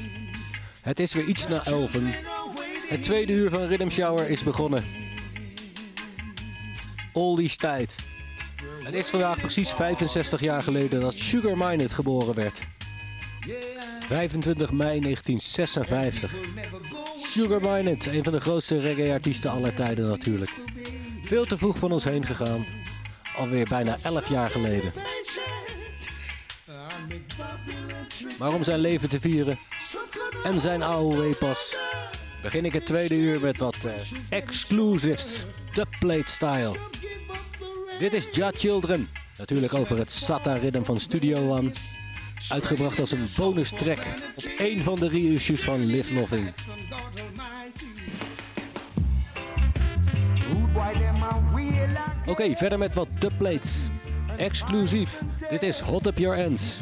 Het 0.83 1.01
is 1.01 1.13
weer 1.13 1.25
iets 1.25 1.47
na 1.47 1.65
elfen. 1.65 2.15
Het 2.89 3.03
tweede 3.03 3.33
uur 3.33 3.51
van 3.51 3.67
Rhythm 3.67 3.89
Shower 3.89 4.29
is 4.31 4.43
begonnen. 4.43 4.85
Oldies 7.13 7.57
tijd. 7.57 7.95
Het 8.83 8.95
is 8.95 9.07
vandaag 9.07 9.41
precies 9.41 9.71
65 9.71 10.41
jaar 10.41 10.63
geleden 10.63 11.01
dat 11.01 11.15
Sugar 11.15 11.57
Minott 11.57 11.93
geboren 11.93 12.35
werd. 12.35 12.67
25 14.07 14.73
mei 14.73 15.01
1956. 15.01 16.35
Sugar 17.23 17.61
Minott, 17.61 18.07
een 18.07 18.25
van 18.25 18.33
de 18.33 18.41
grootste 18.41 18.81
reggae-artiesten 18.81 19.51
aller 19.51 19.75
tijden 19.75 20.09
natuurlijk. 20.09 20.51
Veel 21.29 21.45
te 21.45 21.59
vroeg 21.59 21.79
van 21.79 21.93
ons 21.93 22.05
heen 22.05 22.27
gegaan. 22.27 22.67
Alweer 23.37 23.67
bijna 23.69 23.97
11 24.03 24.29
jaar 24.29 24.51
geleden. 24.51 24.93
Maar 28.39 28.55
om 28.55 28.63
zijn 28.63 28.79
leven 28.79 29.09
te 29.09 29.21
vieren 29.21 29.59
en 30.45 30.61
zijn 30.61 30.83
AOW-pas 30.83 31.77
begin 32.43 32.65
ik 32.65 32.73
het 32.73 32.87
tweede 32.87 33.17
uur 33.17 33.41
met 33.41 33.59
wat 33.59 33.77
eh, 33.85 33.93
exclusives. 34.29 35.45
Dubplate 35.75 36.31
style. 36.31 36.77
Dit 37.99 38.13
is 38.13 38.29
Ja 38.33 38.51
Children. 38.55 39.09
Natuurlijk 39.39 39.75
over 39.75 39.99
het 39.99 40.13
Sata 40.13 40.55
Rhythm 40.55 40.83
van 40.83 41.01
Studio 41.01 41.57
One. 41.57 41.71
Uitgebracht 42.49 42.99
als 42.99 43.11
een 43.11 43.29
bonus 43.37 43.71
track 43.71 44.01
op 44.35 44.45
één 44.59 44.83
van 44.83 44.99
de 44.99 45.09
reissues 45.09 45.61
van 45.61 45.85
Live 45.85 46.15
Loving. 46.15 46.53
Oké, 50.79 52.31
okay, 52.31 52.57
verder 52.57 52.79
met 52.79 52.95
wat 52.95 53.09
dubplates. 53.19 53.87
Exclusief. 54.37 55.21
Dit 55.51 55.63
is 55.63 55.81
Hot 55.81 56.07
Up 56.07 56.19
Your 56.19 56.37
Ends. 56.37 56.81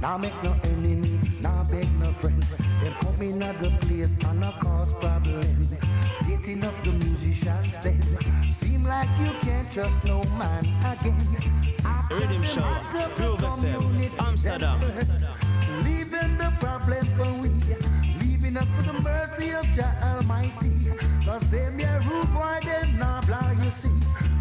Now 0.00 0.16
make 0.16 0.42
no 0.42 0.54
enemy, 0.64 1.18
now 1.42 1.62
beg 1.70 1.86
no 1.98 2.10
friend. 2.12 2.42
They 2.80 2.90
put 3.00 3.18
me 3.18 3.30
in 3.30 3.76
place 3.80 4.18
and 4.24 4.44
I 4.44 4.50
cause 4.60 4.94
problem. 4.94 5.89
Getting 6.50 6.64
up 6.64 6.82
the 6.82 6.90
musicians 6.90 7.78
then. 7.80 8.02
Seem 8.50 8.82
like 8.82 9.08
you 9.20 9.30
can't 9.40 9.70
trust 9.70 10.04
no 10.04 10.24
man 10.36 10.64
again. 10.82 11.14
Riddim 12.10 12.42
Shower, 12.42 13.08
Groove 13.14 13.38
FM, 13.38 14.10
Amsterdam. 14.20 14.80
Leaving 15.84 16.38
the 16.38 16.52
problem 16.58 17.06
for 17.16 17.32
we, 17.40 17.50
leaving 18.18 18.56
us 18.56 18.66
to 18.76 18.82
the 18.82 19.00
mercy 19.00 19.52
of 19.52 19.64
Jah 19.66 19.94
Almighty. 20.02 20.72
Cause 21.24 21.48
them 21.50 21.78
your 21.78 22.00
rude 22.00 22.34
boy, 22.34 22.58
them 22.64 22.98
not 22.98 23.24
blow, 23.28 23.38
you 23.62 23.70
see. 23.70 23.88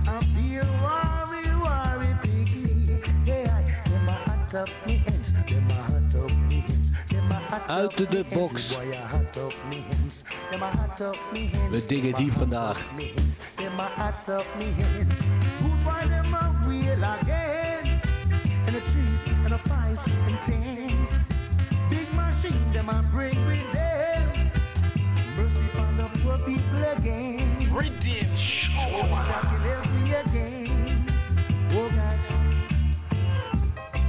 I 0.07 0.17
feel 0.33 0.65
worry, 0.81 1.45
worry, 1.61 2.11
piggy. 2.23 3.03
Yeah, 3.23 3.61
them 3.85 4.09
a 4.09 4.13
hot 4.13 4.55
up 4.55 4.69
me 4.87 5.03
ends, 5.05 5.33
them 5.45 5.69
a 5.69 5.73
hot 5.73 6.15
up 6.15 6.49
me 6.49 6.63
ends. 6.67 6.91
Them 7.05 7.31
a 7.31 7.35
hot 7.35 7.69
up 7.69 7.99
me 7.99 8.05
ends, 8.17 8.33
box. 8.33 8.73
boy, 8.73 8.91
a 8.93 8.95
hot 8.95 9.37
up 9.37 9.69
me 9.69 9.83
ends. 9.91 10.23
We 11.71 11.85
diggen 11.85 12.15
diep 12.15 12.33
vandaag. 12.33 12.77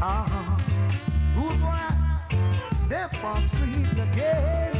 Oh. 0.02 0.06
Uh-huh. 0.06 0.56
Them 2.88 3.10
on 3.22 3.42
streets 3.42 3.98
again. 3.98 4.79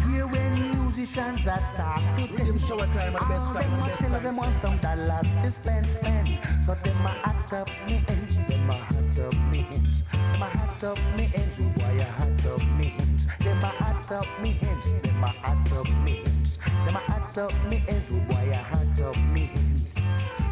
hear 1.05 1.31
musicians 1.31 1.47
attack 1.47 2.01
to 2.15 2.43
them. 2.43 2.59
show 2.59 2.79
a 2.79 2.85
time 2.87 3.15
at 3.15 3.27
best 3.27 3.47
time, 3.47 3.55
them 3.55 3.79
best 3.79 4.01
tell 4.01 4.11
time. 4.11 4.23
them 4.23 4.37
want 4.37 4.61
some 4.61 4.77
dollars 4.77 5.27
to 5.41 5.49
spend, 5.49 5.85
spend. 5.85 6.27
So 6.63 6.73
them 6.75 7.05
a 7.05 7.09
hot 7.09 7.53
up 7.53 7.69
me 7.87 8.03
ends, 8.07 8.37
them 8.47 8.69
a 8.69 8.73
hot 8.73 9.19
up 9.19 9.33
me 9.51 9.65
ends. 9.71 10.03
Them 10.03 10.41
a 10.41 10.45
hot 10.45 10.83
up 10.83 10.99
me 11.17 11.29
ends, 11.33 11.59
why 11.77 11.91
a 11.91 12.03
hot 12.03 12.45
up 12.45 12.63
me 12.77 12.93
ends? 12.99 13.27
Them 13.37 13.57
a 13.57 13.67
hot 13.67 14.11
up 14.11 14.41
me 14.41 14.57
ends, 14.61 15.01
them 15.01 15.23
a 15.23 15.27
hot 15.27 15.71
up 15.73 15.87
me 16.03 16.19
ends. 16.19 16.57
Them 16.57 16.95
a 16.95 16.99
hot 16.99 17.37
up 17.37 17.53
me 17.69 17.83
ends, 17.87 18.11
why 18.27 18.43
a 18.43 18.55
hot 18.55 19.01
up 19.01 19.17
me 19.33 19.49
ends? 19.53 19.95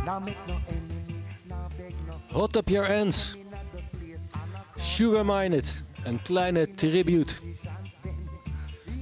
Now 0.05 0.19
make 0.19 0.37
no 0.47 0.55
enemy, 0.67 1.23
now 1.47 1.67
beg 1.77 1.93
no 2.07 2.39
Hot 2.39 2.55
Up 2.55 2.69
Your 2.69 2.85
Ends. 2.85 3.35
Sugar 4.77 5.25
Minott. 5.25 5.73
Een 6.03 6.21
kleine 6.21 6.75
tribute. 6.75 7.41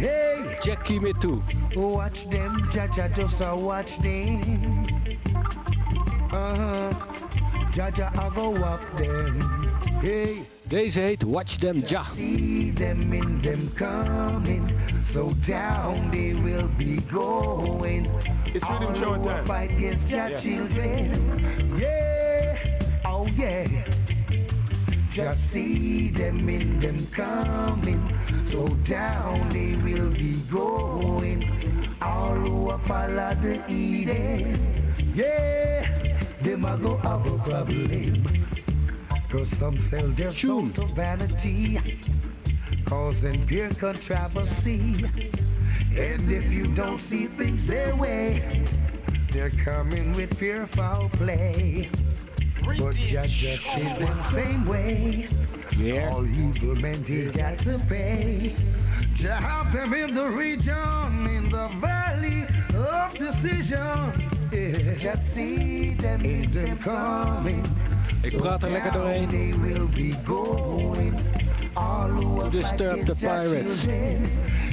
Jah 0.00 0.08
help 0.08 0.40
us. 0.40 0.54
Hey. 0.54 0.58
Jackie 0.62 0.98
Mittoo. 0.98 1.42
Watch 1.76 2.28
them, 2.30 2.58
Jaja, 2.70 3.14
just 3.14 3.40
a 3.40 3.54
watch 3.54 3.98
them. 3.98 4.40
Uh-huh. 6.32 6.92
Jaja, 7.72 8.10
I 8.18 8.34
go 8.34 8.54
up 8.54 8.80
them. 8.96 9.40
Hey. 10.00 10.58
Deze 10.70 11.00
heet 11.00 11.24
Watch 11.24 11.58
Them 11.58 11.82
Ja. 11.86 12.04
See 12.14 12.72
them 12.72 13.12
in 13.12 13.40
them 13.42 13.58
coming. 13.76 14.72
So 15.02 15.28
down 15.44 16.10
they 16.12 16.34
will 16.34 16.68
be 16.78 17.00
going. 17.10 18.08
It's 18.54 18.68
rhythm 18.70 18.94
show 18.94 19.16
time. 19.16 19.44
fight 19.46 19.70
against 19.70 20.08
Yeah. 20.08 20.28
children. 20.28 21.10
Yeah. 21.76 22.56
Oh 23.04 23.26
yeah. 23.36 23.99
Just 25.10 25.50
see 25.50 26.10
them 26.10 26.48
in 26.48 26.78
them 26.78 26.96
coming. 27.10 28.00
So 28.44 28.68
down 28.86 29.48
they 29.48 29.74
will 29.76 30.10
be 30.10 30.34
going. 30.48 31.50
All 32.00 32.34
who 32.36 32.78
follow 32.86 33.34
the 33.34 33.60
Eden. 33.68 34.54
Yeah. 35.14 35.84
Them 36.42 36.64
a 36.64 36.78
go 36.78 36.96
have 36.98 37.26
a 37.26 37.38
problem. 37.38 38.24
Cause 39.28 39.48
some 39.48 39.78
sell 39.78 40.08
their 40.08 40.32
soul 40.32 40.68
to 40.70 40.86
vanity. 40.94 41.78
Causing 42.84 43.44
pure 43.46 43.70
controversy. 43.70 45.04
And 45.98 46.30
if 46.30 46.52
you 46.52 46.68
don't 46.68 47.00
see 47.00 47.26
things 47.26 47.66
their 47.66 47.96
way, 47.96 48.64
they're 49.32 49.50
coming 49.50 50.12
with 50.12 50.38
pure 50.38 50.66
foul 50.66 51.08
play. 51.10 51.88
But 52.64 52.94
judge 52.94 53.30
just 53.30 53.64
see 53.64 53.82
them 53.82 54.22
same 54.32 54.66
way. 54.66 55.26
Yeah. 55.76 56.10
All 56.12 56.26
evil 56.26 56.74
men 56.80 57.02
they 57.02 57.26
got 57.26 57.58
to 57.58 57.78
pay. 57.88 58.52
To 59.18 59.32
help 59.32 59.72
them 59.72 59.94
in 59.94 60.14
the 60.14 60.28
region, 60.36 61.26
in 61.26 61.44
the 61.44 61.68
valley 61.80 62.44
of 62.74 63.16
decision. 63.16 64.12
Yeah. 64.52 64.94
Just 64.98 65.34
see 65.34 65.94
them 65.94 66.24
in 66.24 66.50
them 66.50 66.78
coming. 66.78 67.64
Ik 68.22 68.36
praat 68.36 68.62
er 68.62 68.70
lekker 68.70 68.92
doorheen. 68.92 69.28
They 69.28 69.54
will 69.62 69.88
be 69.88 70.14
going. 70.24 71.14
All 71.74 72.42
are 72.42 72.50
Disturb 72.50 73.06
the 73.06 73.14
pirates. 73.14 73.86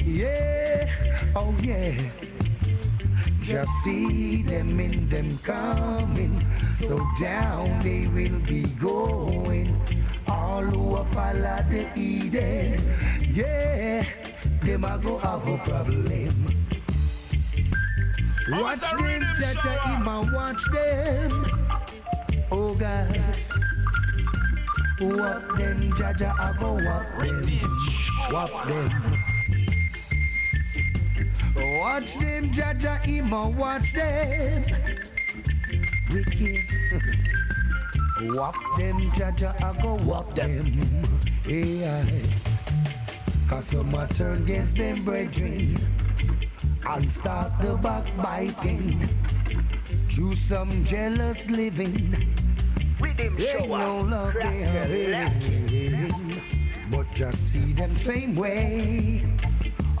Yeah, 0.04 0.88
oh 1.34 1.54
yeah. 1.60 1.94
Just 3.48 3.70
see 3.82 4.42
them 4.42 4.78
in 4.78 5.08
them 5.08 5.30
coming. 5.42 6.38
So 6.74 7.00
down 7.18 7.80
they 7.80 8.06
will 8.08 8.38
be 8.40 8.64
going. 8.78 9.74
All 10.28 10.60
who 10.60 10.96
are 10.96 11.04
follow 11.06 11.62
the 11.70 11.88
Eden. 11.96 12.78
Yeah, 13.32 14.04
them 14.60 14.84
a 14.84 14.98
go 15.02 15.16
have 15.16 15.48
a 15.48 15.56
problem. 15.64 16.46
Watch 18.50 18.80
them, 18.80 19.22
Jaja, 19.40 19.96
him 19.96 20.08
a 20.08 20.30
watch 20.30 20.64
them. 20.70 21.30
Oh 22.52 22.74
God. 22.74 23.18
Wap 25.00 25.56
them, 25.56 25.90
Jaja, 25.92 26.38
I 26.38 26.52
go 26.60 26.74
wap 26.74 27.06
them. 27.18 27.48
Wap 28.30 28.68
them. 28.68 29.27
Watch 31.58 32.16
them, 32.16 32.50
Jaja, 32.50 33.00
him 33.02 33.32
a 33.32 33.48
watch 33.50 33.92
them. 33.92 34.62
Wicked. 36.12 36.64
Wap 38.36 38.54
them, 38.76 38.98
Jaja, 39.12 39.60
I 39.62 39.82
go 39.82 39.96
wap 40.04 40.34
them. 40.34 40.66
Yeah. 41.46 42.04
Cause 43.48 43.66
some 43.66 43.94
a 43.94 44.06
turn 44.08 44.42
against 44.42 44.76
them 44.76 45.04
brethren 45.04 45.76
and 46.86 47.12
start 47.12 47.52
the 47.60 47.74
backbiting. 47.82 49.00
Do 50.14 50.34
some 50.34 50.84
jealous 50.84 51.48
living. 51.50 51.94
Riddim 52.98 53.38
shower. 53.38 53.78
no 53.78 53.98
love 53.98 54.34
there. 54.34 55.30
But 56.90 57.06
just 57.14 57.52
see 57.52 57.72
them 57.72 57.96
same 57.96 58.34
way. 58.34 59.22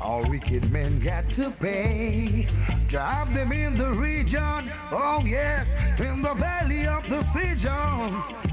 All 0.00 0.28
wicked 0.28 0.70
men 0.70 1.00
got 1.00 1.28
to 1.32 1.50
pay. 1.50 2.46
Have 2.90 3.34
them 3.34 3.52
in 3.52 3.76
the 3.76 3.92
region. 3.94 4.70
Oh 4.92 5.22
yes, 5.24 5.76
in 6.00 6.22
the 6.22 6.34
valley 6.34 6.86
of 6.86 7.06
decision. 7.08 7.72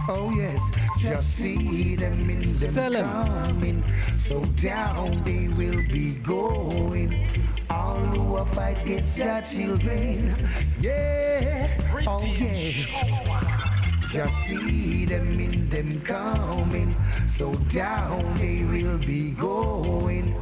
Oh 0.08 0.32
yes, 0.36 0.60
just 1.00 1.32
see 1.32 1.96
them 1.96 2.30
in 2.30 2.58
them 2.60 2.74
Tell 2.74 2.94
coming. 2.94 3.84
So 4.18 4.44
down 4.62 5.24
they 5.24 5.48
will 5.50 5.84
be 5.92 6.16
going. 6.16 7.28
All 7.70 7.98
who 7.98 8.36
are 8.36 8.46
fight 8.48 8.82
against 8.84 9.16
their 9.16 9.42
children. 9.44 10.36
Yeah, 10.80 11.70
oh 12.08 12.26
yeah. 12.26 13.56
Just 14.10 14.36
see 14.48 15.06
them 15.06 15.40
in 15.40 15.70
them 15.70 16.02
coming. 16.02 16.96
So 17.28 17.54
down 17.72 18.34
they 18.36 18.64
will 18.64 18.98
be 18.98 19.32
going. 19.32 20.34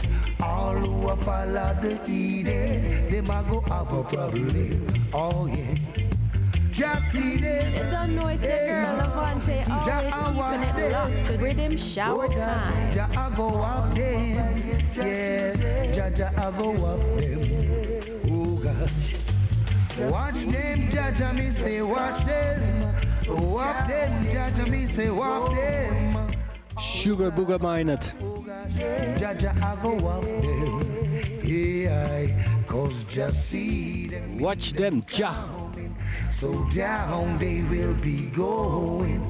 All 0.42 0.74
who 0.74 1.08
are 1.08 1.18
follow 1.18 1.76
the 1.82 2.00
Eden, 2.10 3.10
them 3.10 3.30
a 3.30 3.44
go 3.50 3.62
have 3.62 3.94
a 3.94 4.04
problem. 4.04 4.88
Oh 5.14 5.48
yeah. 5.48 5.76
Just 6.72 7.12
see 7.12 7.38
them. 7.38 7.72
You 7.74 7.92
don't 7.92 8.16
know 8.16 8.28
it's 8.28 8.42
your 8.42 8.58
girl 8.66 8.98
Levante 8.98 9.64
always 9.70 10.12
keeping 10.34 10.84
it 10.84 10.92
locked 10.92 11.26
to 11.28 11.38
rhythm 11.38 11.74
oh, 11.74 11.78
shower 11.78 12.28
time. 12.28 12.92
Ja, 12.92 13.08
I 13.16 13.36
go 13.36 13.62
up 13.62 13.94
them. 13.94 14.56
Yeah, 14.96 15.94
ja, 15.94 16.08
ja, 16.18 16.30
I 16.36 16.52
go 16.58 16.74
up 16.86 17.00
them. 17.20 17.42
Oh 18.32 18.56
gosh. 18.64 19.14
Watch 20.10 20.46
them, 20.46 20.90
Jaja, 20.90 21.36
me 21.36 21.52
say 21.52 21.82
watch 21.84 22.26
them. 22.26 22.60
Wap 23.30 23.88
them, 23.88 24.26
Jaja, 24.26 24.68
me 24.70 24.86
say 24.88 25.10
wap 25.12 25.50
them. 25.50 26.33
Sugar 26.80 27.32
Booger 27.32 27.60
them. 34.10 34.40
Watch 34.40 34.74
them 34.74 35.04
Ja. 35.08 35.34
So 36.32 36.66
down 36.74 37.38
they 37.38 37.64
will 37.70 37.96
be 38.02 38.30
going. 38.36 39.22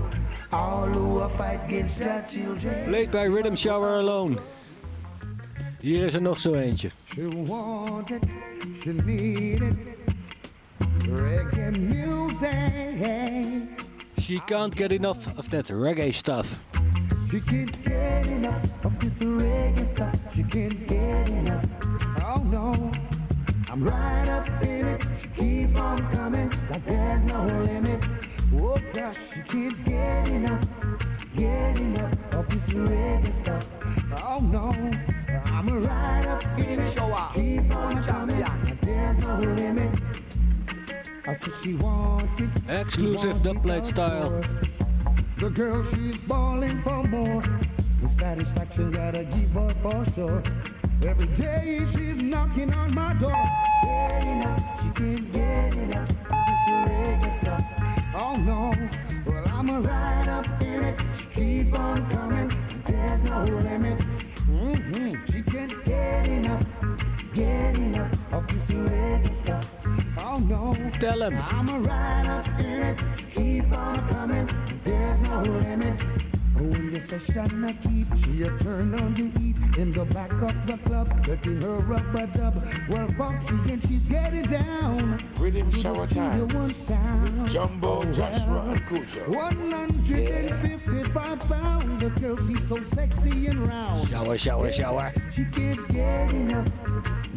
All 0.51 0.87
who 0.87 1.19
are 1.19 1.29
fight 1.29 1.59
against 1.65 1.97
their 1.97 2.23
children. 2.29 2.83
Played 2.85 3.11
bij 3.11 3.27
Rhythm 3.27 3.55
Shower 3.55 3.99
Alone. 3.99 4.37
Hier 5.79 6.05
is 6.05 6.13
er 6.13 6.21
nog 6.21 6.39
zo 6.39 6.53
eentje. 6.53 6.89
She 7.05 7.45
want 7.45 8.11
it, 8.11 8.23
she 8.83 8.91
need 8.93 9.61
it. 9.61 9.75
Reggae 10.99 11.71
music. 11.71 13.69
She 14.19 14.41
can't 14.45 14.75
get 14.75 14.91
enough 14.91 15.27
of 15.37 15.49
that 15.49 15.69
reggae 15.69 16.11
stuff. 16.11 16.72
She 17.33 17.41
can't 17.41 17.83
get 17.83 18.27
enough 18.27 18.85
of 18.85 18.99
this 18.99 19.13
reggae 19.13 19.87
stuff. 19.87 20.15
She 20.35 20.43
can't 20.43 20.87
get 20.87 21.29
enough. 21.29 21.65
Oh 22.23 22.43
no, 22.45 22.91
I'm 23.71 23.83
right 23.83 24.29
up 24.29 24.47
in 24.61 24.85
it. 24.85 25.01
She 25.19 25.27
keep 25.29 25.75
on 25.75 26.07
coming 26.11 26.51
like 26.69 26.85
there's 26.85 27.23
no 27.23 27.43
limit. 27.43 28.03
Oh 28.53 28.79
gosh, 28.93 29.17
she 29.33 29.41
can't 29.41 29.83
get 29.83 30.27
enough, 30.27 30.63
get 31.35 31.75
enough 31.75 32.33
of 32.35 32.47
this 32.49 32.61
reggae 32.71 33.33
stuff. 33.33 33.67
Oh 34.23 34.39
no, 34.39 34.69
I'm 35.45 35.83
right 35.83 36.27
up 36.27 36.59
in 36.59 36.81
it. 36.81 37.33
Keep 37.33 37.75
on 37.75 38.03
coming 38.03 38.41
like 38.41 38.81
there's 38.81 39.17
no 39.17 39.39
limit. 39.39 39.99
I 41.25 41.35
said 41.35 41.53
she 41.63 41.73
wanted. 41.73 42.51
Exclusive 42.69 43.37
dubplate 43.37 43.87
style. 43.87 44.43
The 45.43 45.49
girl, 45.49 45.83
she's 45.83 46.15
balling 46.19 46.81
for 46.83 47.03
more. 47.03 47.41
The 48.01 48.07
satisfaction 48.07 48.91
gotta 48.91 49.25
give 49.25 49.51
her 49.51 49.73
for 49.81 50.05
sure. 50.13 50.41
Every 51.05 51.27
day 51.35 51.85
she's 51.93 52.15
knocking 52.15 52.73
on 52.73 52.95
my 52.95 53.13
door. 53.15 53.35
Get 53.83 54.23
enough, 54.23 54.81
she 54.81 54.89
can't 54.91 55.33
get 55.33 55.73
enough. 55.73 56.07
This 56.07 56.63
reggae 56.87 57.41
stuff. 57.41 57.61
Oh 58.15 58.35
no, 58.37 58.73
well 59.25 59.45
I'm 59.49 59.69
a 59.69 59.81
right 59.81 60.27
up 60.29 60.61
in 60.61 60.81
it. 60.81 60.99
She 61.19 61.25
keep 61.35 61.77
on 61.77 62.09
coming. 62.09 62.49
There's 62.85 63.23
no 63.23 63.43
limit. 63.43 63.99
Mm-hmm. 64.47 65.29
She 65.29 65.43
can't 65.43 65.83
get 65.83 66.25
enough, 66.25 66.65
get 67.33 67.75
enough 67.75 68.33
of 68.33 68.47
this 68.47 68.77
reggae 68.77 69.35
stuff. 69.35 69.85
Oh 70.17 70.39
no, 70.39 70.75
tell 70.99 71.21
him. 71.21 71.37
I'm 71.37 71.69
a 71.69 71.79
right 71.79 72.27
up 72.27 72.59
in 72.59 72.65
it. 72.65 72.97
Keep 73.35 73.71
on 73.71 74.07
coming. 74.09 74.49
There's 74.83 75.19
no 75.21 75.41
limit. 75.41 76.01
Oh, 76.55 76.59
in 76.61 76.91
the 76.91 76.99
session 76.99 77.63
I 77.63 77.71
keep, 77.71 78.07
she 78.23 78.43
a 78.43 78.49
turn 78.59 78.93
on 78.99 79.13
the 79.15 79.27
heat 79.39 79.55
in 79.77 79.91
the 79.91 80.05
back 80.05 80.31
of 80.33 80.67
the 80.67 80.77
club, 80.85 81.25
getting 81.25 81.61
her 81.61 81.77
rubber 81.77 82.27
dub. 82.27 82.63
Well, 82.87 83.07
Foxy 83.09 83.55
and 83.71 83.81
she's 83.87 84.03
getting 84.07 84.43
down. 84.43 85.19
Rhythm 85.39 85.71
To 85.71 85.75
the 85.75 85.81
shower 85.81 86.07
studio 86.07 86.47
time. 86.47 86.49
One 86.49 86.75
sound. 86.75 87.49
Jumbo, 87.49 87.99
oh, 87.99 88.03
Joshwa, 88.05 88.71
and 88.73 88.87
Cujo. 88.87 89.35
155 89.35 91.39
pounds. 91.39 92.01
The 92.01 92.09
girl, 92.19 92.37
she's 92.37 92.67
so 92.67 92.83
sexy 92.83 93.47
and 93.47 93.59
round. 93.67 94.09
Shower, 94.09 94.37
shower, 94.37 94.71
shower. 94.71 95.11
She 95.33 95.45
can't 95.45 95.87
get 95.91 96.29
enough, 96.29 96.69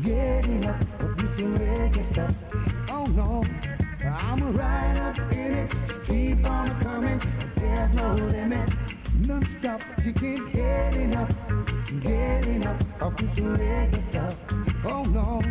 get 0.02 0.44
enough 0.44 0.80
of 1.00 1.16
this 1.16 1.46
reggae 1.46 2.04
stuff. 2.12 2.34
Oh 2.90 3.06
no, 3.06 3.44
I'm 4.04 4.56
right 4.56 4.96
up 4.98 5.32
in 5.32 5.52
it. 5.52 5.74
Keep 6.06 6.48
on 6.48 6.80
coming, 6.80 7.20
there's 7.56 7.94
no 7.94 8.14
limit. 8.14 8.70
Non-stop, 9.26 9.80
she 10.02 10.12
can't 10.12 10.52
get 10.52 10.94
enough, 10.94 11.34
get 12.02 12.46
enough 12.46 13.02
of 13.02 13.16
this 13.16 13.30
reggae 13.30 14.02
stuff. 14.02 14.44
Oh 14.84 15.02
no, 15.04 15.42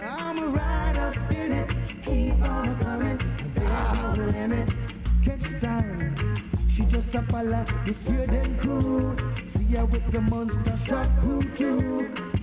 I'm 0.00 0.52
right 0.52 0.96
up 0.96 1.32
in 1.32 1.52
it. 1.52 1.70
Keep 2.04 2.42
on 2.44 2.78
coming, 2.80 3.18
there's 3.54 3.94
no 3.94 4.14
limit. 4.16 4.70
Catch 5.24 5.42
style, 5.42 6.12
she 6.70 6.84
just 6.84 7.14
up 7.14 7.24
a 7.24 7.32
fella, 7.32 7.66
this 7.84 8.08
year 8.08 8.26
then 8.26 8.56
crew. 8.58 9.16
See 9.38 9.74
her 9.74 9.84
with 9.86 10.10
the 10.10 10.20
monster 10.20 10.76
shot 10.86 11.08
crew 11.20 11.42
too. 11.56 12.37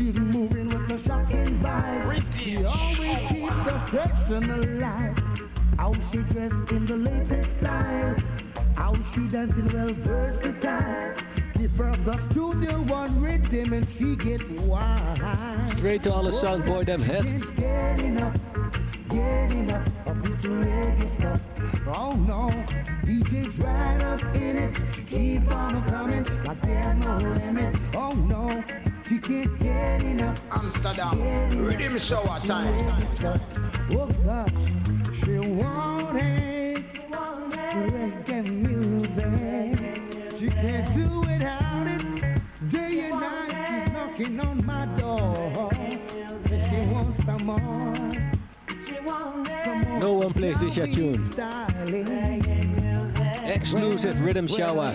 She's 0.00 0.16
moving 0.16 0.68
with 0.68 0.90
a 0.90 0.98
shocking 1.06 1.58
vibe. 1.58 2.40
She 2.40 2.64
always 2.64 3.18
keeps 3.28 3.54
the 3.66 3.78
section 3.90 4.50
alive. 4.50 5.18
How 5.76 5.92
she 6.10 6.22
dressed 6.32 6.72
in 6.72 6.86
the 6.86 6.96
latest 6.96 7.58
style. 7.58 8.16
How 8.76 8.94
she 9.12 9.28
dancing 9.28 9.70
well 9.74 9.92
versatile. 9.92 11.14
Give 11.58 11.76
her 11.76 11.94
the 11.96 12.16
studio 12.16 12.80
one 12.84 13.20
rhythm 13.20 13.74
and 13.74 13.86
she 13.90 14.16
get 14.16 14.40
wild. 14.62 15.18
Straight 15.76 16.02
to 16.04 16.12
alle 16.12 16.32
soundboard 16.32 16.86
them 16.86 17.02
head. 17.02 17.26
Get 17.58 18.00
enough, 18.00 18.40
get 19.10 19.50
enough 19.50 20.06
of 20.06 20.22
this 20.22 20.42
reggae 20.50 21.10
stuff. 21.10 21.46
Oh 21.86 22.16
no, 22.26 22.48
DJ's 23.04 23.58
right 23.58 24.00
up 24.00 24.34
in 24.34 24.56
it. 24.56 24.78
Keep 25.10 25.52
on 25.52 25.84
coming 25.90 26.24
like 26.46 26.60
there's 26.62 26.96
no 26.96 27.18
limit. 27.18 27.76
Oh 27.94 28.12
no, 28.12 28.64
she 29.10 29.18
can't 29.18 29.58
get 29.58 30.02
enough. 30.02 30.40
Amsterdam, 30.52 31.18
riddim 31.66 31.98
shower 31.98 32.38
time. 32.46 32.72
Oh 33.90 34.06
gosh, 34.24 34.52
she 35.18 35.36
wanted 35.36 36.84
reggae 37.74 38.40
music. 38.62 39.90
She 40.38 40.48
can't 40.48 40.94
do 40.94 41.20
without 41.22 41.86
it. 41.88 42.02
Day 42.70 43.00
and 43.00 43.20
night 43.20 43.50
she's 43.66 43.92
knocking 43.92 44.40
on 44.40 44.64
my 44.64 44.86
door. 44.96 45.70
And 45.72 46.62
she 46.70 46.78
wants 46.92 47.24
some 47.24 47.46
more. 47.46 47.58
No 49.98 50.12
one 50.12 50.32
plays 50.32 50.60
this 50.60 50.76
yet 50.76 50.92
tune. 50.92 51.20
Exclusive 53.44 54.18
riddim 54.18 54.48
shower. 54.48 54.94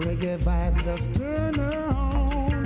Reggae 0.00 0.38
vibe, 0.38 0.84
just 0.84 1.14
turn 1.18 1.58
on. 1.60 2.64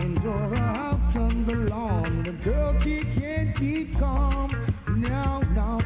Enjoy 0.00 0.30
her 0.30 0.56
out 0.56 1.16
on 1.16 1.46
the 1.46 1.54
lawn. 1.70 2.22
The 2.22 2.32
girl, 2.32 2.78
she 2.80 3.04
can't 3.18 3.56
keep 3.56 3.98
calm. 3.98 4.52
No, 4.96 5.42
no, 5.54 5.80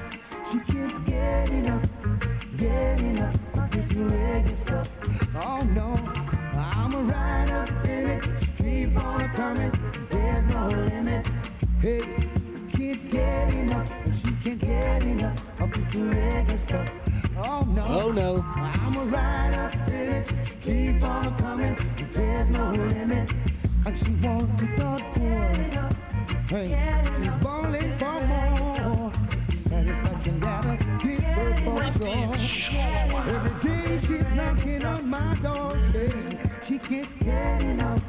she 0.51 0.59
can't 0.73 1.07
get 1.07 1.49
enough, 1.49 2.57
get 2.57 2.99
enough 2.99 3.51
this 3.71 3.87
reggae 3.93 4.59
stuff. 4.59 4.89
Oh 5.35 5.63
no, 5.75 5.95
I'm 6.59 7.09
right 7.09 7.51
up 7.51 7.85
in 7.85 8.11
it. 8.11 8.25
Keep 8.59 8.97
on 8.97 9.29
coming, 9.31 9.73
there's 10.11 10.45
no 10.47 10.69
limit. 10.69 11.27
Hey, 11.81 12.01
can't 12.73 13.11
get 13.11 13.55
enough, 13.55 13.93
she 14.23 14.31
can't 14.43 14.61
get 14.61 15.03
enough 15.03 15.61
of 15.61 15.73
this 15.73 15.85
reggae 15.87 16.59
stuff. 16.59 17.10
Oh 17.43 17.61
no, 17.75 17.85
Oh 17.89 18.13
no. 18.13 18.45
I'm 18.57 18.97
in 19.89 20.09
it. 20.11 20.31
Keep 20.61 21.03
on 21.03 21.37
coming, 21.39 21.77
there's 22.13 22.49
no 22.51 22.71
limit. 22.71 23.31
And 23.87 23.99
she 23.99 24.11
wants 24.27 24.61
to. 24.77 25.11
Hey, 26.51 26.67
she's 27.17 27.35
balling 27.45 27.97
for 27.99 28.21
more. 28.29 29.13
Satisfaction 29.55 30.41
gotta 30.41 30.77
keep 31.01 31.21
her 31.21 31.57
for 31.65 31.83
sure. 32.03 32.35
Every 33.31 33.69
day 33.69 33.99
she's 34.01 34.35
knocking 34.35 34.85
on 34.85 35.09
my 35.09 35.39
door, 35.41 35.79
saying 35.93 36.39
she 36.67 36.79
can't 36.79 37.21
get 37.21 37.63
enough, 37.63 38.05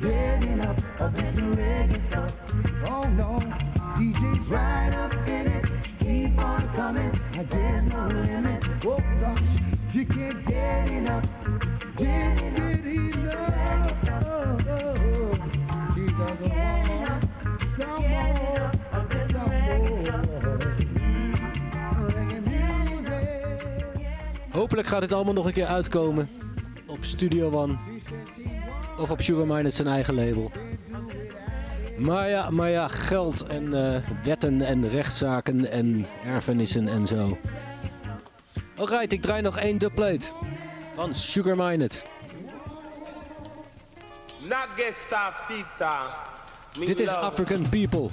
get 0.00 0.42
enough 0.44 1.00
of 1.00 1.16
this 1.16 1.36
reggae 1.56 2.02
stuff. 2.02 2.52
Oh 2.86 3.04
no, 3.16 3.40
DJ's 3.96 4.48
right 4.48 4.92
up 4.92 5.12
in 5.26 5.46
it. 5.46 5.64
Keep 6.00 6.38
on 6.44 6.68
coming, 6.74 7.20
there's 7.48 7.84
no 7.84 8.06
limit. 8.08 8.59
Oh 8.84 8.98
music. 9.90 10.08
Hopelijk 24.50 24.88
gaat 24.88 25.00
dit 25.00 25.12
allemaal 25.12 25.34
nog 25.34 25.46
een 25.46 25.52
keer 25.52 25.66
uitkomen. 25.66 26.28
Op 26.86 26.98
Studio 27.00 27.50
One. 27.50 27.76
Of 28.98 29.10
op 29.10 29.20
Sugar 29.20 29.46
Mined 29.46 29.74
zijn 29.74 29.88
eigen 29.88 30.14
label. 30.14 30.50
Maar 31.98 32.28
ja, 32.28 32.50
maar 32.50 32.70
ja 32.70 32.88
geld 32.88 33.46
en 33.46 33.74
eh, 33.74 34.00
wetten 34.24 34.62
en 34.62 34.88
rechtszaken 34.88 35.72
en 35.72 36.06
erfenissen 36.24 36.88
en 36.88 37.06
zo. 37.06 37.38
Alright, 38.80 39.12
ik 39.12 39.22
draai 39.22 39.42
nog 39.42 39.58
één 39.58 39.78
dubplate. 39.78 40.26
Van 40.94 41.14
Sugar 41.14 41.56
Mined. 41.56 42.06
Nagesta 44.38 45.32
Fita. 45.48 46.02
Me 46.78 46.86
Dit 46.86 47.00
is 47.00 47.08
African 47.08 47.68
People. 47.68 48.08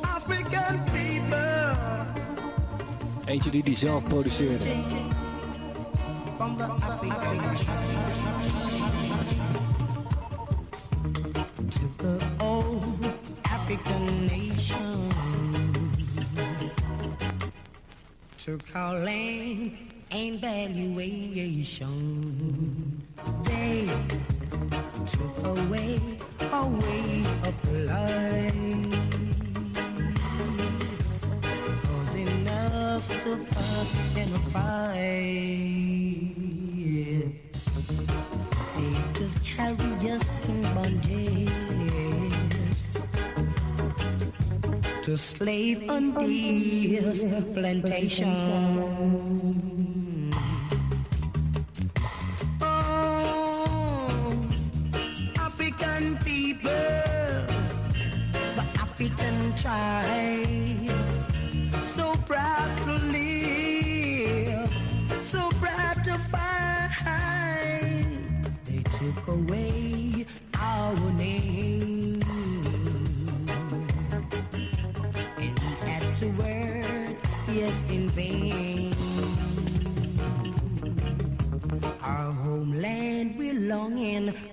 African 0.00 0.84
people 0.92 1.76
Eentje 3.24 3.50
die 3.50 3.62
hij 3.62 3.74
zelf 3.74 4.08
produceerde. 4.08 4.64
to 11.70 11.88
the 11.98 12.24
old 12.40 13.06
African 13.44 14.26
nation 14.26 15.27
to 18.48 18.56
calling 18.72 19.76
and 20.10 20.40
valuation. 20.40 21.92
They 23.44 23.90
took 25.06 25.36
away 25.44 26.00
a 26.40 26.66
way 26.66 27.24
of 27.44 27.56
life, 27.92 28.54
causing 31.82 32.48
us 32.48 33.08
to 33.08 33.36
fuss 33.52 33.90
and 34.16 34.34
fight. 34.50 34.98
They 38.76 38.92
just 39.12 39.38
carry 39.44 40.10
us 40.10 40.26
in 40.48 40.62
bondage. 40.74 41.27
To 45.08 45.16
slave 45.16 45.88
on 45.88 46.12
this 46.20 47.24
plantation. 47.54 49.77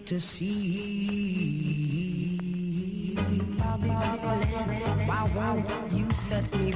To 0.06 0.19
see. 0.19 1.95
Why 5.06 5.32
won't 5.36 5.91
you 5.91 6.11
set 6.30 6.56
me 6.60 6.73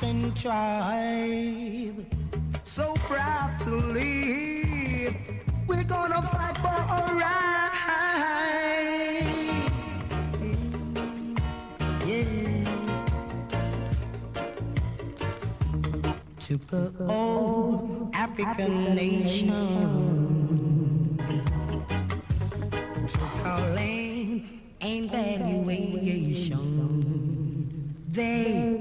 African 0.00 0.32
tribe, 0.34 2.06
so 2.64 2.94
proud 3.08 3.58
to 3.64 3.70
live. 3.70 5.16
We're 5.66 5.82
gonna 5.82 6.22
fight 6.22 6.56
for 6.58 6.68
our 6.68 7.16
right. 7.16 7.64
Yes. 12.06 12.28
To 16.46 16.58
the 16.70 16.92
old 17.08 18.14
African 18.14 18.94
nation. 18.94 19.48
To 23.14 23.18
calling 23.42 24.60
and 24.80 25.10
valuation. 25.10 26.68
They 28.12 28.77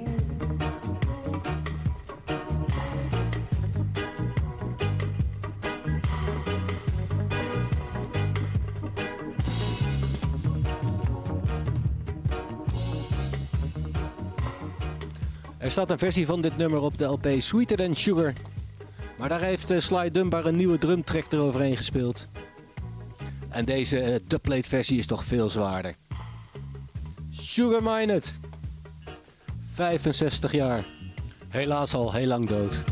staat 15.78 15.91
een 15.91 15.98
versie 15.98 16.26
van 16.26 16.41
dit 16.41 16.58
nummer 16.58 16.80
op 16.80 16.98
de 16.98 17.06
LP 17.06 17.28
Sweeter 17.38 17.78
Than 17.78 17.95
Sugar. 17.95 18.34
Maar 19.18 19.30
daar 19.30 19.41
heeft 19.41 19.72
eh, 19.72 19.80
Sly 19.80 20.12
Dunbar 20.12 20.45
een 20.45 20.56
nieuwe 20.56 20.78
drumtrack 20.78 21.32
eroverheen 21.32 21.78
gespeeld. 21.78 22.28
En 23.49 23.66
deze 23.66 23.99
eh, 23.99 24.20
dubplate 24.28 24.70
versie 24.70 24.98
is 24.98 25.06
toch 25.06 25.24
veel 25.24 25.49
zwaarder. 25.49 25.95
Sugar 27.30 27.84
Mined. 27.84 28.40
65 29.74 30.52
jaar. 30.52 30.86
Helaas 31.49 31.94
al 31.94 32.14
heel 32.14 32.28
lang 32.28 32.48
dood. 32.48 32.84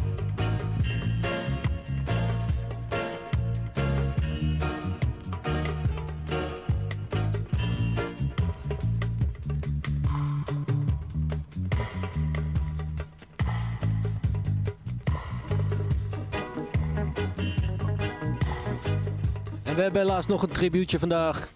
Hebben 19.85 20.01
helaas 20.01 20.25
nog 20.25 20.41
een 20.41 20.51
tribuutje 20.51 20.99
vandaag. 20.99 21.49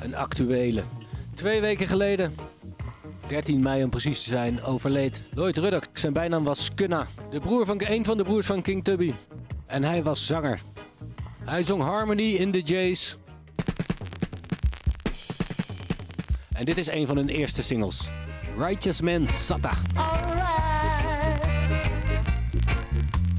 Een 0.00 0.16
actuele. 0.16 0.82
Twee 1.34 1.60
weken 1.60 1.86
geleden, 1.86 2.34
13 3.26 3.62
mei 3.62 3.84
om 3.84 3.90
precies 3.90 4.22
te 4.22 4.30
zijn, 4.30 4.62
overleed 4.62 5.22
Lloyd 5.34 5.58
Ruddock. 5.58 5.84
Zijn 5.92 6.12
bijnaam 6.12 6.44
was 6.44 6.64
Skunna, 6.64 7.06
de 7.30 7.40
broer 7.40 7.66
van, 7.66 7.80
een 7.86 8.04
van 8.04 8.16
de 8.16 8.24
broers 8.24 8.46
van 8.46 8.62
King 8.62 8.84
Tubby. 8.84 9.14
En 9.66 9.82
hij 9.82 10.02
was 10.02 10.26
zanger. 10.26 10.60
Hij 11.44 11.62
zong 11.62 11.82
Harmony 11.82 12.34
in 12.34 12.52
the 12.52 12.60
Jays. 12.60 13.16
En 16.52 16.64
dit 16.64 16.78
is 16.78 16.90
een 16.90 17.06
van 17.06 17.16
hun 17.16 17.28
eerste 17.28 17.62
singles. 17.62 18.08
Righteous 18.58 19.00
Man 19.00 19.28
Satta. 19.28 19.72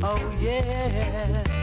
Oh 0.02 0.42
yeah. 0.42 1.59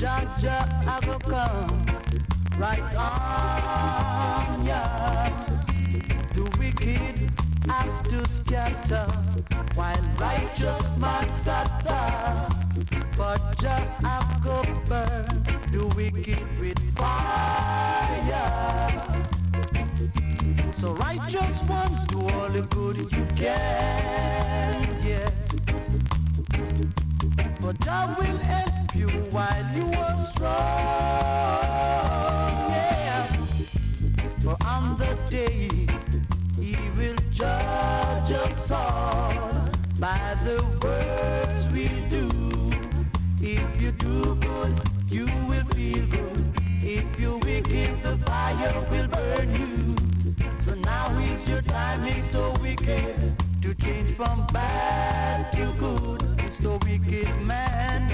Jaja 0.00 0.58
I 0.86 0.98
will 1.06 1.18
come 1.18 1.84
right 2.58 2.96
on, 2.96 4.64
yeah. 4.64 5.28
The 6.32 6.44
wicked 6.58 7.30
have 7.68 8.08
to 8.08 8.26
scatter 8.26 9.06
while 9.74 10.02
righteous 10.18 10.96
man 10.96 11.28
scatter. 11.28 12.48
But 13.18 13.58
Jah 13.58 13.84
have 14.00 14.40
to 14.44 14.62
burn 14.88 15.44
the 15.70 15.86
wicked 15.94 16.58
with 16.58 16.80
fire. 16.96 18.40
So 20.72 20.94
righteous 20.94 21.62
ones 21.64 22.06
do 22.06 22.20
all 22.20 22.48
the 22.48 22.62
good 22.62 22.96
you 22.96 23.26
can, 23.36 24.96
yes. 25.04 25.50
For 27.70 27.76
Jah 27.84 28.16
will 28.18 28.38
help 28.38 28.96
you 28.96 29.08
while 29.30 29.76
you 29.76 29.86
are 29.92 30.16
strong, 30.16 30.50
yeah. 32.68 33.26
For 34.40 34.56
on 34.66 34.98
the 34.98 35.16
day 35.30 35.68
He 36.58 36.74
will 36.96 37.14
judge 37.30 38.32
us 38.32 38.72
all 38.72 39.70
by 40.00 40.34
the 40.42 40.64
works 40.82 41.68
we 41.70 41.86
do. 42.08 42.28
If 43.40 43.80
you 43.80 43.92
do 43.92 44.34
good, 44.34 44.74
you 45.08 45.26
will 45.46 45.64
feel 45.66 46.06
good. 46.06 46.52
If 46.82 47.20
you 47.20 47.38
wicked, 47.38 48.02
the 48.02 48.16
fire 48.26 48.84
will 48.90 49.06
burn 49.06 49.54
you. 49.54 49.94
So 50.58 50.74
now 50.74 51.16
is 51.20 51.48
your 51.48 51.62
time, 51.62 52.04
Mr. 52.04 52.60
Wicked, 52.60 53.32
to 53.62 53.74
change 53.74 54.10
from 54.16 54.44
bad 54.48 55.52
to 55.52 55.72
good. 55.78 56.19
Mr. 56.60 56.84
Wicked 56.84 57.46
Man, 57.46 58.06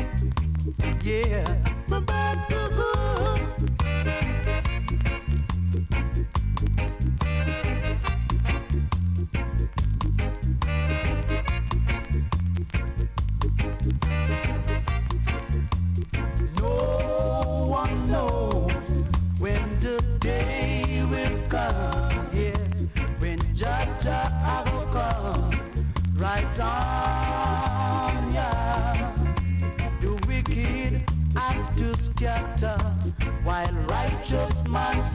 yeah, 1.03 1.45
from 1.89 2.05
bad 2.05 2.49
to 2.49 3.56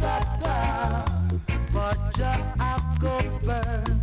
suffer, 0.02 1.06
but 1.72 1.98
just 2.16 2.44
have 2.60 3.00
to 3.00 3.14
burn 3.46 4.02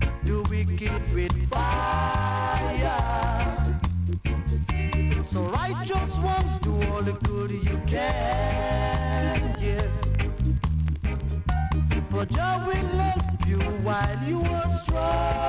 fire. 1.50 3.02
So 5.24 5.42
righteous 5.42 6.16
ones 6.18 6.58
do 6.60 6.72
all 6.90 7.02
the 7.02 7.16
good 7.24 7.50
you 7.50 7.80
can, 7.86 9.56
yes. 9.60 10.14
For 12.10 12.24
Jah 12.26 12.64
will 12.68 12.90
love 13.02 13.48
you 13.48 13.58
while 13.86 14.18
you 14.24 14.40
are 14.42 14.70
strong. 14.70 15.48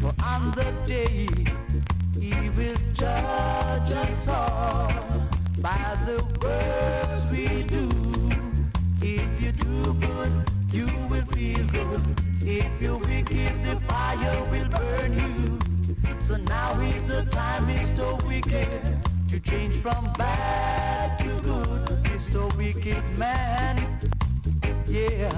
For 0.00 0.14
on 0.24 0.52
the 0.52 0.72
day 0.86 1.28
He 2.18 2.48
will 2.56 2.80
judge 2.94 3.92
us 3.92 4.28
all 4.28 5.03
by 5.64 5.96
the 6.04 6.22
works 6.42 7.24
we 7.32 7.62
do. 7.62 7.88
If 9.00 9.42
you 9.42 9.52
do 9.52 9.94
good, 9.94 10.32
you 10.70 10.86
will 11.08 11.24
feel 11.32 11.64
good. 11.68 12.02
If 12.42 12.70
you're 12.82 12.98
wicked, 12.98 13.64
the 13.64 13.76
fire 13.88 14.44
will 14.50 14.68
burn 14.68 15.12
you. 15.18 15.58
So 16.20 16.36
now 16.36 16.78
is 16.82 17.02
the 17.06 17.24
time, 17.30 17.66
Mr. 17.66 18.06
Wicked, 18.28 18.68
to 19.30 19.40
change 19.40 19.76
from 19.76 20.04
bad 20.18 21.18
to 21.20 21.30
good, 21.40 22.04
Mr. 22.12 22.54
Wicked 22.58 23.16
Man. 23.16 23.74
Yeah, 24.86 25.32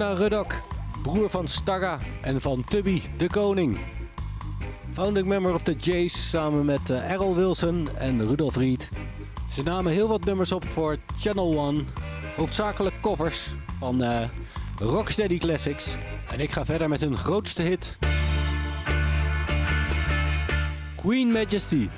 Skunna 0.00 0.18
Ruddock, 0.18 0.54
broer 1.02 1.30
van 1.30 1.48
Stagga 1.48 1.98
en 2.20 2.40
van 2.40 2.64
Tubby 2.64 3.02
de 3.16 3.28
Koning. 3.28 3.78
Founding 4.92 5.26
member 5.26 5.54
of 5.54 5.62
the 5.62 5.74
Jays 5.76 6.28
samen 6.30 6.64
met 6.64 6.90
eh, 6.90 7.10
Errol 7.10 7.34
Wilson 7.34 7.88
en 7.98 8.28
Rudolf 8.28 8.56
Reed. 8.56 8.88
Ze 9.52 9.62
namen 9.62 9.92
heel 9.92 10.08
wat 10.08 10.24
nummers 10.24 10.52
op 10.52 10.64
voor 10.64 10.96
Channel 11.18 11.58
One, 11.58 11.82
hoofdzakelijk 12.36 12.94
covers 13.00 13.48
van 13.78 14.02
eh, 14.02 14.28
Rocksteady 14.78 15.38
Classics. 15.38 15.86
En 16.30 16.40
ik 16.40 16.50
ga 16.50 16.64
verder 16.64 16.88
met 16.88 17.00
hun 17.00 17.16
grootste 17.16 17.62
hit. 17.62 17.98
Queen 20.96 21.32
Majesty. 21.32 21.88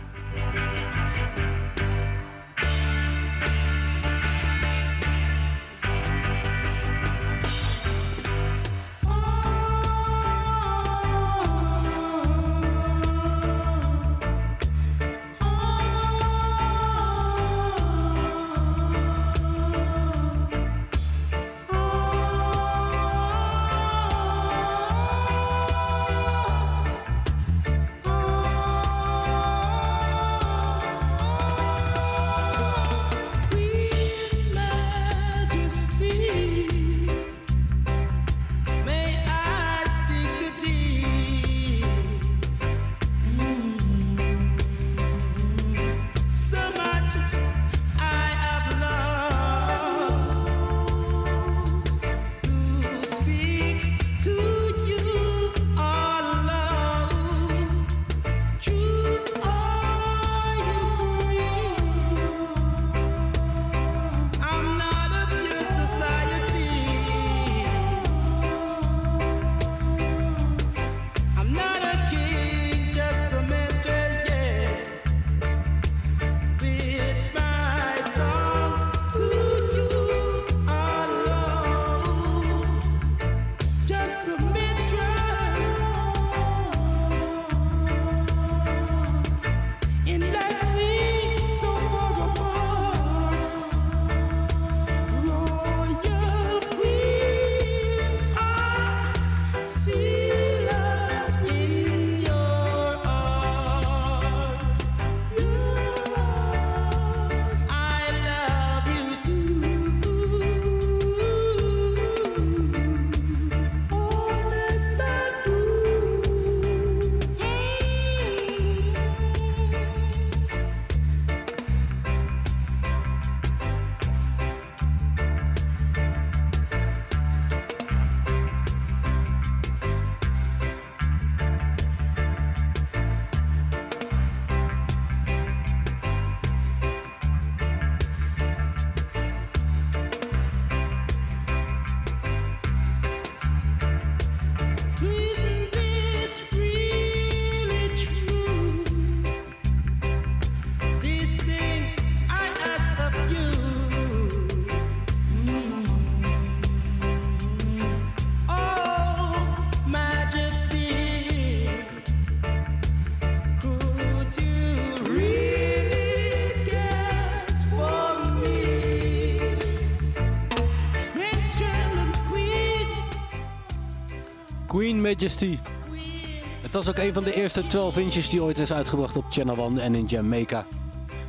Het 176.62 176.72
was 176.72 176.88
ook 176.88 176.98
een 176.98 177.12
van 177.12 177.24
de 177.24 177.34
eerste 177.34 177.66
12 177.66 177.96
inches 177.96 178.28
die 178.28 178.42
ooit 178.42 178.58
is 178.58 178.72
uitgebracht 178.72 179.16
op 179.16 179.24
Channel 179.30 179.56
One 179.56 179.80
en 179.80 179.94
in 179.94 180.04
Jamaica. 180.06 180.66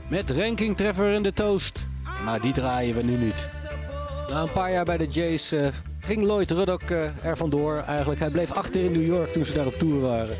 Met 0.07 0.29
ranking 0.29 0.77
treffer 0.77 1.13
in 1.13 1.23
de 1.23 1.33
toast. 1.33 1.79
Maar 2.25 2.41
die 2.41 2.53
draaien 2.53 2.95
we 2.95 3.03
nu 3.03 3.17
niet. 3.17 3.49
Na 4.29 4.41
een 4.41 4.51
paar 4.51 4.71
jaar 4.71 4.85
bij 4.85 4.97
de 4.97 5.07
Jays 5.07 5.51
eh, 5.51 5.67
ging 5.99 6.23
Lloyd 6.23 6.51
Ruddock 6.51 6.89
uh, 6.89 7.25
er 7.25 7.37
vandoor. 7.37 7.83
Eigenlijk, 7.87 8.19
hij 8.19 8.29
bleef 8.29 8.51
achter 8.51 8.83
in 8.83 8.91
New 8.91 9.05
York 9.05 9.29
toen 9.29 9.45
ze 9.45 9.53
daar 9.53 9.65
op 9.65 9.73
tour 9.73 10.01
waren. 10.01 10.37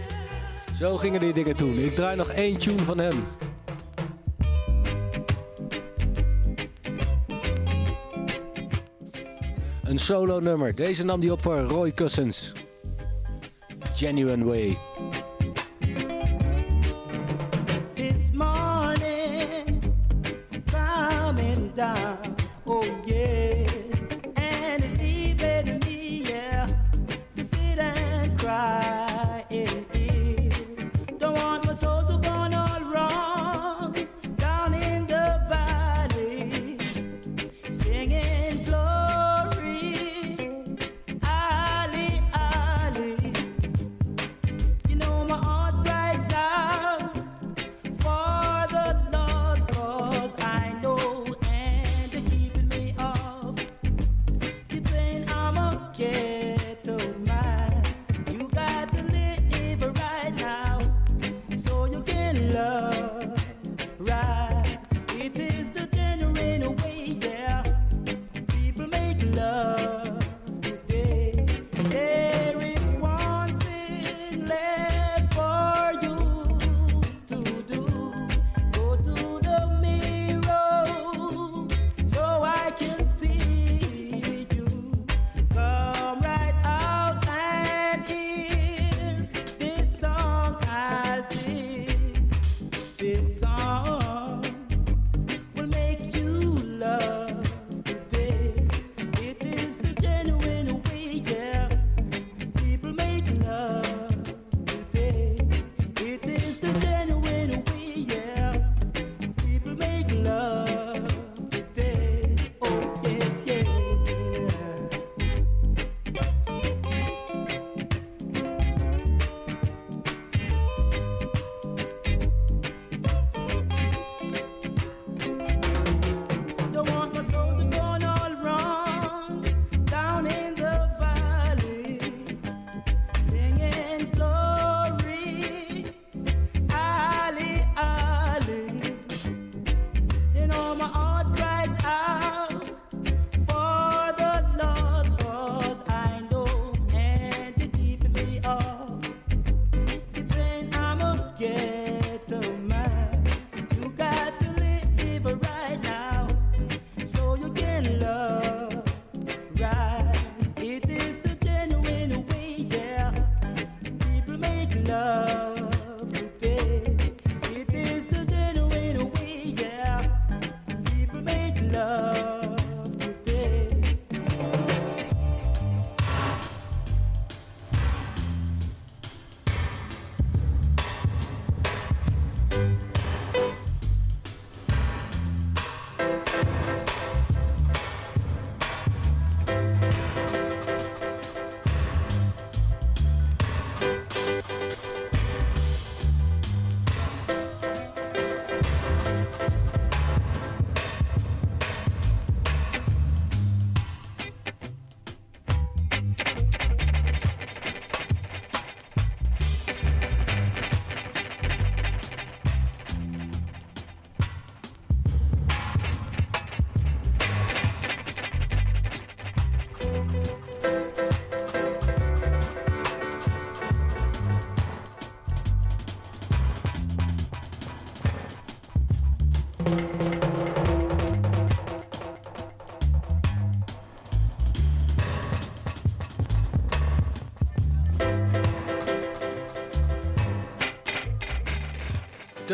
Zo 0.80 0.98
gingen 0.98 1.20
die 1.20 1.34
dingen 1.34 1.56
toen. 1.56 1.78
Ik 1.78 1.95
draai 1.95 2.15
nog 2.15 2.30
één 2.30 2.57
tune 2.57 2.84
van 2.84 2.98
hem. 2.98 3.28
Een 9.84 9.99
solo 9.99 10.40
nummer. 10.40 10.76
Deze 10.76 11.06
nam 11.06 11.22
hij 11.22 11.30
op 11.30 11.41
voor 11.41 11.60
Roy 11.60 11.91
Cousins. 11.91 12.53
Genuine 14.04 14.44
Way. 14.44 14.93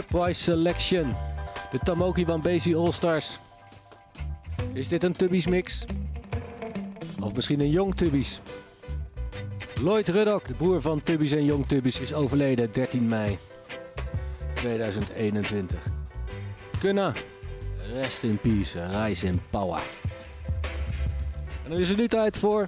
The 0.10 0.18
Price 0.18 0.44
Selection. 0.44 1.16
De 1.72 1.80
Tamoki 1.84 2.26
van 2.26 2.42
Basie 2.42 2.76
All 2.76 2.92
Stars. 2.92 3.40
Is 4.74 4.88
dit 4.88 5.04
een 5.04 5.12
Tubbies 5.12 5.48
mix? 5.48 5.84
Of 7.22 7.34
misschien 7.34 7.60
een 7.60 7.70
Jong 7.70 7.96
Tubbies? 7.96 8.42
Lloyd 9.76 10.10
Ruddock, 10.10 10.48
de 10.48 10.54
broer 10.54 10.82
van 10.82 11.04
Tubbies 11.04 11.32
en 11.32 11.46
Jong 11.46 11.68
Tubbies, 11.68 12.00
is 12.00 12.14
overleden 12.14 12.72
13 12.72 13.08
mei 13.08 13.38
2021. 14.54 15.80
Kunna, 16.80 17.14
rest 17.94 18.24
in 18.24 18.40
peace, 18.40 18.88
rise 18.88 19.26
in 19.26 19.42
power. 19.50 19.82
En 21.64 21.70
dan 21.70 21.80
is 21.80 21.90
het 21.90 21.98
nu 21.98 22.08
tijd 22.08 22.38
voor 22.38 22.68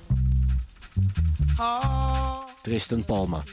Tristan 2.61 3.05
Palma. 3.05 3.43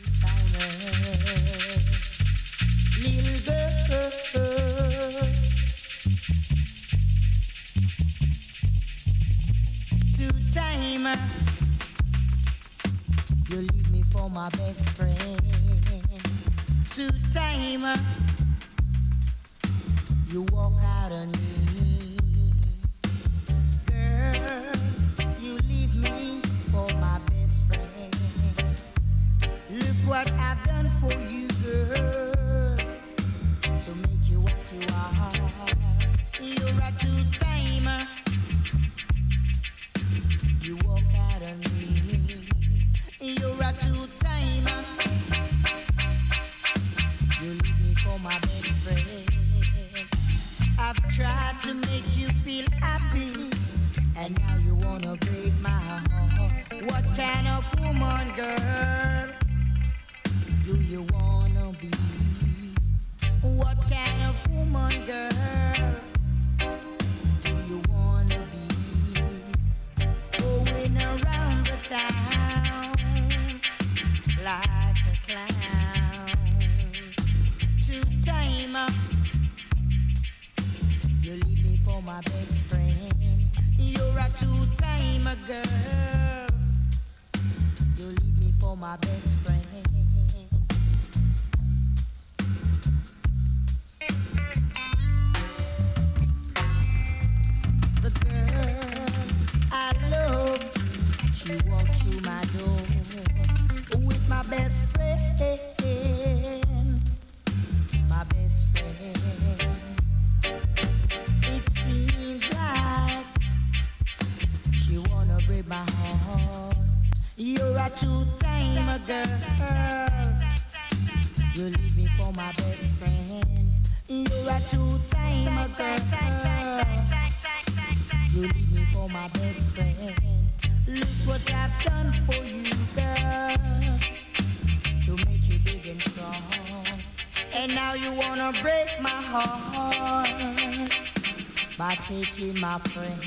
taking 142.00 142.60
my 142.60 142.78
friend 142.78 143.20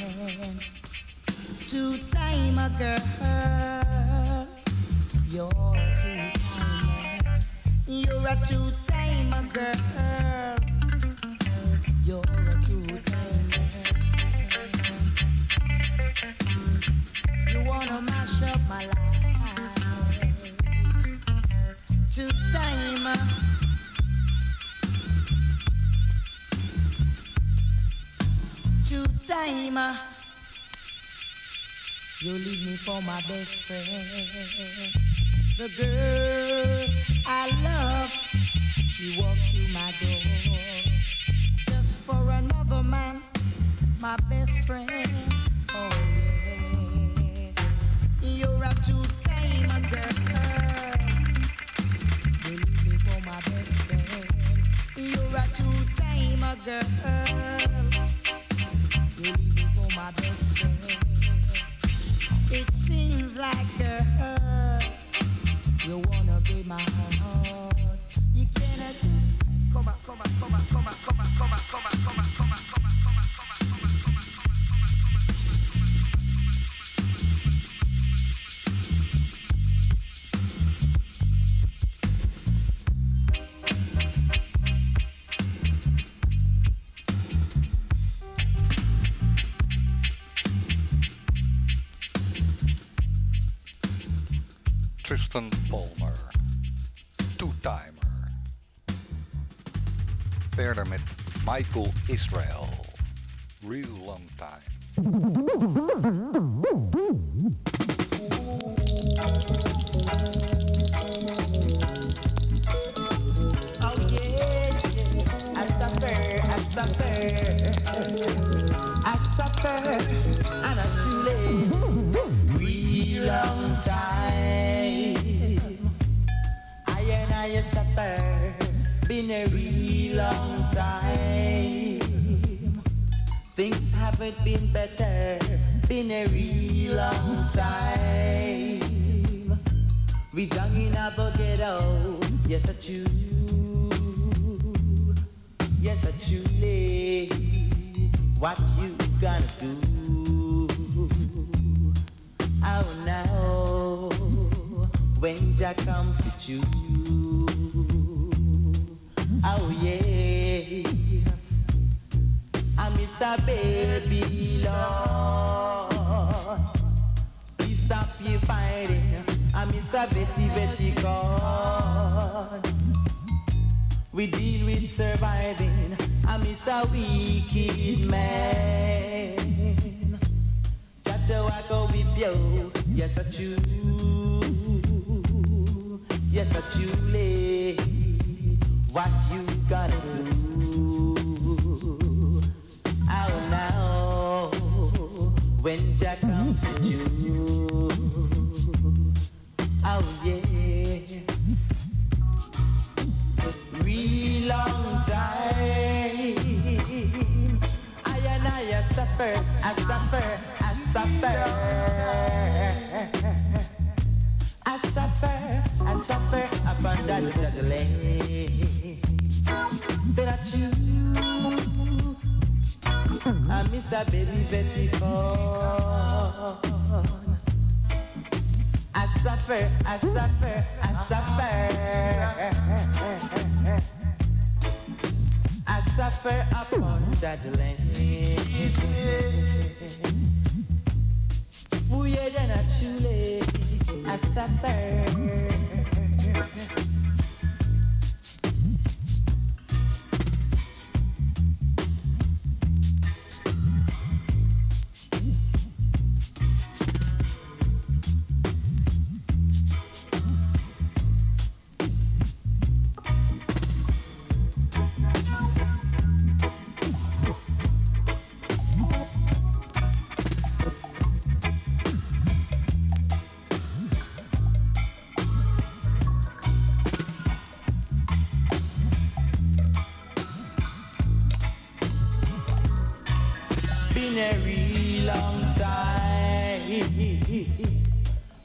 to 1.68 2.12
time 2.12 2.58
a 2.58 2.70
girl. 2.78 3.41
best 33.32 33.64
friend. 33.64 34.94
The 35.58 35.70
girl 35.70 36.86
I 37.26 37.50
love, 37.64 38.12
she 38.90 39.20
was. 39.20 39.31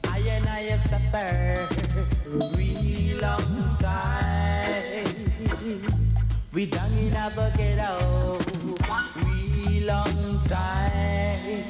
I 0.05 0.19
and 0.19 0.47
I 0.47 0.77
suffer 0.87 1.67
real 2.55 3.19
long 3.21 3.77
time. 3.79 5.05
We 6.53 6.65
done 6.67 6.93
in 6.97 7.15
a 7.15 7.31
out 7.79 8.45
real 9.25 9.85
long 9.85 10.41
time. 10.45 11.65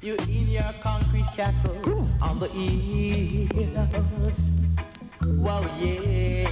You 0.00 0.16
in 0.28 0.48
your 0.48 0.72
concrete 0.80 1.26
castles 1.36 2.08
on 2.22 2.38
the 2.38 2.48
hills. 2.48 4.38
Wow, 5.22 5.62
yeah. 5.80 6.48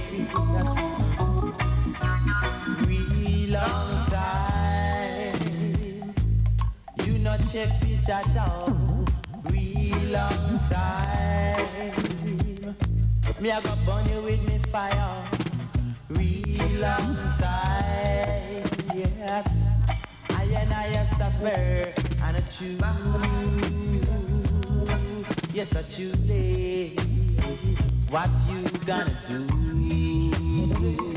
Real 2.85 3.49
long 3.51 4.06
check 7.57 8.09
at 8.09 8.37
all. 8.37 8.69
Real 9.49 9.97
long 10.09 10.59
time. 10.69 11.93
Me 13.39 13.51
I 13.51 13.61
go 13.61 13.73
burn 13.85 14.07
you 14.09 14.21
with 14.21 14.41
me 14.47 14.59
fire. 14.69 15.23
Real 16.09 16.69
long 16.79 17.15
time. 17.39 18.63
Yes. 18.93 19.49
I 20.29 20.43
and 20.43 20.73
I 20.73 21.07
suffer 21.17 21.93
and 22.23 22.37
I 22.37 22.41
choose. 22.41 22.81
Yes, 25.53 25.75
I 25.75 25.81
choose. 25.83 26.15
What 28.11 28.29
you 28.49 28.61
gonna 28.85 29.17
do? 29.27 31.16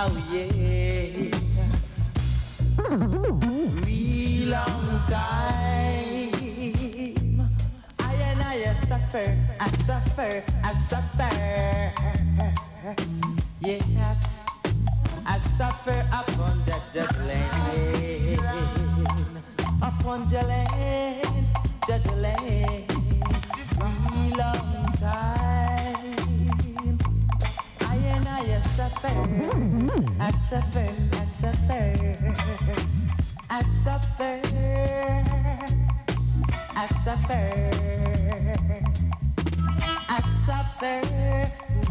Oh 0.00 0.14
yes. 0.30 0.54
Real 3.84 4.50
long 4.50 5.02
time. 5.10 6.30
I 7.98 8.14
and 8.14 8.40
I 8.40 8.74
suffer, 8.86 9.36
I 9.58 9.68
suffer, 9.88 10.44
I 10.62 10.72
suffer. 10.88 11.34
Yes. 13.60 13.82
I 15.26 15.40
suffer 15.58 16.06
upon 16.12 16.62
that 16.66 16.82
judge 16.94 17.18
lane. 17.26 18.38
Upon 19.82 20.28
the 20.28 20.42
lane, 20.46 21.27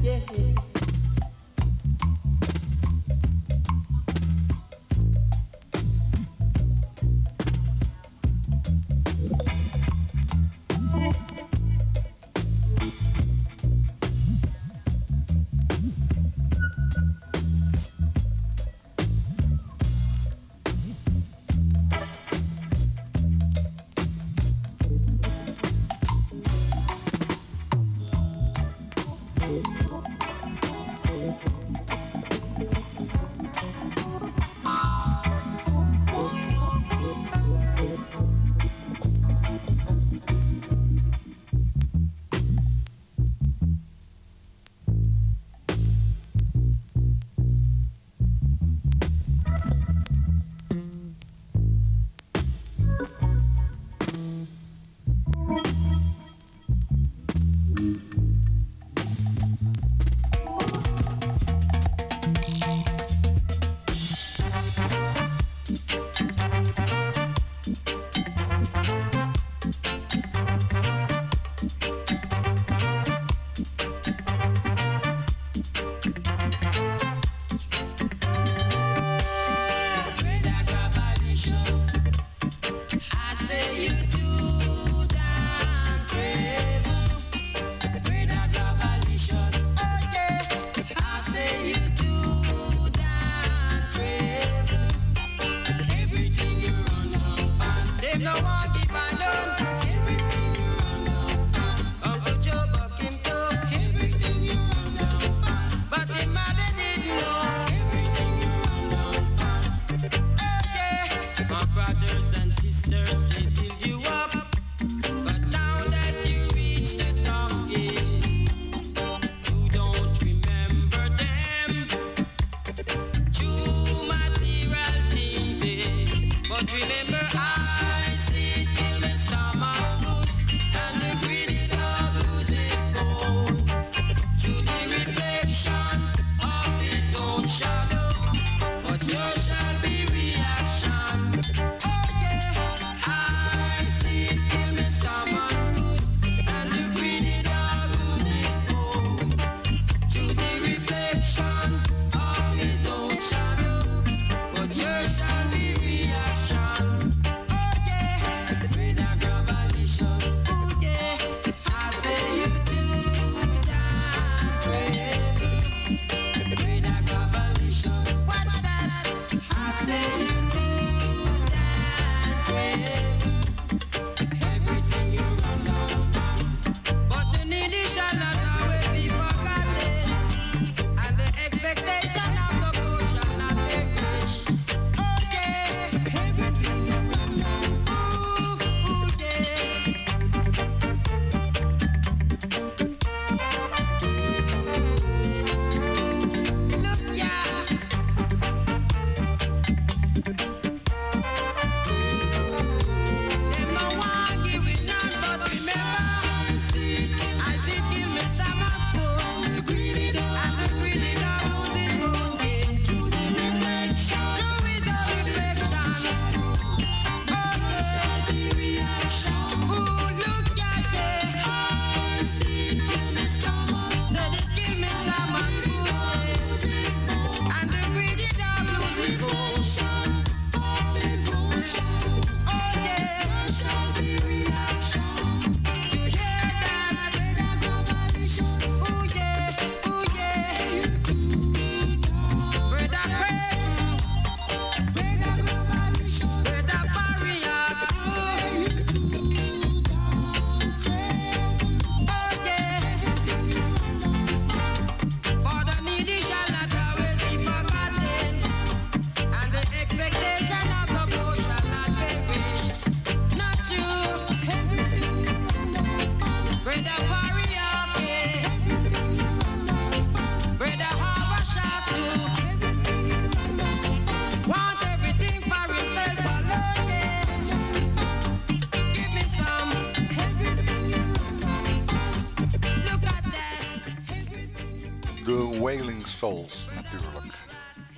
Yeah. 0.07 0.56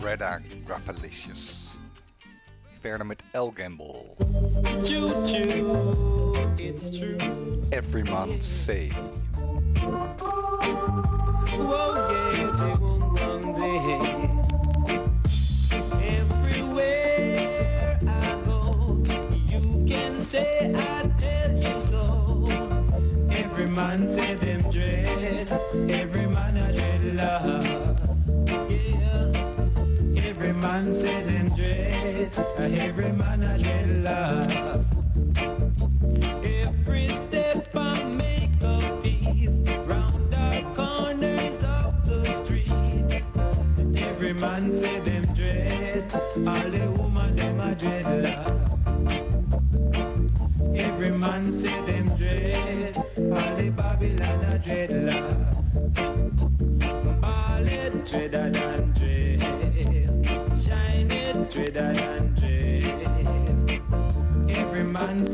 Redda 0.09 0.41
Gravelicious. 0.65 1.67
Verder 2.81 3.05
met 3.05 3.21
El 3.35 3.51
Gamble. 3.51 4.15
Choo 4.83 5.23
choo, 5.23 6.35
it's 6.57 6.97
true. 6.97 7.19
Every 7.71 8.01
man 8.01 8.41
say. 8.41 8.89
Whoa, 11.59 12.07
yeah, 12.09 12.51
they 12.57 12.73
won't 12.81 13.19
run 13.19 13.53
day. 13.53 14.29
Everywhere 16.17 17.99
I 18.07 18.09
go, 18.45 19.03
you 19.47 19.85
can 19.85 20.19
say 20.19 20.73
I 20.75 21.07
tell 21.19 21.51
you 21.51 21.81
so. 21.81 22.47
Every 23.29 23.67
man 23.67 24.07
say 24.07 24.33
them 24.33 24.61
dread, 24.71 25.51
every 25.87 26.08
man 30.81 30.93
say 30.93 31.23
them 31.23 31.49
dread, 31.55 32.39
every 32.57 33.11
man 33.11 33.43
a 33.43 33.57
dread 33.57 34.03
loss. 34.03 34.53
Every 36.43 37.09
step 37.09 37.75
I 37.75 38.03
make 38.03 38.61
a 38.61 38.99
piece 39.03 39.59
round 39.85 40.31
the 40.31 40.63
corners 40.75 41.63
of 41.65 42.05
the 42.07 42.23
streets. 42.39 43.29
Every 44.01 44.33
man 44.33 44.71
say 44.71 45.01
them 45.01 45.25
dread, 45.35 46.13
all 46.47 46.69
the 46.69 46.91
woman 46.97 47.35
them 47.35 47.59
a 47.59 47.75
dreadlocks. 47.75 48.87
Every 50.77 51.11
man 51.11 51.51
say 51.51 51.81
them 51.85 52.07
dread, 52.15 52.95
all 53.17 53.55
the 53.57 53.69
Babylon 53.69 54.45
a 54.45 54.59
dreadlocks. 54.59 56.28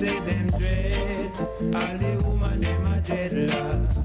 Say 0.06 0.19
them 0.19 0.48
dread, 0.52 1.36
all 1.73 1.98
the 1.98 2.11
woman 2.23 2.60
them 2.61 2.86
a 2.86 3.02
dreadlocks. 3.02 3.95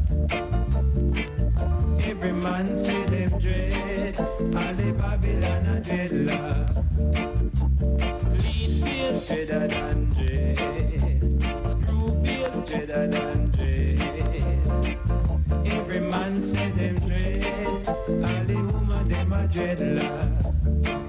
Every 2.03 2.33
man 2.33 2.77
say 2.79 3.05
them 3.05 3.39
dread, 3.39 4.19
all 4.19 4.75
the 4.81 4.93
Babylon 5.01 5.67
a 5.67 5.81
dreadlocks. 5.89 6.97
Clean 8.31 8.73
face 8.83 9.21
dreader 9.29 9.67
than 9.69 9.99
dread, 10.17 11.67
screw 11.67 12.09
face 12.25 12.61
dreader 12.63 13.07
than 13.07 13.51
dread. 13.51 14.01
Every 15.67 16.01
man 16.01 16.41
say 16.41 16.71
them 16.71 16.95
dread, 16.95 17.89
all 17.89 18.45
the 18.51 18.57
woman 18.73 19.09
them 19.09 19.33
a 19.35 19.47
dreadlocks. 19.49 21.00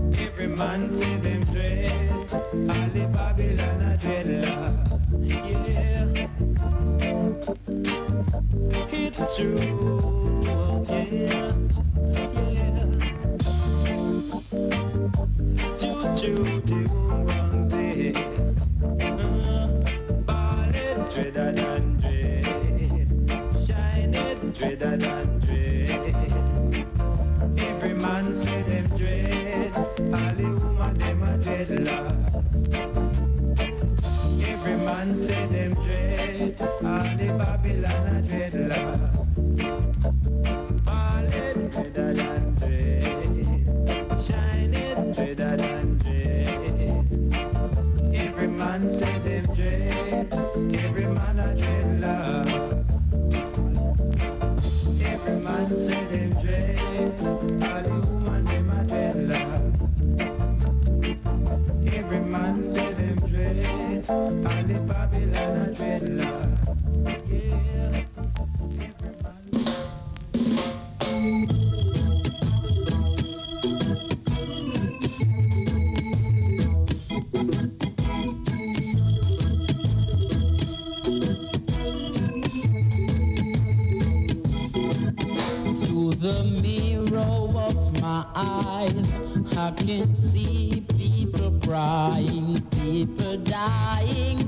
Every 0.00 0.46
man 0.46 0.90
say 0.90 1.16
them 1.16 1.40
dread, 1.44 2.10
all 2.32 2.88
the 2.94 3.06
Babylon 3.12 3.80
a 3.82 3.96
dreadlocks. 3.98 5.04
Yeah, 5.22 6.06
it's 8.92 9.36
true. 9.36 9.56
Yeah, 10.88 11.06
yeah. 11.12 11.52
Choo 15.78 16.00
choo, 16.16 16.44
the 16.66 16.80
woman's 16.92 17.74
it. 17.74 18.18
Ball 20.26 20.74
it 20.74 20.98
dreader 21.10 21.50
than 21.52 21.84
dread, 22.00 22.44
shine 23.66 24.14
it 24.14 24.38
dreader 24.54 24.96
than 24.96 25.39
them 35.86 37.09
I 89.60 89.72
can 89.72 90.16
see 90.16 90.86
people 90.96 91.52
crying, 91.62 92.62
people 92.70 93.36
dying, 93.36 94.39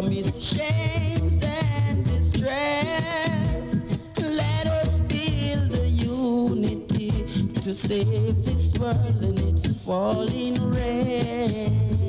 from 0.00 0.10
his 0.10 0.42
shames 0.42 1.44
and 1.44 2.06
distress. 2.06 3.74
Let 4.16 4.66
us 4.66 4.98
build 5.00 5.74
a 5.74 5.86
unity 5.88 7.10
to 7.60 7.74
save 7.74 8.42
this 8.46 8.72
world 8.78 9.22
and 9.22 9.38
its 9.40 9.84
falling 9.84 10.70
rain. 10.70 12.08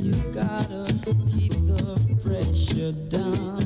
You 0.00 0.14
gotta 0.32 0.86
keep 1.30 1.52
the 1.52 2.00
pressure 2.22 2.92
down. 3.10 3.65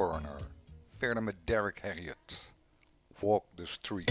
coroner, 0.00 0.40
verder 0.98 1.20
met 1.20 1.36
Derrick 1.44 1.80
Harriott. 1.80 2.40
Walk 3.20 3.44
the 3.56 3.66
streets. 3.66 4.10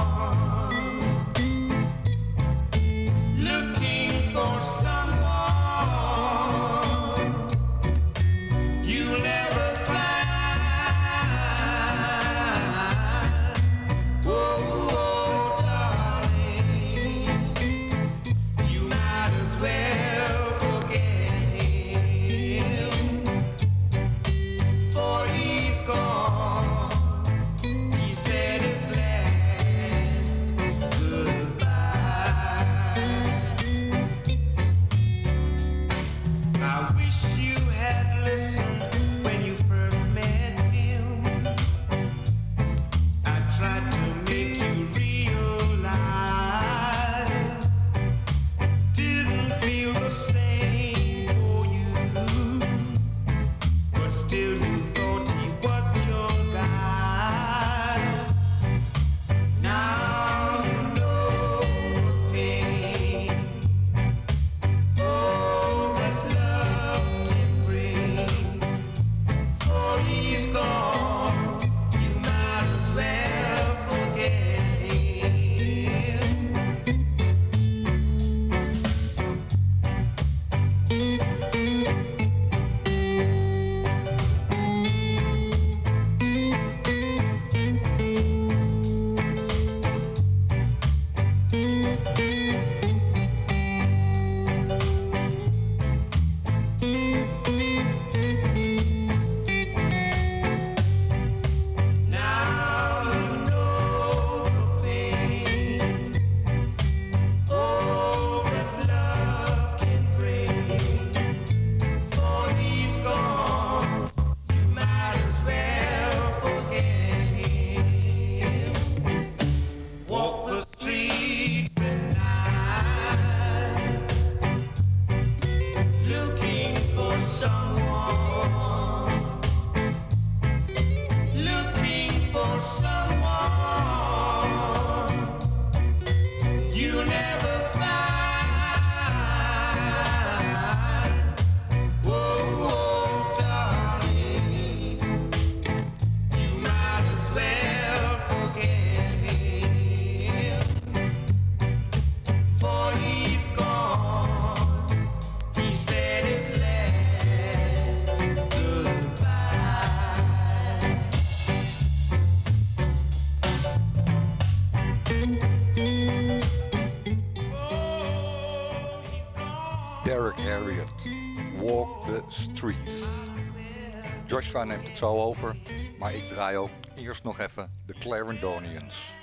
het 174.96 175.04
zo 175.04 175.22
over. 175.22 175.56
Maar 175.98 176.14
ik 176.14 176.28
draai 176.28 176.56
ook 176.56 176.70
eerst 176.94 177.24
nog 177.24 177.38
even 177.40 177.82
de 177.86 177.94
Clarendonians. 177.98 179.14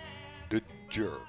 De 0.48 0.62
jur. 0.88 1.23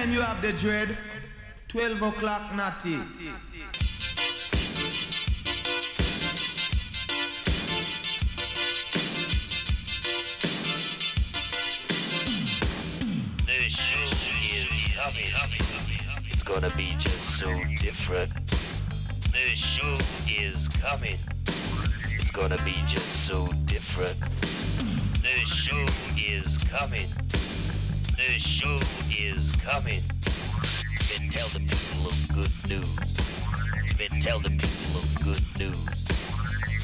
time 0.00 0.12
you 0.12 0.20
have 0.20 0.40
the 0.40 0.52
dread? 0.52 0.96
12 1.68 2.02
o'clock, 2.02 2.54
not 2.54 2.84
it. 2.84 3.49
Gonna 16.60 16.76
be 16.76 16.94
just 16.98 17.38
so 17.38 17.46
different. 17.76 18.30
The 19.32 19.54
show 19.54 19.94
is 20.28 20.68
coming. 20.68 21.16
It's 21.46 22.30
gonna 22.30 22.58
be 22.64 22.74
just 22.86 23.26
so 23.26 23.46
different. 23.64 24.20
The 25.22 25.46
show 25.46 25.86
is 26.18 26.58
coming. 26.64 27.06
The 28.16 28.38
show 28.38 28.76
is 29.08 29.56
coming. 29.64 30.02
Then 31.08 31.30
tell 31.30 31.48
the 31.48 31.60
people 31.60 32.08
of 32.08 32.28
good 32.34 32.52
news. 32.68 33.96
Then 33.96 34.20
tell 34.20 34.38
the 34.40 34.50
people 34.50 35.00
of 35.00 35.24
good 35.24 35.44
news. 35.58 35.88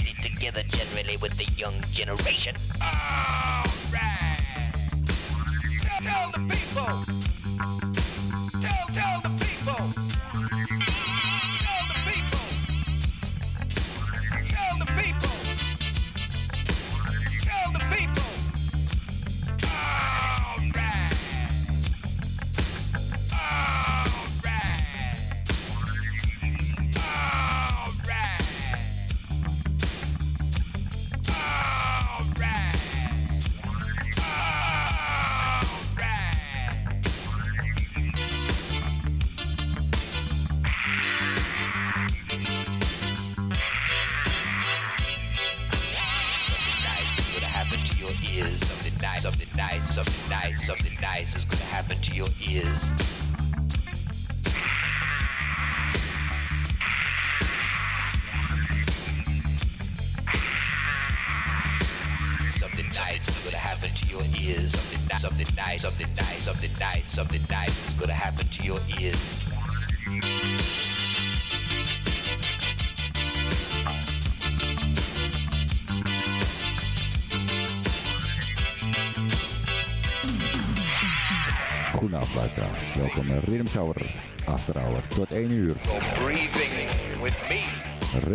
Get 0.02 0.22
together 0.22 0.62
generally 0.68 1.18
with 1.18 1.36
the 1.36 1.52
young 1.60 1.74
generation. 1.92 2.56
Alright. 2.80 3.66
Tell, 6.02 6.30
the 6.30 6.38
people. 6.48 7.25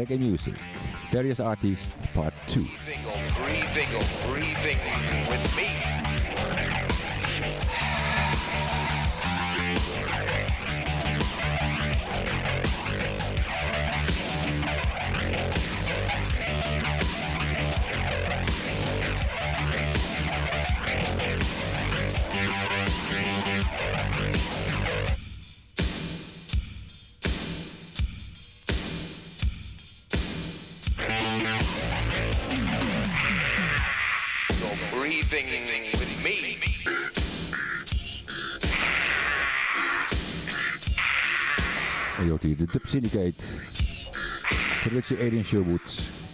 Reggae 0.02 0.18
music, 0.18 0.56
various 1.12 1.40
artists, 1.40 1.92
part 2.16 2.34
2. 2.48 2.60
Breathing, 2.60 3.06
oh, 3.06 3.44
breathing, 3.46 3.88
oh, 3.94 4.32
breathing 4.32 4.80
with 5.30 5.56
me. 5.56 5.71
Syndicate. 42.92 43.38
Productie 44.84 45.18
Adrian 45.18 45.46
Sherwood. 45.46 45.80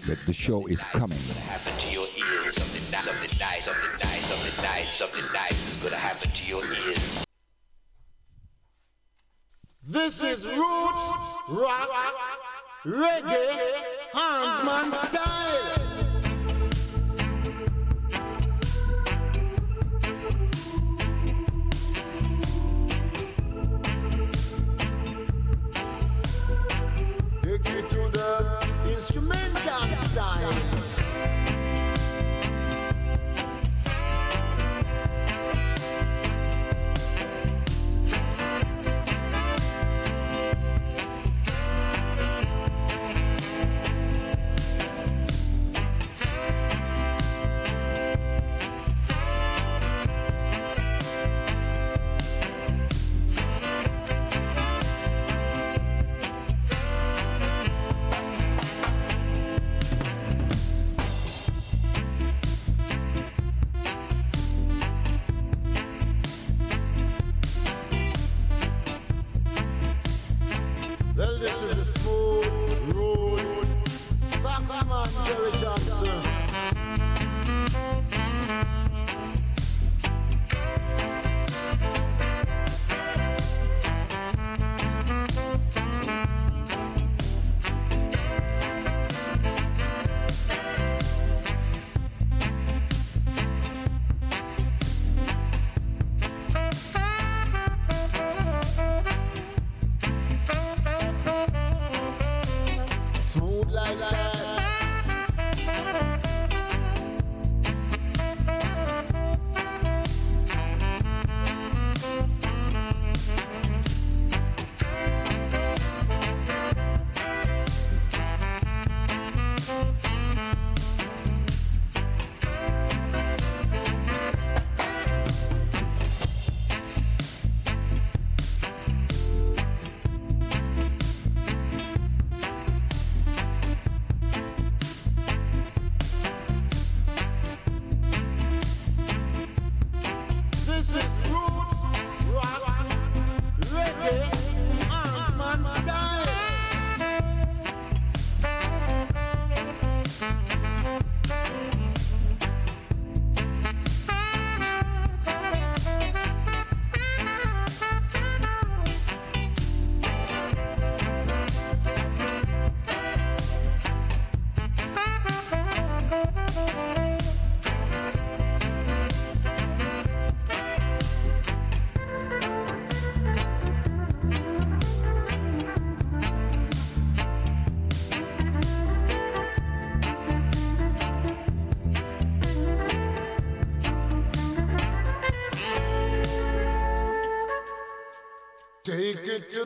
Met 0.08 0.18
The 0.26 0.34
Show 0.34 0.66
Is 0.66 0.82
Coming. 0.86 1.20
happen 1.46 1.78
to 1.78 1.92
your 1.92 2.08
ears. 2.18 2.56
Something 2.56 2.92
nice, 2.92 3.04
something 3.06 3.40
nice, 3.40 3.66
something 3.66 3.92
nice, 4.02 4.26
something 4.26 4.64
nice, 4.64 4.92
something 4.92 5.24
nice 5.36 5.68
is 5.70 5.78
gonna 5.78 5.96
happen 5.96 6.32
to 6.32 6.46
your 6.50 6.64
ears. 6.64 7.26
This 9.84 10.24
is 10.24 10.48
roots, 10.48 11.06
rock, 11.50 11.92
reggae, 12.84 13.67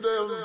them. 0.00 0.41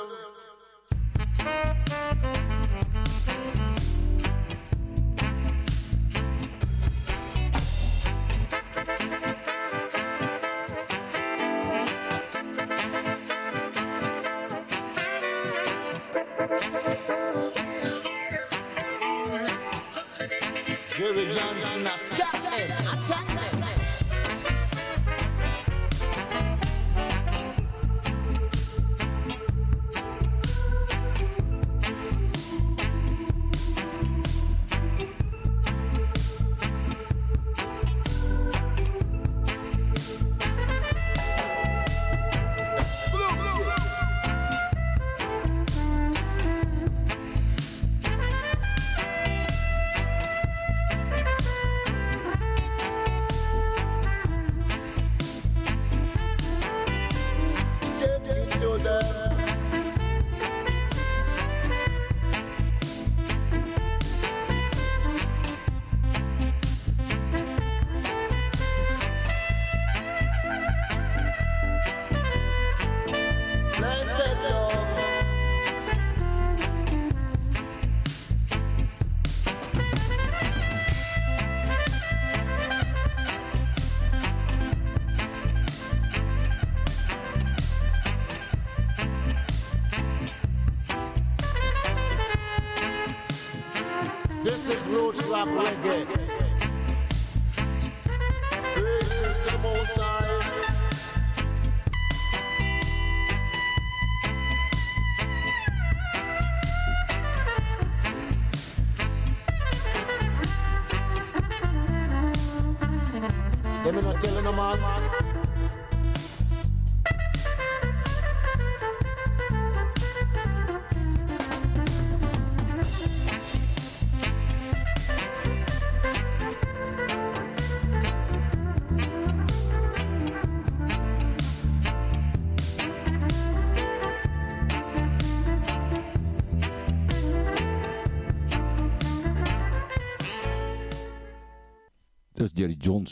Reggae. 95.58 96.07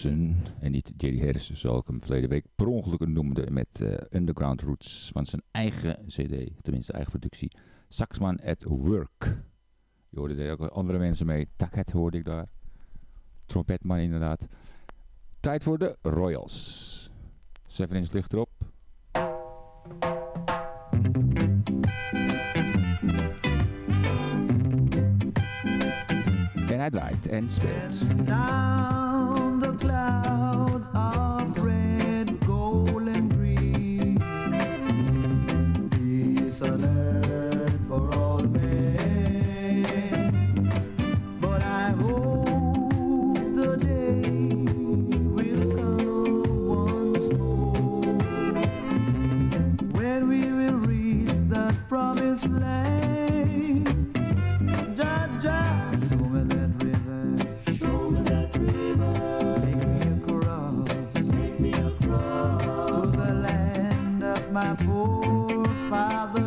En 0.05 0.71
niet 0.71 0.93
Jerry 0.97 1.19
Harrison, 1.19 1.57
zoals 1.57 1.81
ik 1.81 1.87
hem 1.87 2.03
verleden 2.03 2.29
week 2.29 2.45
per 2.55 2.67
ongeluk 2.67 3.07
noemde 3.07 3.51
met 3.51 3.81
eh, 3.81 4.21
Underground 4.21 4.61
Roots 4.61 5.11
van 5.13 5.27
zijn 5.27 5.43
eigen 5.51 5.97
cd, 6.07 6.63
tenminste 6.63 6.93
eigen 6.93 7.11
productie. 7.11 7.57
Saxman 7.89 8.41
at 8.41 8.63
Work. 8.63 9.45
Je 10.09 10.19
hoorde 10.19 10.45
er 10.45 10.53
ook 10.53 10.71
andere 10.71 10.99
mensen 10.99 11.27
mee. 11.27 11.49
Takhet 11.57 11.91
hoorde 11.91 12.19
ik 12.19 12.25
daar. 12.25 12.47
Trompetman 13.47 13.99
inderdaad. 13.99 14.47
Tijd 15.41 15.63
voor 15.63 15.79
de 15.79 15.97
Royals. 16.03 17.11
7 17.67 17.97
inch 17.97 18.13
licht 18.13 18.33
erop. 18.33 18.51
En 26.69 26.79
hij 26.79 26.91
draait 26.91 27.27
en 27.27 27.51
speelt. 27.51 28.01
Clouds 29.79 30.89
of 30.95 31.59
red, 31.59 32.41
gold, 32.47 33.09
and 33.09 33.31
green. 33.31 34.19
Peace 35.91 36.63
on 36.63 36.85
earth 36.85 37.79
for 37.89 38.15
all 38.15 38.41
men. 38.43 39.83
But 41.41 41.63
I 41.63 41.91
hope 41.91 42.47
the 43.55 43.77
day 43.77 44.31
will 45.37 45.77
come 45.77 46.45
once 46.69 47.33
more 47.35 48.15
when 49.93 50.29
we 50.29 50.53
will 50.53 50.79
reach 50.79 51.31
that 51.51 51.75
promised 51.89 52.49
land. 52.51 53.16
Forefathers 64.85 66.46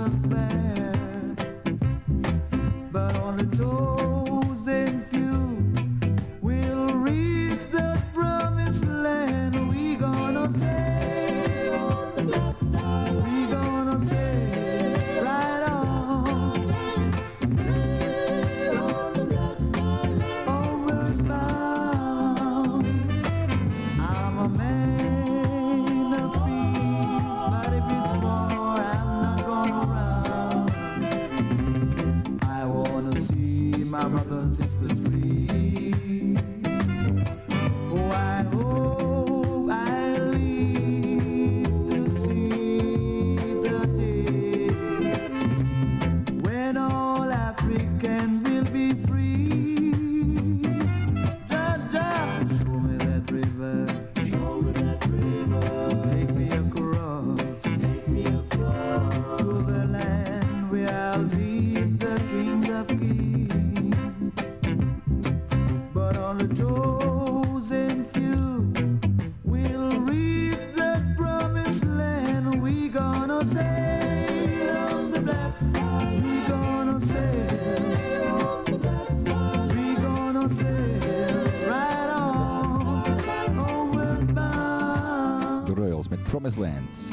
from 86.40 86.62
lands. 86.62 87.12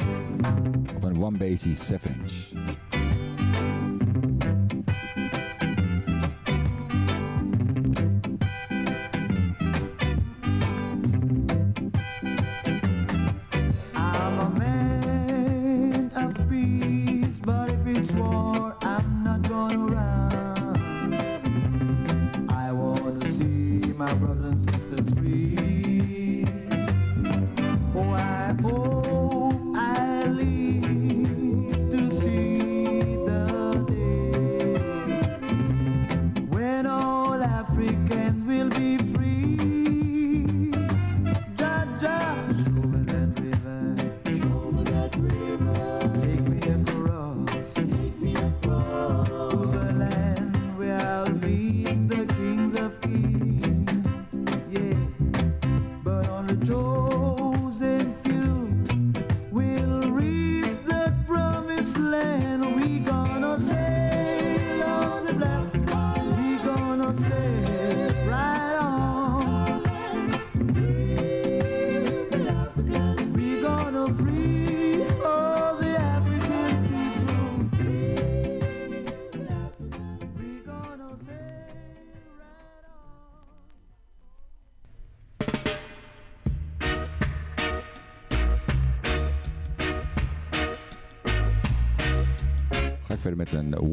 Op 0.95 1.03
one 1.17 1.35
base 1.35 1.65
is 1.65 1.79
7 1.79 2.13
inch. 2.13 2.86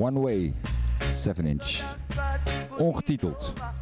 One 0.04 0.20
Way 0.20 0.52
7 1.12 1.46
inch. 1.46 1.82
Ongetiteld. 2.78 3.73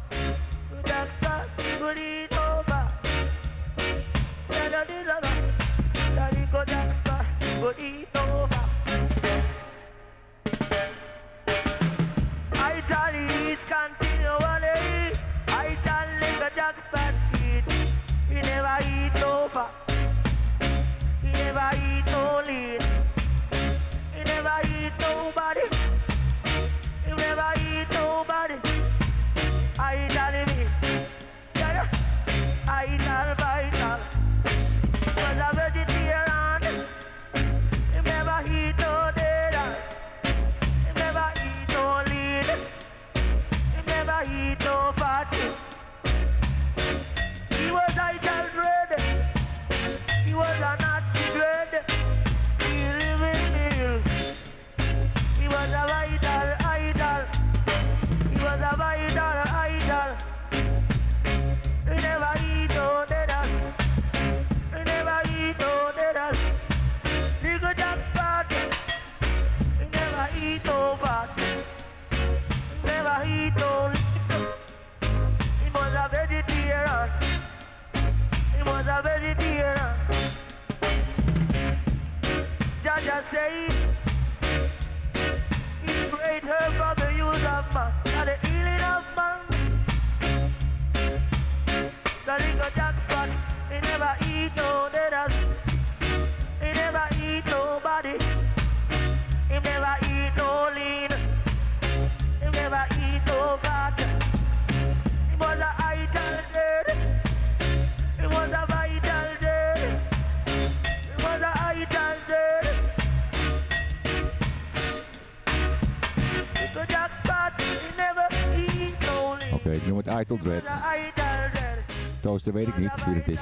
rooster, 122.33 122.53
weet 122.53 122.67
ik 122.67 122.77
niet 122.77 123.05
wie 123.05 123.13
het 123.15 123.27
is. 123.27 123.41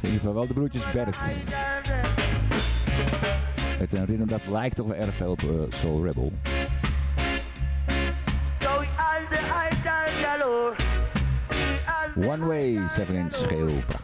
In 0.00 0.08
ieder 0.08 0.18
geval 0.18 0.34
wel 0.34 0.46
de 0.46 0.54
broertjes 0.54 0.90
Bert. 0.90 1.46
Het 3.78 3.94
eh, 3.94 4.00
een 4.00 4.06
ritme 4.06 4.26
dat 4.26 4.46
lijkt 4.46 4.76
toch 4.76 4.86
wel 4.86 4.96
erg 4.96 5.14
veel 5.14 5.30
op 5.30 5.42
uh, 5.42 5.50
Soul 5.68 6.04
Rebel. 6.04 6.32
One 12.16 12.46
Way, 12.46 12.88
7 12.88 13.14
inch 13.14 13.36
geel, 13.48 13.82
prachtig. 13.86 14.01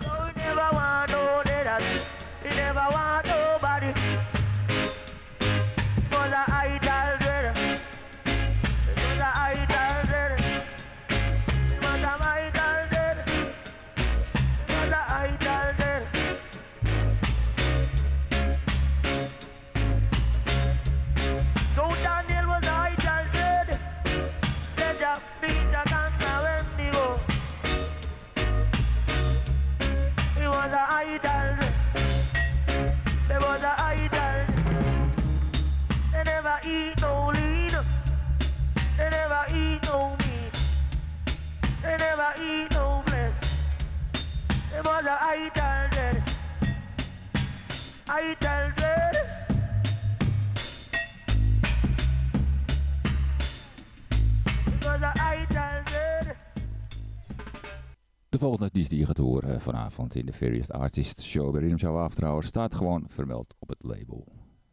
die 58.89 58.99
je 58.99 59.07
gaat 59.07 59.17
horen 59.17 59.61
vanavond 59.61 60.15
in 60.15 60.27
de 60.27 60.33
Various 60.33 60.71
Artists 60.71 61.27
Show 61.27 61.53
bij 61.53 61.61
Rhythm 61.61 61.77
Show 61.77 62.43
staat 62.43 62.75
gewoon 62.75 63.05
vermeld 63.09 63.55
op 63.59 63.69
het 63.69 63.83
label. 63.83 64.27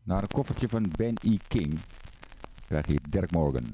Naar 0.03 0.21
een 0.21 0.27
koffertje 0.27 0.69
van 0.69 0.91
Ben 0.97 1.15
E. 1.21 1.37
King 1.47 1.79
krijg 2.67 2.87
je 2.87 2.99
Dirk 3.09 3.31
Morgan. 3.31 3.73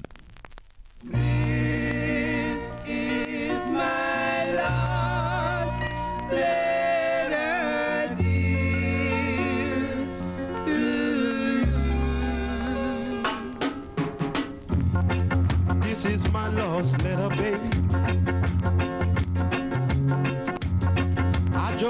This 15.82 16.04
is 16.04 16.22
my 16.30 16.48
last 16.48 17.02
letter, 17.02 17.28
letter. 17.28 17.81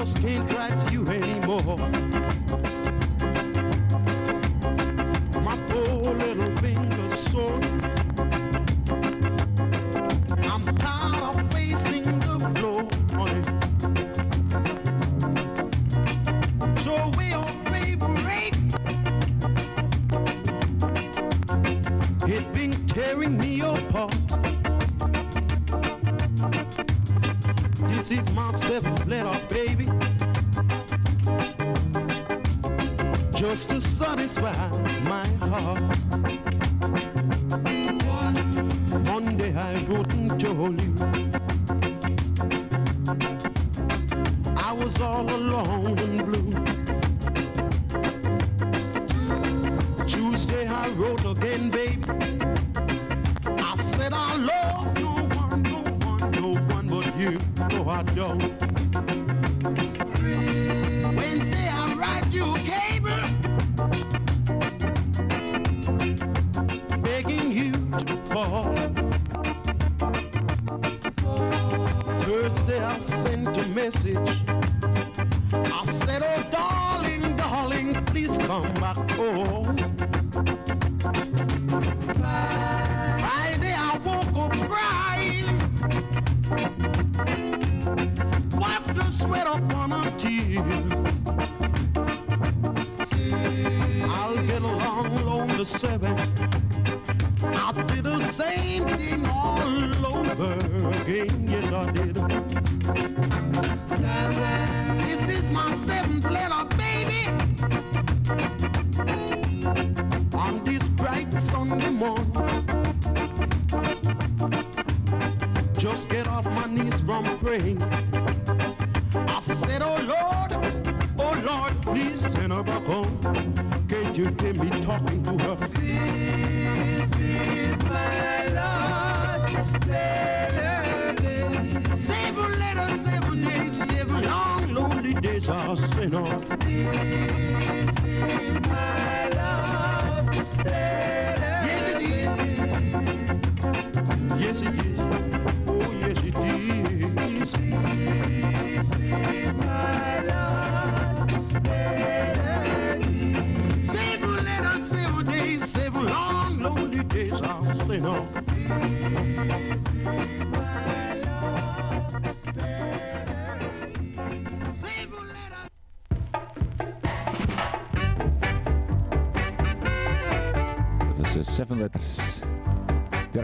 just 0.04 0.18
can't 0.20 0.48
drive 0.48 0.92
you 0.92 1.06
anymore. 1.06 2.01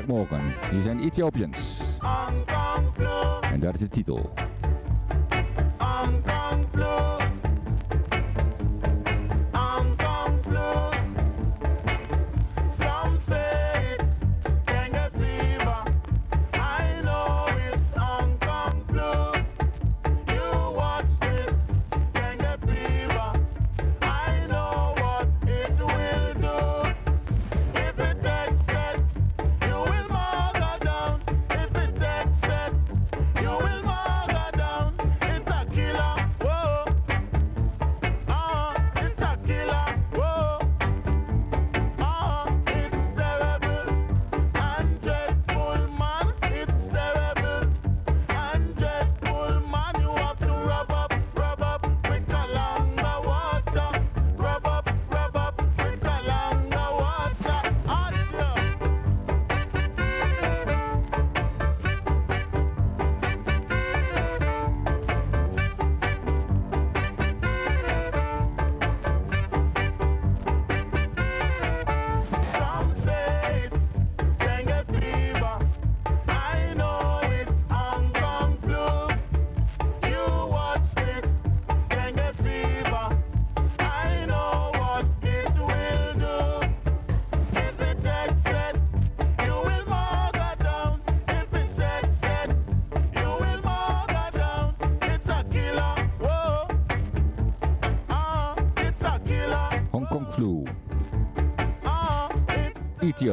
Morgan. 0.08 0.52
Hier 0.70 0.80
zijn 0.80 1.00
Ethiopians. 1.00 1.82
En 3.52 3.60
dat 3.60 3.74
is 3.74 3.80
de 3.80 3.88
titel. 3.88 4.30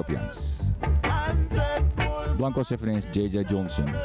Ethiopians. 0.06 0.64
Blanco 2.38 2.64
Severins, 2.64 3.06
J.J. 3.12 3.44
Johnson. 3.44 3.88
Aan 3.88 3.96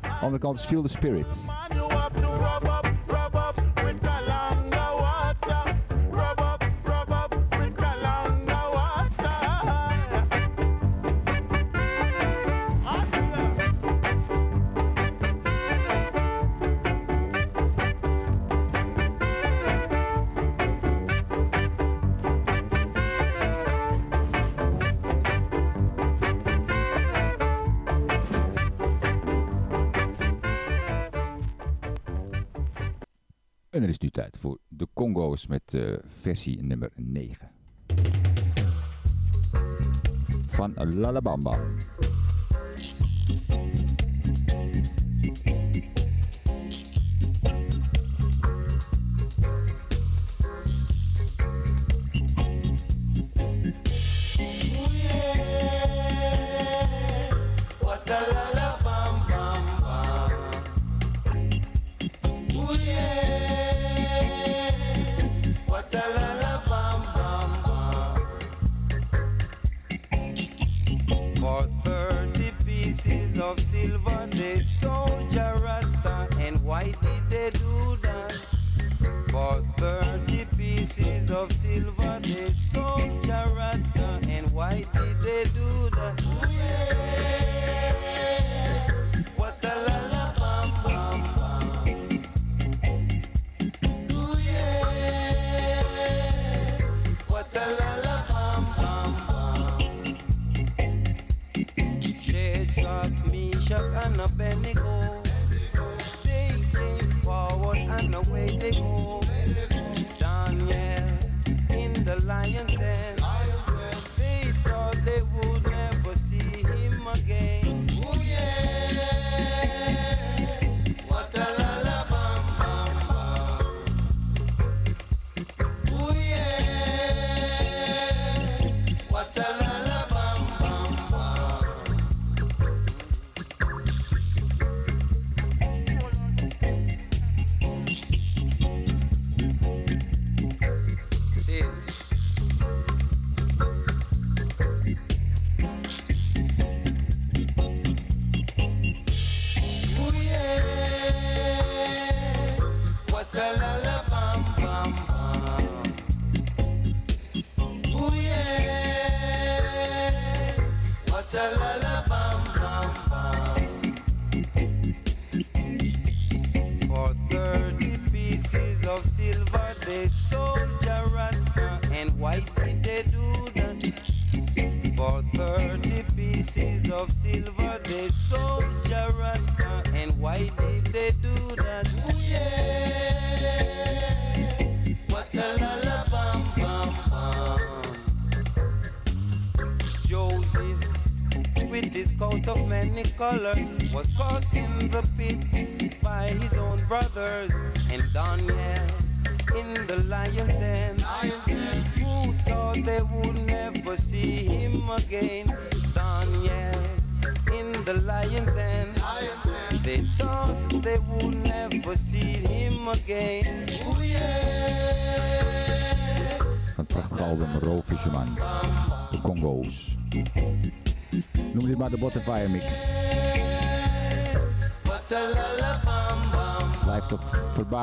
de 0.00 0.08
andere 0.20 0.38
kant 0.38 0.58
is 0.58 0.64
Feel 0.64 0.82
the 0.82 0.88
Spirit. 0.88 1.44
tijd 34.30 34.42
voor 34.42 34.58
de 34.68 34.88
Congo's 34.94 35.46
met 35.46 35.74
uh, 35.74 35.96
versie 36.06 36.62
nummer 36.62 36.90
9. 36.94 37.50
Van 40.50 40.72
Lalabamba. 40.74 41.60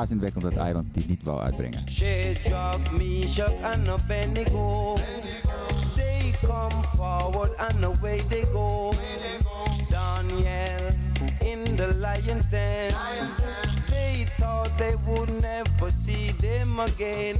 verbazingwekkend 0.06 0.42
dat 0.42 0.56
eiland 0.56 0.94
die 0.94 1.04
niet 1.08 1.22
wou 1.22 1.40
uitbrengen. 1.40 1.84
Daniel 9.90 10.90
in 11.40 11.64
the 11.76 11.88
lion's 11.98 12.48
den. 12.50 12.90
They 13.86 14.26
thought 14.38 14.78
they 14.78 14.94
would 15.04 15.30
never 15.40 15.90
see 16.04 16.34
them 16.36 16.80
again. 16.80 17.36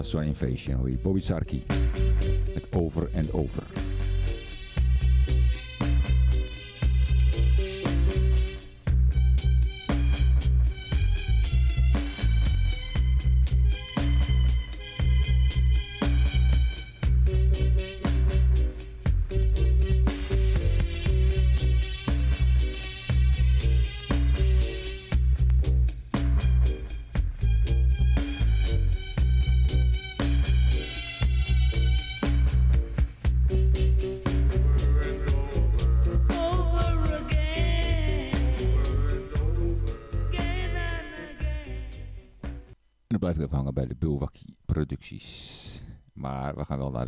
Just 0.00 0.14
One 0.14 0.32
hoor 0.76 0.90
je 0.90 0.98
Bobby 0.98 1.20
Sarki 1.20 1.62
met 2.54 2.66
Over 2.76 3.08
en 3.12 3.32
Over. 3.32 3.79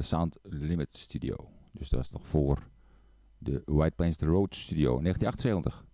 Sound 0.02 0.38
Limit 0.42 0.96
Studio. 0.96 1.36
Dus 1.72 1.88
dat 1.88 1.98
was 1.98 2.12
nog 2.12 2.26
voor 2.26 2.68
de 3.38 3.62
White 3.64 3.94
Plains 3.96 4.16
The 4.16 4.26
Road 4.26 4.54
Studio 4.54 5.00
1978. 5.00 5.84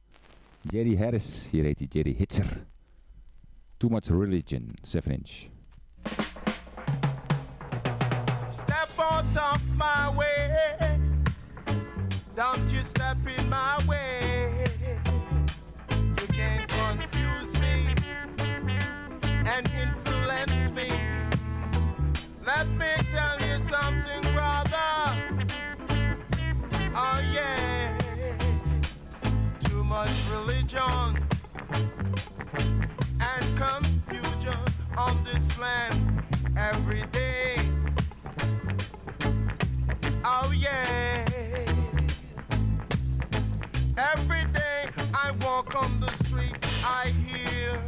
Jerry 0.61 0.97
Harris, 0.97 1.51
hier 1.51 1.65
heet 1.65 1.79
hij 1.79 1.89
Jerry 1.91 2.15
Hitzer. 2.19 2.67
Too 3.77 3.91
Much 3.91 4.07
Religion, 4.07 4.75
7 4.83 5.13
inch. 5.13 5.49
Step 8.51 8.89
of 8.99 9.61
my 9.77 10.17
way. 10.17 10.39
My 13.49 13.79
way. 13.87 14.28
Much 29.99 30.11
religion 30.31 31.19
and 33.21 33.45
confusion 33.57 34.61
on 34.97 35.25
this 35.25 35.59
land 35.59 36.23
every 36.57 37.03
day. 37.11 37.57
Oh 40.25 40.53
yeah. 40.57 41.25
Every 43.97 44.45
day 44.53 44.89
I 45.13 45.33
walk 45.41 45.75
on 45.75 45.99
the 45.99 46.13
street, 46.25 46.55
I 46.85 47.13
hear 47.27 47.83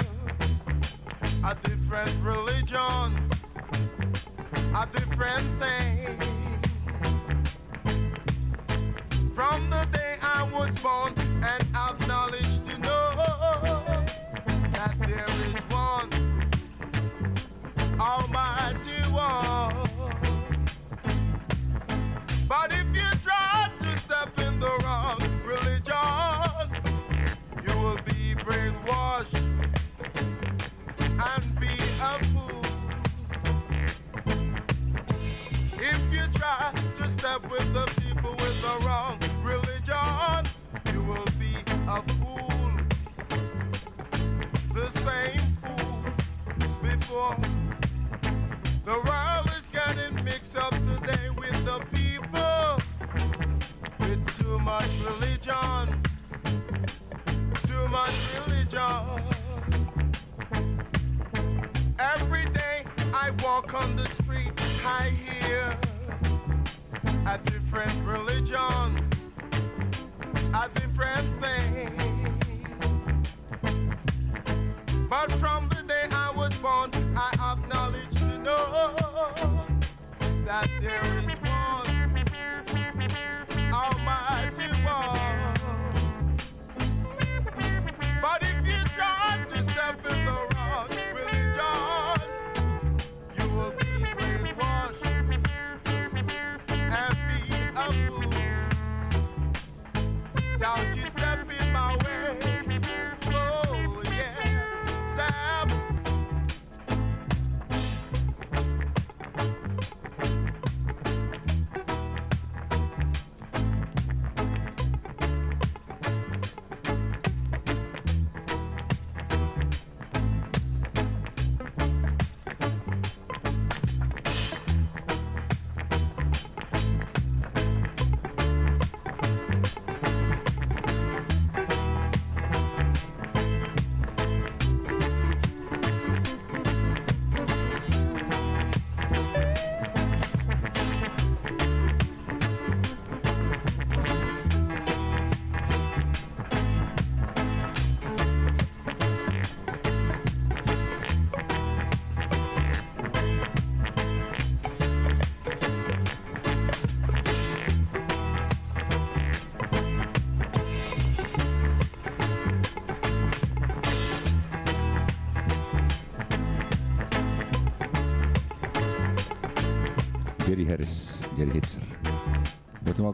a 1.44 1.54
different 1.62 2.10
religion, 2.24 3.30
a 4.74 4.88
different 4.96 5.46
thing. 5.62 6.18
From 9.36 9.70
the 9.70 9.84
day 9.92 10.16
I 10.20 10.42
was 10.52 10.70
born 10.80 11.14
and 11.42 11.69
brainwashed 28.90 29.34
and 30.98 31.60
be 31.60 31.74
a 32.02 32.24
fool. 32.24 32.62
If 35.78 36.00
you 36.12 36.26
try 36.38 36.72
to 36.98 37.10
step 37.18 37.50
with 37.50 37.72
the 37.72 37.86
people 38.00 38.32
with 38.32 38.62
the 38.62 38.86
wrong 38.86 39.18
religion, 39.42 40.46
you 40.92 41.02
will 41.02 41.24
be 41.38 41.54
a 41.88 42.02
fool. 42.18 42.72
The 44.74 44.90
same 45.04 45.56
fool 45.62 46.04
before. 46.82 47.36
The 48.84 48.98
world 49.06 49.50
is 49.56 49.70
getting 49.72 50.24
mixed 50.24 50.56
up 50.56 50.70
today 50.70 51.30
with 51.30 51.64
the 51.64 51.78
people 51.92 52.78
with 54.00 54.38
too 54.38 54.58
much 54.58 54.88
religion. 55.04 56.02
Too 57.66 57.88
much 57.88 58.14
religion. 58.34 58.39
Every 61.98 62.44
day 62.52 62.84
I 63.12 63.32
walk 63.42 63.74
on 63.74 63.96
the 63.96 64.08
street, 64.22 64.52
I 64.84 65.08
hear 65.10 65.76
a 67.26 67.36
different 67.38 68.06
religion, 68.06 69.10
a 70.54 70.68
different 70.72 71.42
thing. 71.42 71.98
But 75.08 75.32
from 75.32 75.68
the 75.70 75.82
day 75.82 76.06
I 76.12 76.30
was 76.30 76.54
born, 76.58 76.90
I 77.16 77.34
have 77.38 77.66
knowledge 77.68 78.14
to 78.18 78.38
know 78.38 78.94
that 80.44 80.70
there 80.80 81.04
is 81.24 81.49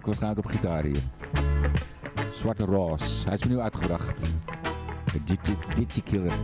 waarschijnlijk 0.07 0.47
op 0.47 0.53
gitaar 0.53 0.85
hier. 0.85 1.03
Zwarte 2.33 2.65
Ross. 2.65 3.25
Hij 3.25 3.35
is 3.35 3.43
nu 3.43 3.59
uitgebracht. 3.59 4.23
Digi 5.75 6.03
Killer. 6.03 6.35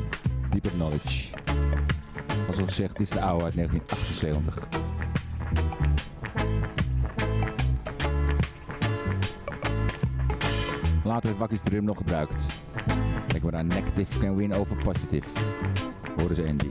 Deeper 0.50 0.70
Knowledge. 0.70 1.34
Als 2.46 2.58
al 2.58 2.64
gezegd, 2.64 2.96
dit 2.96 3.06
is 3.06 3.12
de 3.12 3.20
oude 3.20 3.44
uit 3.44 3.54
1978. 3.54 4.68
Later 11.04 11.28
heeft 11.28 11.38
Wakkies 11.38 11.62
de 11.62 11.70
rim 11.70 11.84
nog 11.84 11.96
gebruikt. 11.96 12.46
Kijk 13.26 13.42
maar 13.42 13.52
naar 13.52 13.64
Negative 13.64 14.18
Can 14.18 14.36
Win 14.36 14.54
Over 14.54 14.76
Positive. 14.76 15.28
Horen 16.16 16.36
ze 16.36 16.46
Andy. 16.46 16.70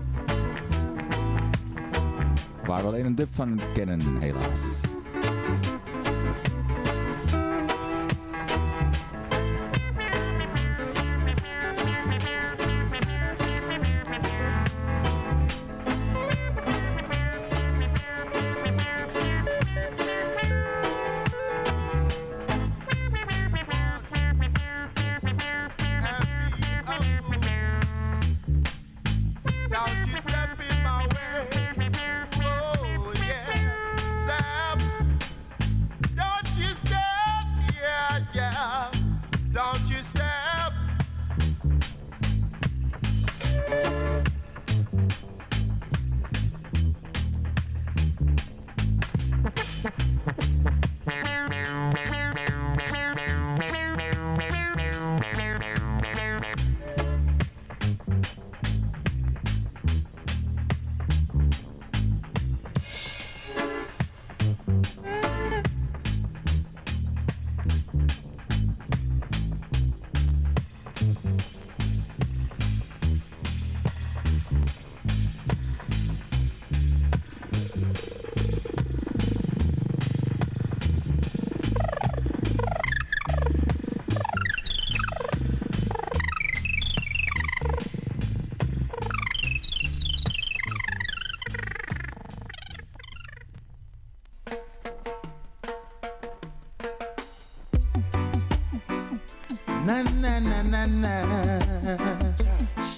Waar 2.66 2.82
we 2.82 2.88
alleen 2.88 3.06
een 3.06 3.16
dub 3.16 3.34
van 3.34 3.60
kennen, 3.74 4.18
helaas. 4.18 4.91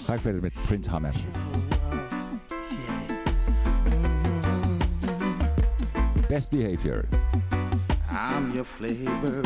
Ga 0.05 0.13
ik 0.13 0.19
verder 0.19 0.41
met 0.41 0.53
Prince 0.65 0.89
Hammer. 0.89 1.13
Best 6.27 6.49
behavior. 6.49 7.05
I'm 8.09 8.51
your 8.51 8.65
flavor. 8.65 9.41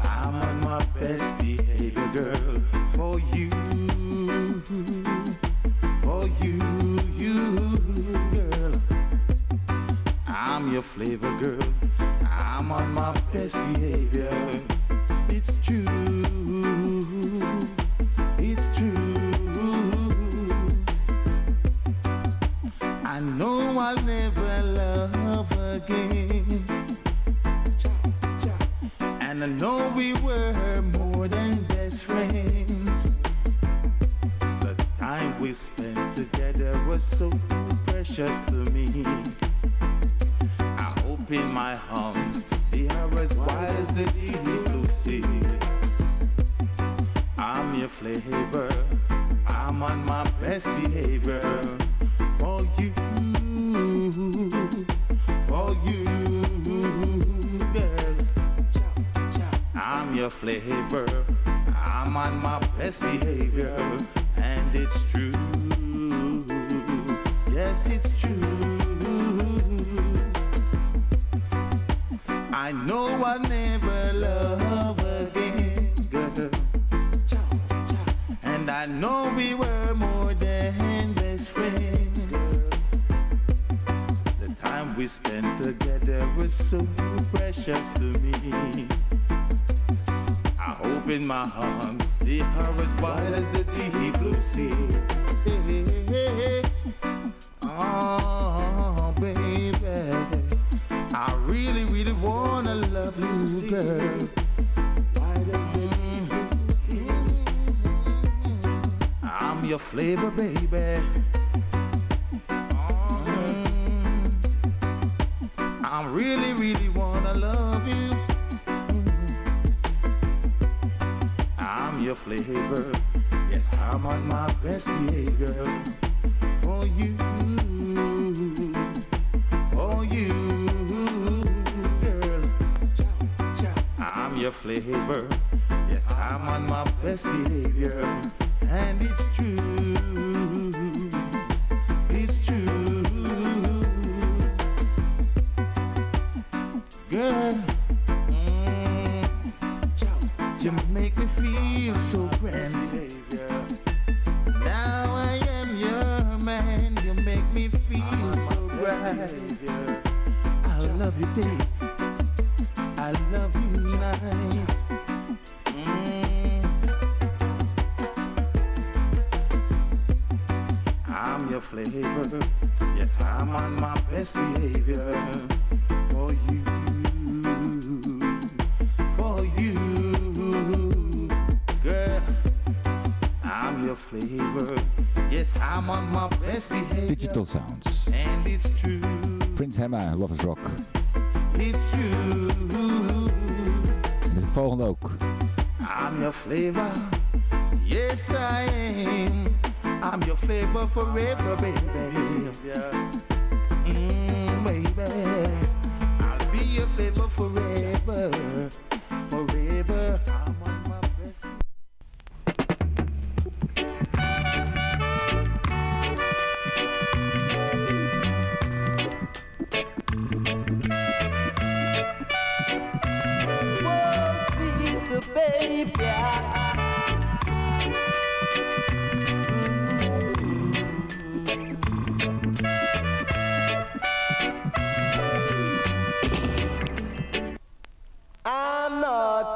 I'm 0.00 0.34
on 0.34 0.60
my 0.60 0.84
best 0.98 1.36
behavior, 1.38 2.10
girl. 2.14 2.62
For 2.94 3.20
you. 3.36 3.50
For 6.02 6.26
you, 6.40 6.58
you, 7.16 7.58
girl. 8.32 8.72
I'm 10.26 10.72
your 10.72 10.82
flavor, 10.82 11.38
girl. 11.42 11.68
I'm 12.22 12.72
on 12.72 12.92
my 12.92 13.12
best 13.32 13.56
behavior. 13.74 14.73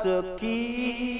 की 0.06 1.17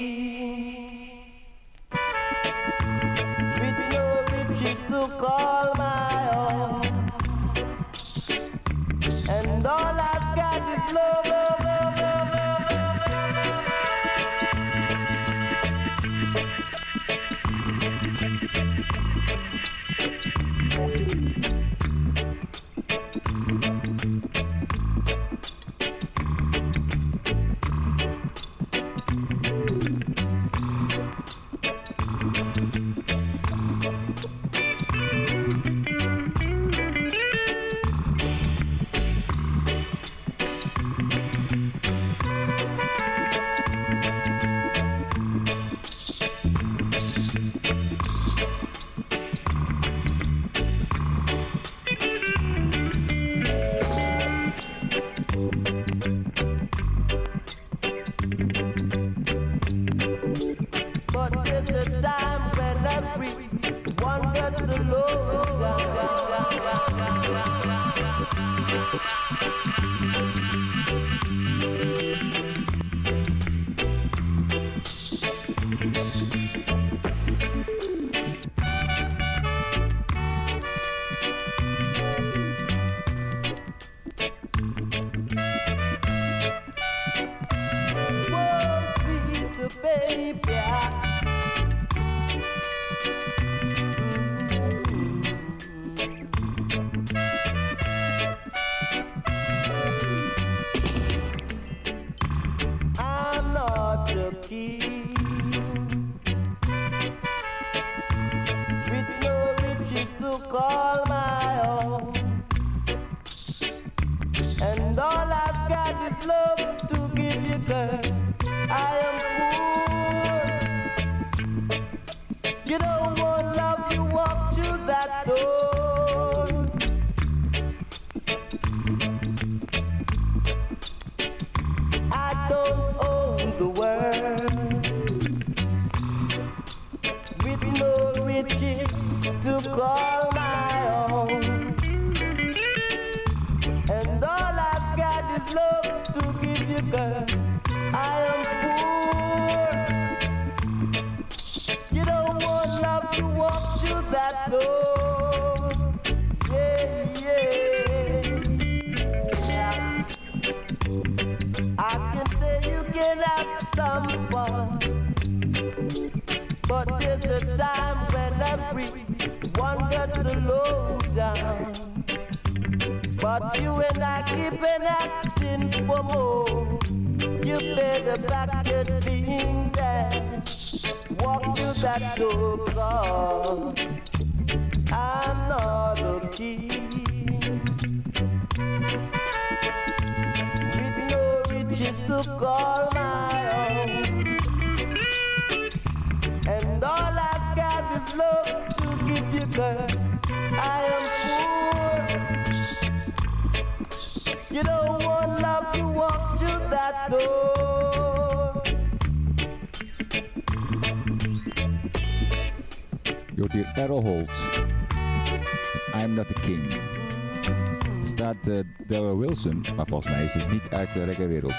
deze 220.33 220.45
niet 220.49 220.69
uit 220.69 220.93
de 220.93 221.03
reggae-wereld. 221.03 221.53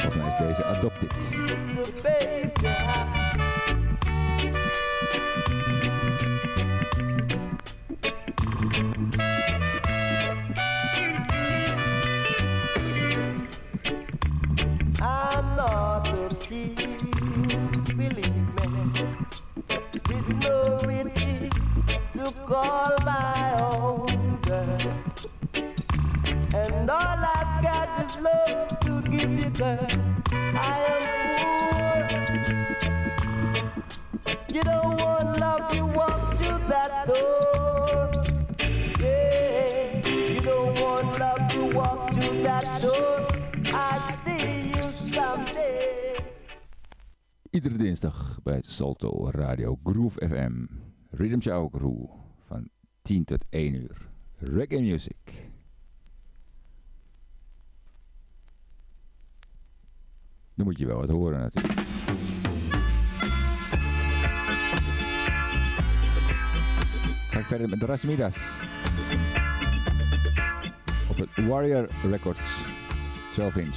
Volgens 0.00 0.16
mij 0.16 0.28
is 0.30 0.36
deze 0.36 0.64
Adopted. 0.64 1.38
Ramja 51.42 51.62
Okru 51.62 52.08
van 52.46 52.68
10 53.02 53.24
tot 53.24 53.44
1 53.50 53.74
uur. 53.74 54.10
Reggae 54.38 54.80
music. 54.80 55.16
Dan 60.54 60.66
moet 60.66 60.78
je 60.78 60.86
wel 60.86 60.96
wat 60.96 61.08
horen 61.08 61.38
natuurlijk. 61.38 61.80
Ga 67.30 67.38
ik 67.38 67.46
verder 67.46 67.68
met 67.68 67.82
Rasmidas. 67.82 68.60
Op 71.10 71.16
het 71.16 71.46
Warrior 71.46 71.88
Records. 72.02 72.64
12 73.32 73.56
inch. 73.56 73.76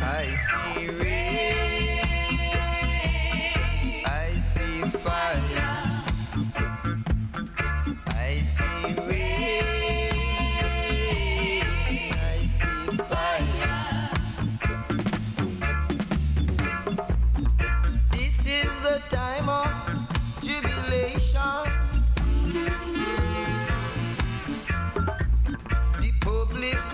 I 0.00 0.36
see 0.36 1.13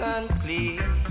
and 0.03 0.29
clean. 0.41 1.10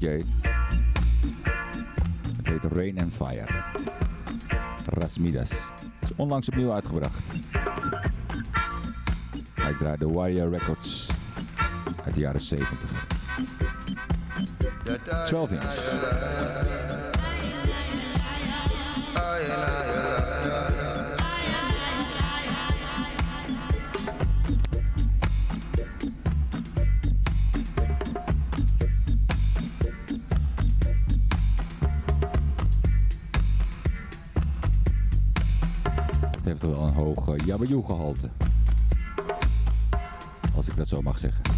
DJ. 0.00 0.22
Het 2.36 2.46
heet 2.46 2.72
Rain 2.72 3.00
and 3.00 3.14
Fire. 3.14 3.46
Rasmidas. 4.86 5.50
Is 6.00 6.08
onlangs 6.16 6.48
opnieuw 6.48 6.72
uitgebracht. 6.72 7.18
Hij 9.54 9.74
draait 9.78 9.98
de 9.98 10.06
Wire 10.06 10.48
Records 10.48 11.10
uit 12.04 12.14
de 12.14 12.20
jaren 12.20 12.40
70. 12.40 13.06
12 15.24 15.50
inch. 15.50 16.59
Hoog 37.60 37.68
uh, 37.68 37.76
jabberjoe 37.76 37.84
gehalte. 37.84 38.30
Als 40.56 40.68
ik 40.68 40.76
dat 40.76 40.88
zo 40.88 41.02
mag 41.02 41.18
zeggen. 41.18 41.49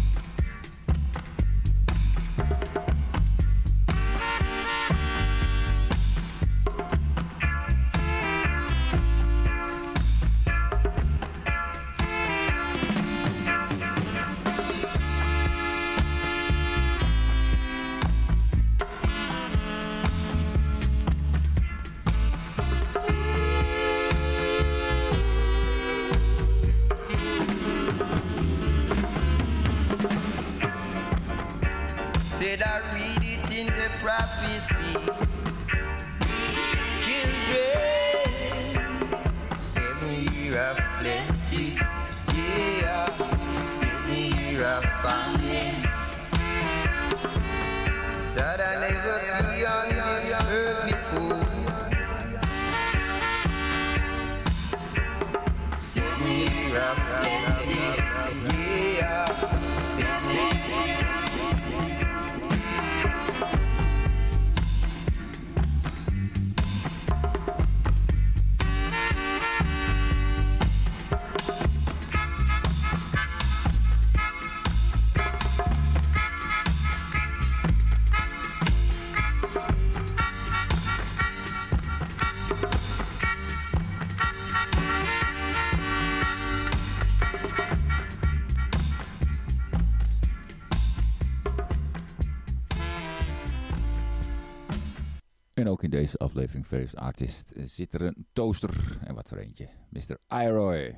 In 95.83 95.89
deze 95.89 96.17
aflevering 96.17 96.67
First 96.67 96.95
Artist 96.95 97.51
zit 97.55 97.93
er 97.93 98.01
een 98.01 98.25
toaster. 98.33 98.97
En 99.03 99.15
wat 99.15 99.29
voor 99.29 99.37
eentje. 99.37 99.69
Mr. 99.89 100.17
Iroy. 100.29 100.95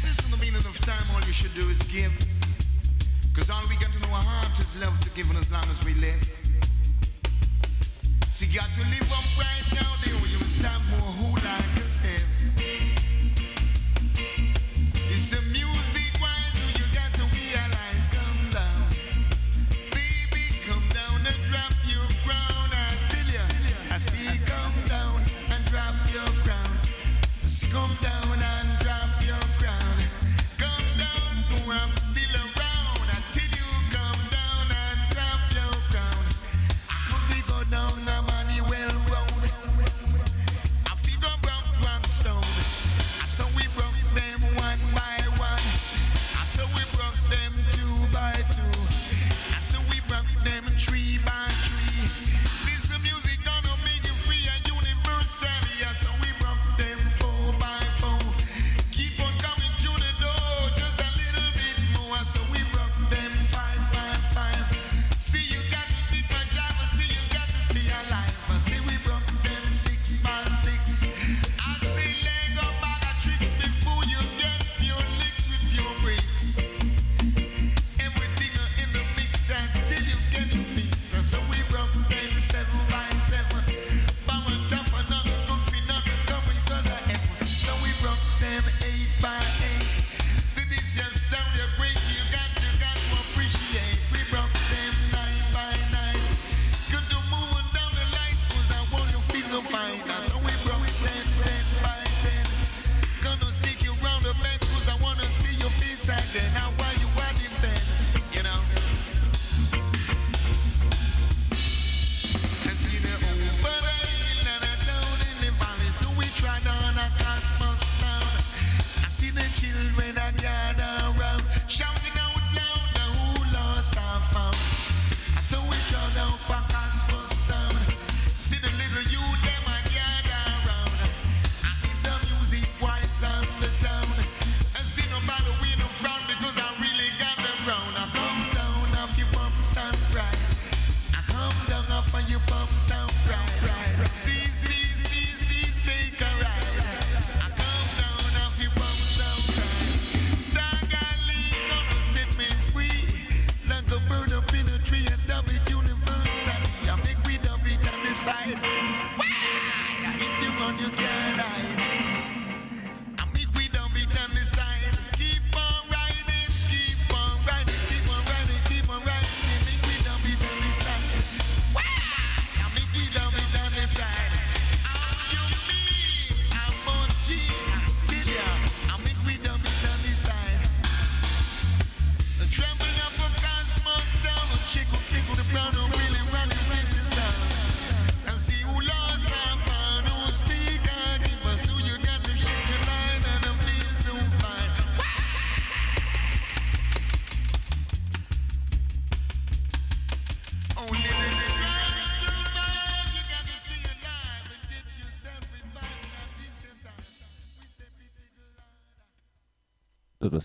Since 0.00 0.24
in 0.24 0.30
the 0.30 0.38
meaning 0.38 0.64
of 0.66 0.78
time, 0.78 1.14
all 1.14 1.20
you 1.20 1.32
should 1.32 1.54
do 1.54 1.68
is 1.68 1.78
give. 1.78 2.12
Cause 3.32 3.52
all 3.52 3.68
we 3.68 3.74
got 3.74 3.92
to 3.92 3.98
know 3.98 4.14
our 4.14 4.24
heart 4.24 4.58
is 4.58 4.74
love 4.80 4.98
to 5.00 5.10
give 5.14 5.38
as 5.38 5.50
long 5.50 5.70
as 5.70 5.84
we 5.84 5.94
live. 5.94 6.40
You 8.42 8.48
got 8.58 8.74
to 8.74 8.80
live 8.90 9.12
up 9.12 9.38
right 9.38 9.66
now, 9.72 9.94
then 10.02 10.14
you 10.28 10.38
will 10.40 10.48
stop 10.48 10.82
more 10.90 11.12
who 11.12 11.28
like 11.46 11.80
yourself. 11.80 12.31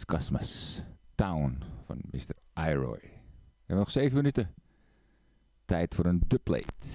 Casmus 0.08 0.84
Town 1.16 1.64
van 1.86 1.98
Mr. 2.12 2.36
Iroy. 2.70 3.00
We 3.02 3.10
hebben 3.66 3.78
nog 3.78 3.92
zeven 3.92 4.16
minuten. 4.18 4.54
Tijd 5.66 5.96
voor 5.96 6.06
een 6.06 6.22
dubplate. 6.28 6.88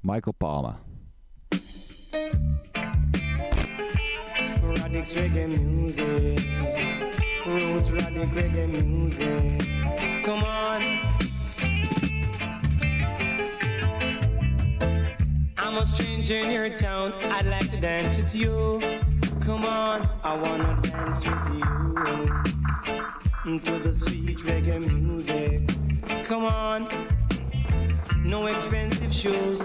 Michael 0.00 0.34
Palmer. 0.36 0.74
Radics 4.62 5.12
reggae 5.12 5.46
music, 5.46 6.48
roots 7.44 7.90
radic 7.90 8.32
reggae 8.32 8.66
music. 8.66 10.22
Come 10.22 10.44
on. 10.44 10.82
I'm 15.56 15.76
a 15.76 15.84
stranger 15.86 16.38
in 16.38 16.52
your 16.52 16.76
town. 16.76 17.12
I'd 17.22 17.46
like 17.46 17.70
to 17.70 17.80
dance 17.80 18.16
with 18.20 18.34
you. 18.34 18.80
Come 19.46 19.64
on, 19.64 20.02
I 20.24 20.34
wanna 20.34 20.76
dance 20.82 21.24
with 21.24 21.54
you 21.54 21.62
to 23.60 23.78
the 23.78 23.94
sweet 23.94 24.38
reggae 24.38 24.80
music. 24.80 25.70
Come 26.24 26.46
on, 26.46 26.88
no 28.24 28.48
expensive 28.48 29.14
shoes, 29.14 29.62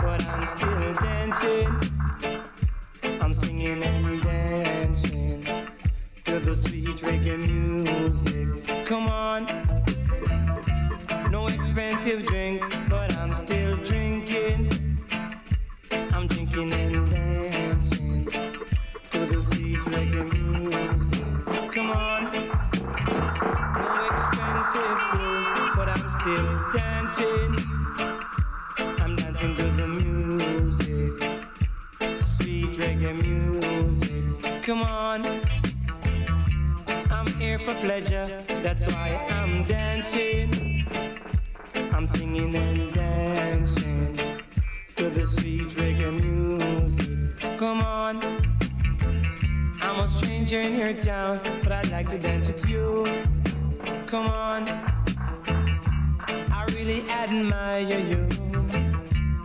but 0.00 0.26
I'm 0.26 0.46
still 0.46 0.94
dancing. 0.94 1.68
I'm 3.20 3.34
singing 3.34 3.82
and 3.82 4.22
dancing 4.22 5.44
to 6.24 6.40
the 6.40 6.56
sweet 6.56 6.96
reggae 7.02 7.36
music. 7.36 8.86
Come 8.86 9.08
on, 9.08 9.44
no 11.30 11.48
expensive 11.48 12.24
drink, 12.24 12.62
but 12.88 13.14
I'm 13.18 13.34
still 13.34 13.76
drinking. 13.76 14.70
I'm 15.90 16.26
drinking 16.26 16.72
and 16.72 17.11
dancing. 27.16 27.56
I'm 28.78 29.16
dancing 29.16 29.56
to 29.56 29.62
the 29.62 29.86
music 29.86 31.12
sweet 32.20 32.78
reggae 32.78 33.14
music. 33.22 34.62
Come 34.62 34.82
on, 34.82 35.40
I'm 37.10 37.26
here 37.38 37.58
for 37.58 37.74
pleasure, 37.74 38.42
that's 38.62 38.86
why 38.86 39.26
I'm 39.30 39.64
dancing. 39.66 40.86
I'm 41.92 42.06
singing 42.06 42.54
and 42.54 42.94
dancing 42.94 44.18
to 44.96 45.10
the 45.10 45.26
sweet 45.26 45.68
reggae 45.76 46.12
music. 46.22 47.58
Come 47.58 47.80
on, 47.80 48.22
I'm 49.82 50.00
a 50.00 50.08
stranger 50.08 50.60
in 50.60 50.76
your 50.76 50.94
town, 50.94 51.40
but 51.62 51.72
I'd 51.72 51.90
like 51.90 52.08
to 52.08 52.18
dance 52.18 52.48
with 52.48 52.68
you. 52.68 53.04
Come 54.06 54.28
on, 54.28 54.66
really 56.84 57.08
admire 57.10 58.00
you. 58.12 58.28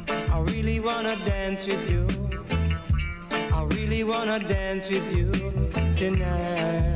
I 0.10 0.40
really 0.52 0.80
wanna 0.80 1.16
dance 1.18 1.68
with 1.68 1.88
you. 1.88 2.08
I 3.32 3.64
really 3.76 4.04
wanna 4.04 4.40
dance 4.40 4.90
with 4.90 5.16
you 5.16 5.32
tonight. 5.94 6.96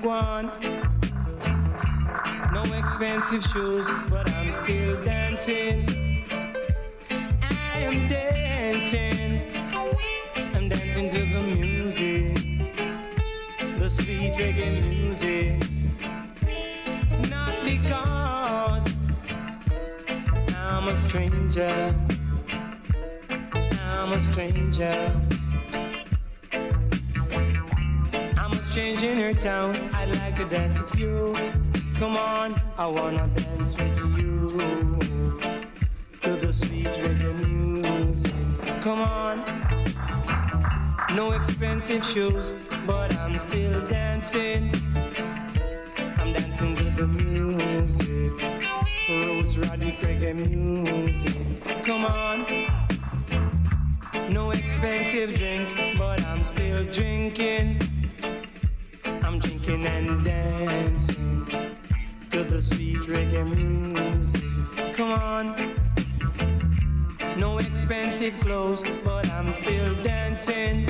Go 0.00 0.10
on. 0.10 0.52
No 2.54 2.62
expensive 2.80 3.42
shoes, 3.42 3.88
but 4.08 4.30
I'm 4.30 4.52
still 4.52 5.02
dancing. 5.04 5.88
I 7.40 7.78
am 7.88 8.08
dancing. 8.08 9.40
I'm 10.54 10.68
dancing 10.68 11.10
to 11.10 11.20
the 11.34 11.42
music, 11.42 12.36
the 13.78 13.90
sweet 13.90 14.34
reggae 14.34 14.80
music. 14.80 15.01
Stranger. 21.12 21.94
I'm 23.98 24.12
a 24.14 24.20
stranger. 24.32 25.12
I'm 28.38 28.52
a 28.52 28.62
stranger 28.70 29.10
in 29.10 29.18
your 29.18 29.34
town. 29.34 29.76
I'd 29.92 30.08
like 30.16 30.36
to 30.36 30.46
dance 30.46 30.80
with 30.82 30.98
you. 30.98 31.36
Come 31.98 32.16
on, 32.16 32.58
I 32.78 32.86
wanna 32.86 33.28
dance 33.36 33.76
with 33.76 33.98
you 34.16 34.98
to 36.22 36.36
the 36.36 36.50
sweet 36.50 36.86
reggae 37.04 37.34
music. 37.46 38.32
Come 38.80 39.02
on, 39.02 39.44
no 41.14 41.32
expensive 41.32 42.06
shoes, 42.06 42.54
but 42.86 43.14
I'm 43.18 43.38
still 43.38 43.86
dancing. 43.86 44.72
I'm 46.16 46.32
dancing 46.32 46.74
to 46.76 46.84
the 46.96 47.06
music, 47.06 48.01
roots 49.56 49.70
radic 49.70 49.98
reggae 50.00 50.34
music. 50.34 51.84
Come 51.84 52.04
on. 52.04 52.46
No 54.30 54.50
expensive 54.50 55.34
drink, 55.34 55.98
but 55.98 56.24
I'm 56.26 56.44
still 56.44 56.84
drinking. 56.84 57.80
I'm 59.04 59.38
drinking 59.38 59.86
and 59.86 60.24
dancing 60.24 61.46
to 62.30 62.44
the 62.44 62.62
sweet 62.62 63.02
reggae 63.02 63.44
music. 63.44 64.94
Come 64.94 65.12
on. 65.12 65.76
No 67.38 67.58
expensive 67.58 68.38
clothes, 68.40 68.82
but 69.04 69.28
I'm 69.30 69.52
still 69.54 69.94
dancing. 70.02 70.86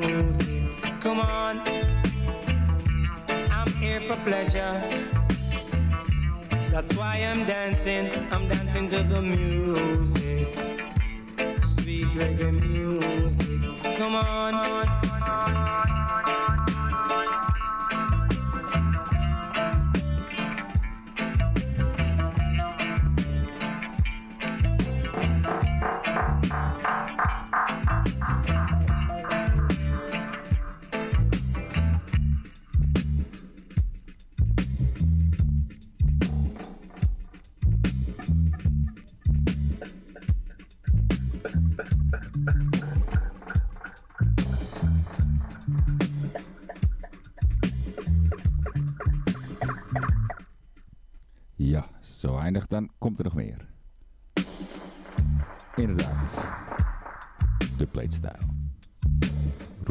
music. 0.01 1.01
Come 1.01 1.21
on. 1.21 1.92
Here 3.93 4.01
for 4.01 4.17
pleasure. 4.25 4.81
That's 6.71 6.97
why 6.97 7.17
I'm 7.17 7.45
dancing, 7.45 8.09
I'm 8.31 8.49
dancing 8.49 8.89
to 8.89 9.03
the 9.03 9.21
music. 9.21 10.49
Sweet 11.63 12.07
reggae 12.17 12.53
music. 12.59 13.97
Come 13.99 14.15
on. 14.15 16.02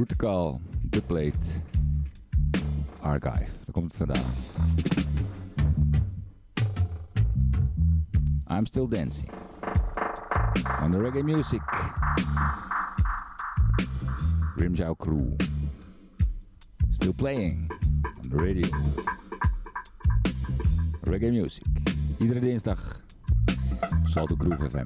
Routekal, 0.01 0.61
de 0.89 1.01
plate, 1.01 1.47
archive. 3.01 3.51
Daar 3.65 3.71
komt 3.71 3.97
het 3.97 3.97
vandaan. 3.97 4.23
I'm 8.57 8.65
still 8.65 8.88
dancing. 8.88 9.31
On 10.83 10.91
the 10.91 10.97
reggae 10.97 11.23
music. 11.23 11.61
Rimjow 14.55 14.95
crew. 14.97 15.35
Still 16.89 17.13
playing 17.13 17.71
on 18.23 18.30
the 18.30 18.35
radio. 18.35 18.77
Reggae 21.01 21.31
Music. 21.31 21.65
Iedere 22.17 22.39
dinsdag. 22.39 23.01
Salto 24.05 24.35
Groove 24.35 24.69
FM. 24.69 24.85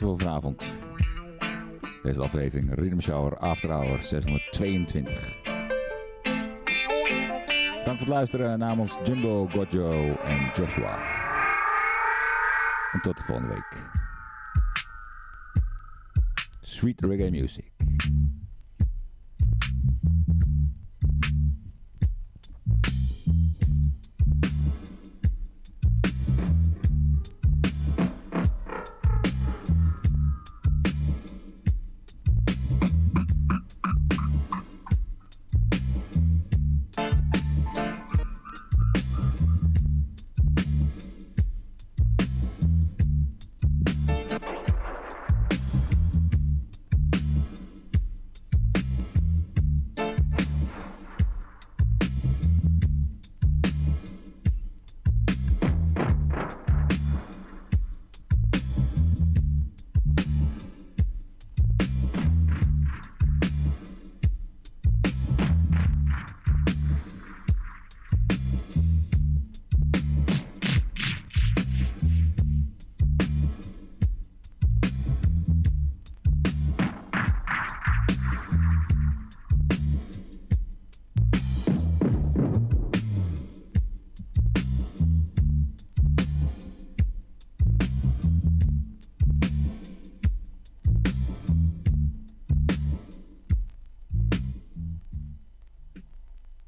Laatste 0.00 0.04
voor 0.04 0.18
vanavond. 0.18 0.72
Deze 2.02 2.22
aflevering 2.22 2.74
Rhythm 2.74 3.00
Shower 3.00 3.38
After 3.38 3.70
Hour 3.70 4.02
622. 4.02 5.42
Dank 7.84 7.84
voor 7.84 7.96
het 7.98 8.06
luisteren 8.06 8.58
namens 8.58 8.98
Jimbo, 9.04 9.46
Gojo 9.48 10.14
en 10.14 10.50
Joshua. 10.54 10.98
En 12.92 13.00
tot 13.00 13.16
de 13.16 13.22
volgende 13.22 13.54
week. 13.54 13.90
Sweet 16.60 17.00
reggae 17.00 17.30
music. 17.30 17.73